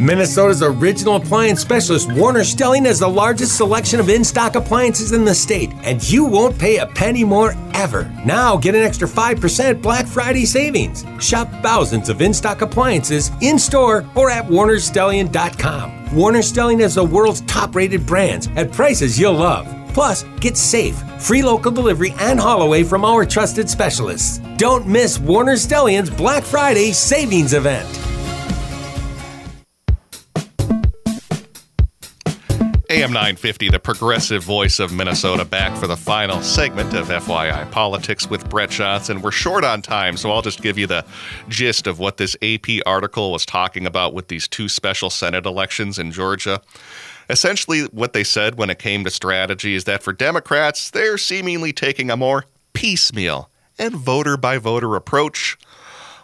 Minnesota's 0.00 0.62
original 0.62 1.16
appliance 1.16 1.60
specialist, 1.60 2.12
Warner 2.12 2.40
Stellian, 2.40 2.86
has 2.86 2.98
the 2.98 3.08
largest 3.08 3.56
selection 3.56 4.00
of 4.00 4.08
in 4.08 4.24
stock 4.24 4.56
appliances 4.56 5.12
in 5.12 5.24
the 5.24 5.34
state, 5.34 5.72
and 5.82 6.02
you 6.10 6.24
won't 6.24 6.58
pay 6.58 6.78
a 6.78 6.86
penny 6.86 7.24
more 7.24 7.54
ever. 7.74 8.10
Now 8.24 8.56
get 8.56 8.74
an 8.74 8.82
extra 8.82 9.06
5% 9.06 9.80
Black 9.80 10.06
Friday 10.06 10.46
savings. 10.46 11.04
Shop 11.20 11.48
thousands 11.62 12.08
of 12.08 12.20
in 12.20 12.34
stock 12.34 12.60
appliances 12.60 13.30
in 13.40 13.58
store 13.58 14.04
or 14.14 14.30
at 14.30 14.46
warnerstellian.com. 14.46 16.14
Warner 16.14 16.40
Stellian 16.40 16.80
has 16.80 16.96
the 16.96 17.04
world's 17.04 17.42
top 17.42 17.74
rated 17.74 18.04
brands 18.04 18.48
at 18.56 18.72
prices 18.72 19.18
you'll 19.18 19.34
love. 19.34 19.66
Plus, 19.94 20.24
get 20.40 20.56
safe, 20.56 20.96
free 21.22 21.42
local 21.42 21.70
delivery 21.70 22.14
and 22.18 22.40
haul 22.40 22.82
from 22.84 23.04
our 23.04 23.24
trusted 23.24 23.70
specialists. 23.70 24.38
Don't 24.56 24.86
miss 24.88 25.20
Warner 25.20 25.54
Stellian's 25.54 26.10
Black 26.10 26.42
Friday 26.42 26.92
savings 26.92 27.54
event. 27.54 28.13
AM 33.04 33.12
950, 33.12 33.68
the 33.68 33.78
progressive 33.78 34.42
voice 34.42 34.78
of 34.78 34.90
Minnesota, 34.90 35.44
back 35.44 35.76
for 35.76 35.86
the 35.86 35.94
final 35.94 36.40
segment 36.40 36.94
of 36.94 37.08
FYI 37.08 37.70
Politics 37.70 38.30
with 38.30 38.48
Brett 38.48 38.70
Johnson. 38.70 39.20
We're 39.20 39.30
short 39.30 39.62
on 39.62 39.82
time, 39.82 40.16
so 40.16 40.30
I'll 40.30 40.40
just 40.40 40.62
give 40.62 40.78
you 40.78 40.86
the 40.86 41.04
gist 41.50 41.86
of 41.86 41.98
what 41.98 42.16
this 42.16 42.34
AP 42.40 42.80
article 42.86 43.30
was 43.30 43.44
talking 43.44 43.84
about 43.84 44.14
with 44.14 44.28
these 44.28 44.48
two 44.48 44.70
special 44.70 45.10
Senate 45.10 45.44
elections 45.44 45.98
in 45.98 46.12
Georgia. 46.12 46.62
Essentially, 47.28 47.82
what 47.92 48.14
they 48.14 48.24
said 48.24 48.56
when 48.56 48.70
it 48.70 48.78
came 48.78 49.04
to 49.04 49.10
strategy 49.10 49.74
is 49.74 49.84
that 49.84 50.02
for 50.02 50.14
Democrats, 50.14 50.90
they're 50.90 51.18
seemingly 51.18 51.74
taking 51.74 52.10
a 52.10 52.16
more 52.16 52.46
piecemeal 52.72 53.50
and 53.78 53.94
voter 53.94 54.38
by 54.38 54.56
voter 54.56 54.96
approach 54.96 55.58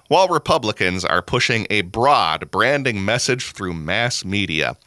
while 0.08 0.28
Republicans 0.28 1.04
are 1.04 1.20
pushing 1.20 1.66
a 1.68 1.82
broad 1.82 2.50
branding 2.50 3.04
message 3.04 3.52
through 3.52 3.74
mass 3.74 4.24
media 4.24 4.78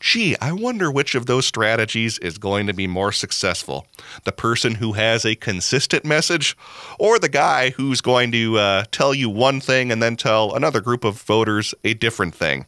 gee, 0.00 0.34
I 0.40 0.52
wonder 0.52 0.90
which 0.90 1.14
of 1.14 1.26
those 1.26 1.46
strategies 1.46 2.18
is 2.18 2.38
going 2.38 2.66
to 2.66 2.72
be 2.72 2.86
more 2.86 3.12
successful. 3.12 3.86
The 4.24 4.32
person 4.32 4.76
who 4.76 4.94
has 4.94 5.24
a 5.24 5.36
consistent 5.36 6.04
message, 6.04 6.56
or 6.98 7.18
the 7.18 7.28
guy 7.28 7.70
who's 7.70 8.00
going 8.00 8.32
to 8.32 8.58
uh, 8.58 8.84
tell 8.90 9.14
you 9.14 9.28
one 9.28 9.60
thing 9.60 9.92
and 9.92 10.02
then 10.02 10.16
tell 10.16 10.54
another 10.54 10.80
group 10.80 11.04
of 11.04 11.20
voters 11.22 11.74
a 11.84 11.94
different 11.94 12.34
thing 12.34 12.66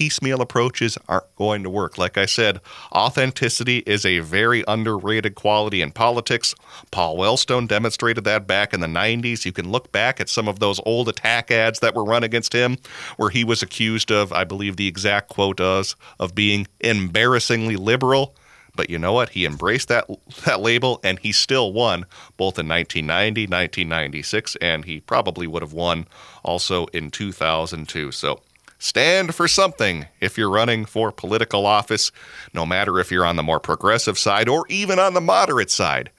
piecemeal 0.00 0.40
approaches 0.40 0.96
aren't 1.10 1.36
going 1.36 1.62
to 1.62 1.68
work. 1.68 1.98
Like 1.98 2.16
I 2.16 2.24
said, 2.24 2.62
authenticity 2.90 3.80
is 3.80 4.06
a 4.06 4.20
very 4.20 4.64
underrated 4.66 5.34
quality 5.34 5.82
in 5.82 5.90
politics. 5.90 6.54
Paul 6.90 7.18
Wellstone 7.18 7.68
demonstrated 7.68 8.24
that 8.24 8.46
back 8.46 8.72
in 8.72 8.80
the 8.80 8.86
90s. 8.86 9.44
You 9.44 9.52
can 9.52 9.70
look 9.70 9.92
back 9.92 10.18
at 10.18 10.30
some 10.30 10.48
of 10.48 10.58
those 10.58 10.80
old 10.86 11.10
attack 11.10 11.50
ads 11.50 11.80
that 11.80 11.94
were 11.94 12.02
run 12.02 12.24
against 12.24 12.54
him, 12.54 12.78
where 13.18 13.28
he 13.28 13.44
was 13.44 13.62
accused 13.62 14.10
of, 14.10 14.32
I 14.32 14.44
believe 14.44 14.78
the 14.78 14.88
exact 14.88 15.28
quote 15.28 15.60
is, 15.60 15.96
of 16.18 16.34
being 16.34 16.66
embarrassingly 16.80 17.76
liberal. 17.76 18.34
But 18.74 18.88
you 18.88 18.98
know 18.98 19.12
what? 19.12 19.28
He 19.28 19.44
embraced 19.44 19.88
that 19.88 20.06
that 20.46 20.60
label 20.60 21.00
and 21.04 21.18
he 21.18 21.30
still 21.30 21.74
won 21.74 22.06
both 22.38 22.58
in 22.58 22.66
1990, 22.68 23.42
1996, 23.42 24.56
and 24.62 24.86
he 24.86 25.00
probably 25.00 25.46
would 25.46 25.60
have 25.60 25.74
won 25.74 26.06
also 26.42 26.86
in 26.86 27.10
2002. 27.10 28.12
So 28.12 28.40
Stand 28.80 29.34
for 29.34 29.46
something 29.46 30.06
if 30.20 30.38
you're 30.38 30.50
running 30.50 30.86
for 30.86 31.12
political 31.12 31.66
office, 31.66 32.10
no 32.54 32.64
matter 32.64 32.98
if 32.98 33.12
you're 33.12 33.26
on 33.26 33.36
the 33.36 33.42
more 33.42 33.60
progressive 33.60 34.18
side 34.18 34.48
or 34.48 34.64
even 34.70 34.98
on 34.98 35.12
the 35.12 35.20
moderate 35.20 35.70
side. 35.70 36.10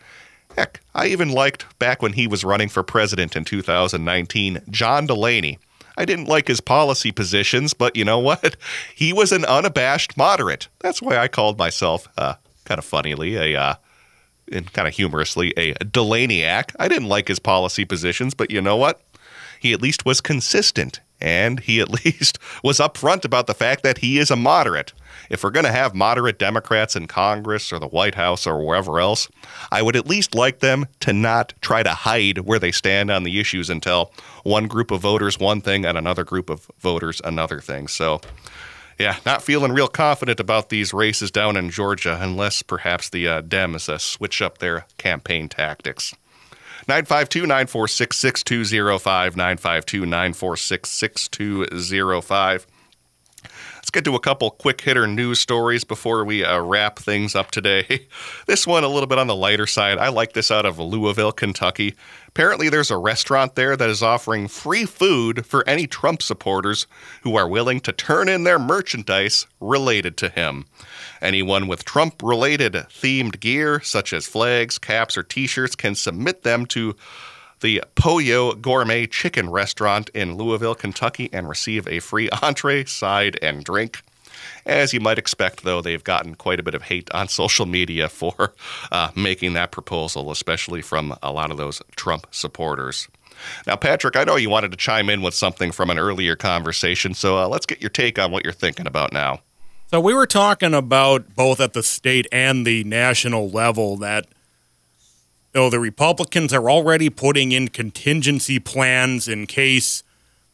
Heck, 0.56 0.80
I 0.94 1.08
even 1.08 1.32
liked 1.32 1.66
back 1.80 2.04
when 2.04 2.14
he 2.14 2.28
was 2.28 2.44
running 2.44 2.70
for 2.70 2.84
president 2.84 3.36
in 3.36 3.46
2019, 3.46 4.62
John 4.70 5.08
Delaney. 5.08 5.58
I 5.98 6.06
didn't 6.06 6.28
like 6.28 6.48
his 6.48 6.62
policy 6.62 7.12
positions, 7.12 7.74
but 7.74 7.96
you 7.96 8.06
know 8.06 8.20
what? 8.30 8.56
He 8.94 9.12
was 9.12 9.32
an 9.32 9.44
unabashed 9.44 10.16
moderate. 10.16 10.68
That's 10.82 11.02
why 11.02 11.18
I 11.18 11.28
called 11.28 11.58
myself, 11.58 12.08
uh, 12.16 12.36
kind 12.66 12.78
of 12.78 12.86
funnily, 12.86 13.38
a 13.38 13.60
uh, 13.60 13.76
and 14.52 14.72
kind 14.72 14.88
of 14.88 14.94
humorously, 14.94 15.52
a 15.58 15.74
Delaneyacke. 15.74 16.76
I 16.78 16.88
didn't 16.88 17.10
like 17.10 17.28
his 17.28 17.40
policy 17.40 17.86
positions, 17.86 18.36
but 18.36 18.52
you 18.52 18.62
know 18.62 18.76
what? 18.76 19.02
He 19.62 19.74
at 19.74 19.82
least 19.82 20.08
was 20.08 20.22
consistent, 20.22 21.02
and 21.20 21.60
he 21.60 21.80
at 21.80 21.90
least 22.06 22.40
was 22.64 22.80
upfront 22.80 23.24
about 23.24 23.46
the 23.46 23.54
fact 23.54 23.84
that 23.84 24.00
he 24.00 24.18
is 24.18 24.32
a 24.32 24.36
moderate. 24.36 24.92
If 25.30 25.44
we're 25.44 25.52
going 25.52 25.68
to 25.68 25.72
have 25.72 25.94
moderate 25.94 26.40
Democrats 26.40 26.96
in 26.96 27.06
Congress 27.06 27.72
or 27.72 27.78
the 27.78 27.88
White 27.88 28.16
House 28.16 28.48
or 28.48 28.66
wherever 28.66 29.00
else, 29.00 29.30
I 29.72 29.84
would 29.84 29.96
at 29.96 30.08
least 30.08 30.34
like 30.34 30.62
them 30.62 30.88
to 31.02 31.14
not 31.14 31.54
try 31.62 31.84
to 31.84 31.92
hide 31.92 32.40
where 32.40 32.58
they 32.58 32.72
stand 32.72 33.12
on 33.12 33.22
the 33.22 33.40
issues 33.40 33.70
and 33.70 33.84
tell 33.84 34.12
one 34.44 34.68
group 34.68 34.90
of 34.90 35.02
voters 35.02 35.38
one 35.38 35.62
thing 35.62 35.86
and 35.86 35.96
another 35.96 36.24
group 36.24 36.50
of 36.50 36.72
voters 36.80 37.22
another 37.24 37.60
thing. 37.62 37.88
So, 37.88 38.20
yeah, 38.98 39.18
not 39.28 39.44
feeling 39.44 39.74
real 39.74 39.88
confident 39.88 40.40
about 40.40 40.70
these 40.70 40.92
races 40.92 41.30
down 41.30 41.56
in 41.56 41.70
Georgia 41.70 42.18
unless 42.20 42.64
perhaps 42.64 43.10
the 43.10 43.28
uh, 43.28 43.42
Dems 43.44 43.90
uh, 43.90 44.00
switch 44.00 44.42
up 44.42 44.58
their 44.58 44.88
campaign 44.98 45.50
tactics. 45.50 46.16
952 46.92 47.48
946 47.48 48.18
6205. 48.18 49.36
952 49.38 50.06
946 50.06 50.90
6205. 50.90 52.68
Let's 53.82 53.90
get 53.90 54.06
to 54.06 54.14
a 54.14 54.20
couple 54.20 54.52
quick 54.52 54.80
hitter 54.82 55.08
news 55.08 55.40
stories 55.40 55.84
before 55.84 56.24
we 56.24 56.46
uh, 56.46 56.62
wrap 56.62 57.00
things 57.00 57.34
up 57.34 57.50
today. 57.50 58.06
this 58.46 58.68
one 58.68 58.84
a 58.84 58.88
little 58.88 59.08
bit 59.08 59.18
on 59.18 59.26
the 59.26 59.36
lighter 59.36 59.66
side. 59.66 59.98
I 59.98 60.10
like 60.10 60.34
this 60.34 60.52
out 60.52 60.68
of 60.68 60.78
Louisville, 60.78 61.32
Kentucky. 61.32 61.96
Apparently, 62.28 62.70
there's 62.70 62.92
a 62.92 62.98
restaurant 62.98 63.56
there 63.56 63.76
that 63.76 63.90
is 63.90 64.04
offering 64.04 64.48
free 64.48 64.86
food 64.86 65.48
for 65.48 65.68
any 65.68 65.88
Trump 65.88 66.22
supporters 66.22 66.86
who 67.24 67.36
are 67.36 67.48
willing 67.48 67.80
to 67.80 67.92
turn 67.92 68.30
in 68.30 68.44
their 68.44 68.60
merchandise 68.60 69.48
related 69.60 70.16
to 70.18 70.30
him. 70.30 70.68
Anyone 71.20 71.68
with 71.68 71.84
Trump 71.84 72.22
related 72.22 72.74
themed 72.74 73.40
gear, 73.40 73.82
such 73.82 74.14
as 74.14 74.28
flags, 74.28 74.78
caps, 74.78 75.18
or 75.18 75.24
t 75.24 75.48
shirts, 75.48 75.76
can 75.76 75.96
submit 75.96 76.44
them 76.44 76.68
to 76.68 76.96
the 77.62 77.84
Pollo 77.96 78.54
Gourmet 78.54 79.08
Chicken 79.08 79.50
Restaurant 79.50 80.10
in 80.14 80.36
Louisville, 80.36 80.76
Kentucky, 80.76 81.30
and 81.32 81.48
receive 81.48 81.88
a 81.88 82.00
free 82.00 82.30
entree, 82.42 82.86
side, 82.86 83.40
and 83.42 83.64
drink. 83.64 84.04
As 84.66 84.94
you 84.94 85.00
might 85.00 85.18
expect, 85.18 85.64
though, 85.64 85.82
they've 85.82 86.04
gotten 86.04 86.36
quite 86.36 86.60
a 86.60 86.64
bit 86.64 86.76
of 86.76 86.84
hate 86.84 87.10
on 87.14 87.28
social 87.30 87.66
media 87.66 88.10
for 88.10 88.54
uh, 88.92 89.10
making 89.16 89.54
that 89.54 89.72
proposal, 89.72 90.32
especially 90.32 90.82
from 90.82 91.16
a 91.24 91.32
lot 91.32 91.52
of 91.52 91.58
those 91.58 91.82
Trump 91.96 92.28
supporters. 92.32 93.08
Now, 93.66 93.76
Patrick, 93.76 94.16
I 94.16 94.24
know 94.24 94.36
you 94.36 94.50
wanted 94.50 94.72
to 94.72 94.78
chime 94.78 95.10
in 95.10 95.22
with 95.22 95.34
something 95.34 95.72
from 95.72 95.90
an 95.90 95.98
earlier 95.98 96.36
conversation, 96.36 97.14
so 97.14 97.38
uh, 97.38 97.48
let's 97.48 97.66
get 97.66 97.82
your 97.82 97.90
take 97.90 98.20
on 98.20 98.32
what 98.32 98.44
you're 98.44 98.54
thinking 98.54 98.86
about 98.86 99.14
now. 99.14 99.40
So, 99.88 100.00
we 100.00 100.14
were 100.14 100.28
talking 100.28 100.74
about 100.74 101.36
both 101.36 101.60
at 101.60 101.74
the 101.74 101.84
state 101.84 102.28
and 102.32 102.66
the 102.66 102.84
national 102.84 103.50
level 103.50 103.98
that 103.98 104.28
though 105.54 105.70
the 105.70 105.80
Republicans 105.80 106.54
are 106.54 106.70
already 106.70 107.10
putting 107.10 107.52
in 107.52 107.68
contingency 107.68 108.60
plans 108.60 109.28
in 109.28 109.48
case 109.48 110.04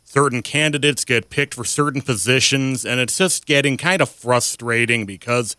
certain 0.03 0.41
candidates 0.41 1.05
get 1.05 1.29
picked 1.29 1.53
for 1.53 1.63
certain 1.63 2.01
positions, 2.01 2.85
and 2.85 2.99
it's 2.99 3.17
just 3.17 3.45
getting 3.45 3.77
kind 3.77 4.01
of 4.01 4.09
frustrating 4.09 5.05
because 5.05 5.55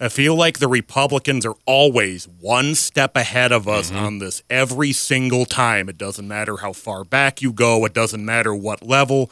I 0.00 0.08
feel 0.08 0.36
like 0.36 0.58
the 0.58 0.68
Republicans 0.68 1.44
are 1.44 1.56
always 1.64 2.28
one 2.28 2.74
step 2.74 3.16
ahead 3.16 3.50
of 3.50 3.66
us 3.66 3.90
mm-hmm. 3.90 3.98
on 3.98 4.18
this 4.18 4.42
every 4.48 4.92
single 4.92 5.44
time. 5.44 5.88
It 5.88 5.98
doesn't 5.98 6.28
matter 6.28 6.58
how 6.58 6.72
far 6.72 7.04
back 7.04 7.42
you 7.42 7.52
go, 7.52 7.84
it 7.84 7.94
doesn't 7.94 8.24
matter 8.24 8.54
what 8.54 8.86
level. 8.86 9.30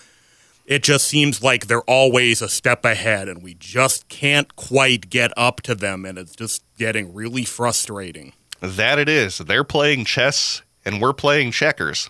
It 0.64 0.82
just 0.82 1.06
seems 1.06 1.42
like 1.44 1.68
they're 1.68 1.82
always 1.82 2.42
a 2.42 2.48
step 2.48 2.84
ahead, 2.84 3.28
and 3.28 3.40
we 3.40 3.54
just 3.54 4.08
can't 4.08 4.56
quite 4.56 5.10
get 5.10 5.32
up 5.36 5.60
to 5.62 5.76
them, 5.76 6.04
and 6.04 6.18
it's 6.18 6.34
just 6.34 6.64
getting 6.76 7.14
really 7.14 7.44
frustrating. 7.44 8.32
That 8.60 8.98
it 8.98 9.08
is. 9.08 9.38
They're 9.38 9.64
playing 9.64 10.04
chess 10.04 10.62
and 10.84 11.00
we're 11.00 11.12
playing 11.12 11.52
checkers. 11.52 12.08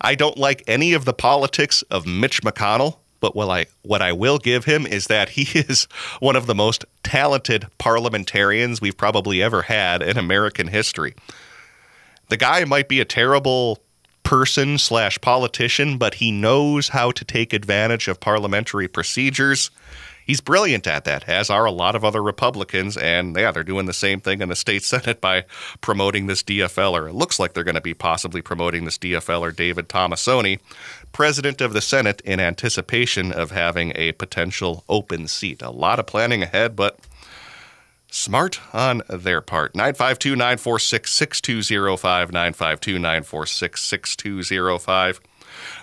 I 0.00 0.14
don't 0.14 0.38
like 0.38 0.62
any 0.66 0.92
of 0.92 1.04
the 1.04 1.12
politics 1.12 1.82
of 1.90 2.06
Mitch 2.06 2.42
McConnell, 2.42 2.98
but 3.20 3.34
what 3.34 3.48
I 3.50 3.66
what 3.82 4.02
I 4.02 4.12
will 4.12 4.38
give 4.38 4.64
him 4.64 4.86
is 4.86 5.06
that 5.08 5.30
he 5.30 5.58
is 5.58 5.84
one 6.20 6.36
of 6.36 6.46
the 6.46 6.54
most 6.54 6.84
talented 7.02 7.66
parliamentarians 7.78 8.80
we've 8.80 8.96
probably 8.96 9.42
ever 9.42 9.62
had 9.62 10.02
in 10.02 10.16
American 10.16 10.68
history. 10.68 11.14
The 12.28 12.36
guy 12.36 12.64
might 12.64 12.88
be 12.88 13.00
a 13.00 13.04
terrible 13.04 13.82
person 14.22 14.76
slash 14.76 15.18
politician, 15.20 15.96
but 15.96 16.14
he 16.14 16.30
knows 16.30 16.90
how 16.90 17.10
to 17.10 17.24
take 17.24 17.52
advantage 17.52 18.08
of 18.08 18.20
parliamentary 18.20 18.86
procedures 18.86 19.70
he's 20.28 20.40
brilliant 20.40 20.86
at 20.86 21.04
that, 21.04 21.28
as 21.28 21.50
are 21.50 21.64
a 21.64 21.72
lot 21.72 21.96
of 21.96 22.04
other 22.04 22.22
Republicans. 22.22 22.96
And 22.96 23.34
yeah, 23.34 23.50
they're 23.50 23.64
doing 23.64 23.86
the 23.86 23.92
same 23.92 24.20
thing 24.20 24.40
in 24.40 24.48
the 24.48 24.54
state 24.54 24.82
Senate 24.84 25.20
by 25.20 25.46
promoting 25.80 26.28
this 26.28 26.44
DFL, 26.44 26.92
or 26.92 27.08
it 27.08 27.14
looks 27.14 27.40
like 27.40 27.54
they're 27.54 27.64
going 27.64 27.74
to 27.74 27.80
be 27.80 27.94
possibly 27.94 28.40
promoting 28.40 28.84
this 28.84 28.98
DFL 28.98 29.40
or 29.40 29.50
David 29.50 29.88
Tomassoni, 29.88 30.60
president 31.10 31.60
of 31.60 31.72
the 31.72 31.80
Senate, 31.80 32.20
in 32.20 32.38
anticipation 32.38 33.32
of 33.32 33.50
having 33.50 33.92
a 33.96 34.12
potential 34.12 34.84
open 34.88 35.26
seat. 35.26 35.62
A 35.62 35.70
lot 35.70 35.98
of 35.98 36.06
planning 36.06 36.42
ahead, 36.42 36.76
but 36.76 37.00
smart 38.10 38.60
on 38.74 39.02
their 39.08 39.40
part. 39.40 39.74
952 39.74 40.36
946 40.36 41.10
6205. 41.12 42.32
952 42.32 42.98
946 42.98 43.82
6205. 43.82 45.20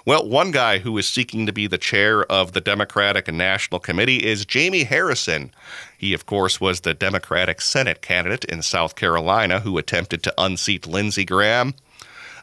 Well, 0.07 0.29
one 0.29 0.51
guy 0.51 0.77
who 0.77 0.95
is 0.99 1.07
seeking 1.07 1.47
to 1.47 1.51
be 1.51 1.65
the 1.65 1.79
chair 1.79 2.31
of 2.31 2.51
the 2.51 2.61
Democratic 2.61 3.27
National 3.33 3.79
Committee 3.79 4.23
is 4.23 4.45
Jamie 4.45 4.83
Harrison. 4.83 5.51
He, 5.97 6.13
of 6.13 6.27
course, 6.27 6.61
was 6.61 6.81
the 6.81 6.93
Democratic 6.93 7.59
Senate 7.59 8.03
candidate 8.03 8.45
in 8.45 8.61
South 8.61 8.95
Carolina 8.95 9.61
who 9.61 9.79
attempted 9.79 10.21
to 10.21 10.33
unseat 10.37 10.85
Lindsey 10.85 11.25
Graham. 11.25 11.73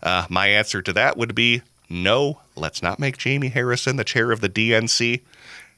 Uh, 0.02 0.26
my 0.28 0.48
answer 0.48 0.82
to 0.82 0.92
that 0.92 1.16
would 1.16 1.36
be 1.36 1.62
no, 1.88 2.40
let's 2.56 2.82
not 2.82 2.98
make 2.98 3.16
Jamie 3.16 3.50
Harrison 3.50 3.94
the 3.94 4.02
chair 4.02 4.32
of 4.32 4.40
the 4.40 4.48
DNC. 4.48 5.20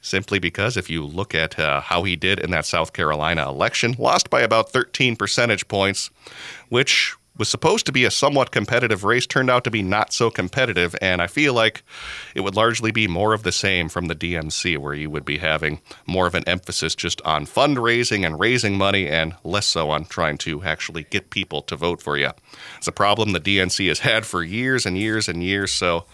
Simply 0.01 0.39
because 0.39 0.77
if 0.77 0.89
you 0.89 1.05
look 1.05 1.35
at 1.35 1.59
uh, 1.59 1.81
how 1.81 2.01
he 2.01 2.15
did 2.15 2.39
in 2.39 2.49
that 2.49 2.65
South 2.65 2.93
Carolina 2.93 3.47
election, 3.47 3.95
lost 3.99 4.31
by 4.31 4.41
about 4.41 4.71
13 4.71 5.15
percentage 5.15 5.67
points, 5.67 6.09
which 6.69 7.15
was 7.37 7.49
supposed 7.49 7.85
to 7.85 7.91
be 7.91 8.05
a 8.05 8.11
somewhat 8.11 8.51
competitive 8.51 9.03
race 9.03 9.27
turned 9.27 9.49
out 9.49 9.63
to 9.65 9.71
be 9.71 9.81
not 9.81 10.13
so 10.13 10.29
competitive, 10.29 10.95
and 11.01 11.21
I 11.21 11.27
feel 11.27 11.53
like 11.53 11.83
it 12.33 12.41
would 12.41 12.55
largely 12.55 12.91
be 12.91 13.07
more 13.07 13.33
of 13.33 13.43
the 13.43 13.51
same 13.51 13.89
from 13.89 14.05
the 14.05 14.15
DNC, 14.15 14.77
where 14.77 14.93
you 14.93 15.09
would 15.09 15.25
be 15.25 15.39
having 15.39 15.81
more 16.05 16.27
of 16.27 16.35
an 16.35 16.47
emphasis 16.47 16.95
just 16.95 17.21
on 17.23 17.45
fundraising 17.45 18.25
and 18.25 18.39
raising 18.39 18.77
money, 18.77 19.07
and 19.07 19.35
less 19.43 19.65
so 19.65 19.89
on 19.89 20.05
trying 20.05 20.37
to 20.39 20.63
actually 20.63 21.03
get 21.03 21.29
people 21.29 21.61
to 21.63 21.75
vote 21.75 22.01
for 22.01 22.17
you. 22.17 22.31
It's 22.77 22.87
a 22.87 22.93
problem 22.93 23.33
the 23.33 23.39
DNC 23.39 23.87
has 23.89 23.99
had 23.99 24.25
for 24.25 24.43
years 24.43 24.85
and 24.85 24.97
years 24.97 25.27
and 25.27 25.43
years, 25.43 25.71
so. 25.71 26.05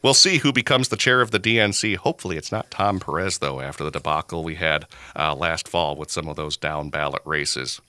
We'll 0.00 0.14
see 0.14 0.38
who 0.38 0.52
becomes 0.52 0.90
the 0.90 0.96
chair 0.96 1.20
of 1.20 1.32
the 1.32 1.40
DNC. 1.40 1.96
Hopefully, 1.96 2.36
it's 2.36 2.52
not 2.52 2.70
Tom 2.70 3.00
Perez, 3.00 3.38
though, 3.38 3.60
after 3.60 3.82
the 3.82 3.90
debacle 3.90 4.44
we 4.44 4.54
had 4.54 4.86
uh, 5.16 5.34
last 5.34 5.66
fall 5.66 5.96
with 5.96 6.12
some 6.12 6.28
of 6.28 6.36
those 6.36 6.56
down 6.56 6.88
ballot 6.88 7.22
races. 7.24 7.80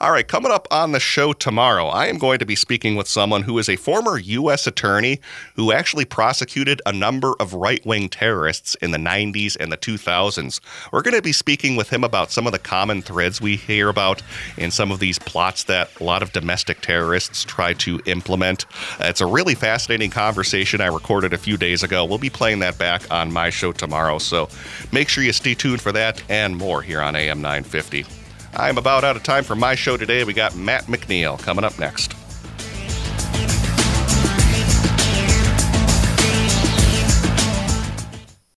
All 0.00 0.10
right, 0.10 0.26
coming 0.26 0.52
up 0.52 0.66
on 0.70 0.92
the 0.92 1.00
show 1.00 1.32
tomorrow, 1.32 1.86
I 1.86 2.06
am 2.06 2.18
going 2.18 2.38
to 2.38 2.46
be 2.46 2.56
speaking 2.56 2.96
with 2.96 3.08
someone 3.08 3.42
who 3.42 3.58
is 3.58 3.68
a 3.68 3.76
former 3.76 4.18
U.S. 4.18 4.66
attorney 4.66 5.20
who 5.54 5.72
actually 5.72 6.04
prosecuted 6.04 6.82
a 6.86 6.92
number 6.92 7.34
of 7.38 7.54
right 7.54 7.84
wing 7.86 8.08
terrorists 8.08 8.74
in 8.76 8.90
the 8.90 8.98
90s 8.98 9.56
and 9.58 9.70
the 9.70 9.76
2000s. 9.76 10.60
We're 10.92 11.02
going 11.02 11.16
to 11.16 11.22
be 11.22 11.32
speaking 11.32 11.76
with 11.76 11.90
him 11.90 12.04
about 12.04 12.30
some 12.30 12.46
of 12.46 12.52
the 12.52 12.58
common 12.58 13.02
threads 13.02 13.40
we 13.40 13.56
hear 13.56 13.88
about 13.88 14.22
in 14.56 14.70
some 14.70 14.90
of 14.90 14.98
these 14.98 15.18
plots 15.18 15.64
that 15.64 15.90
a 16.00 16.04
lot 16.04 16.22
of 16.22 16.32
domestic 16.32 16.80
terrorists 16.80 17.44
try 17.44 17.72
to 17.74 18.00
implement. 18.06 18.66
It's 19.00 19.20
a 19.20 19.26
really 19.26 19.54
fascinating 19.54 20.10
conversation 20.10 20.80
I 20.80 20.86
recorded 20.86 21.32
a 21.32 21.38
few 21.38 21.56
days 21.56 21.82
ago. 21.82 22.04
We'll 22.04 22.18
be 22.18 22.30
playing 22.30 22.60
that 22.60 22.78
back 22.78 23.02
on 23.10 23.32
my 23.32 23.50
show 23.50 23.72
tomorrow, 23.72 24.18
so 24.18 24.48
make 24.92 25.08
sure 25.08 25.24
you 25.24 25.32
stay 25.32 25.54
tuned 25.54 25.80
for 25.80 25.92
that 25.92 26.22
and 26.28 26.56
more 26.56 26.82
here 26.82 27.00
on 27.00 27.16
AM 27.16 27.40
950. 27.40 28.21
I'm 28.54 28.78
about 28.78 29.04
out 29.04 29.16
of 29.16 29.22
time 29.22 29.44
for 29.44 29.56
my 29.56 29.74
show 29.74 29.96
today. 29.96 30.24
We 30.24 30.34
got 30.34 30.54
Matt 30.54 30.84
McNeil 30.84 31.38
coming 31.38 31.64
up 31.64 31.78
next. 31.78 32.14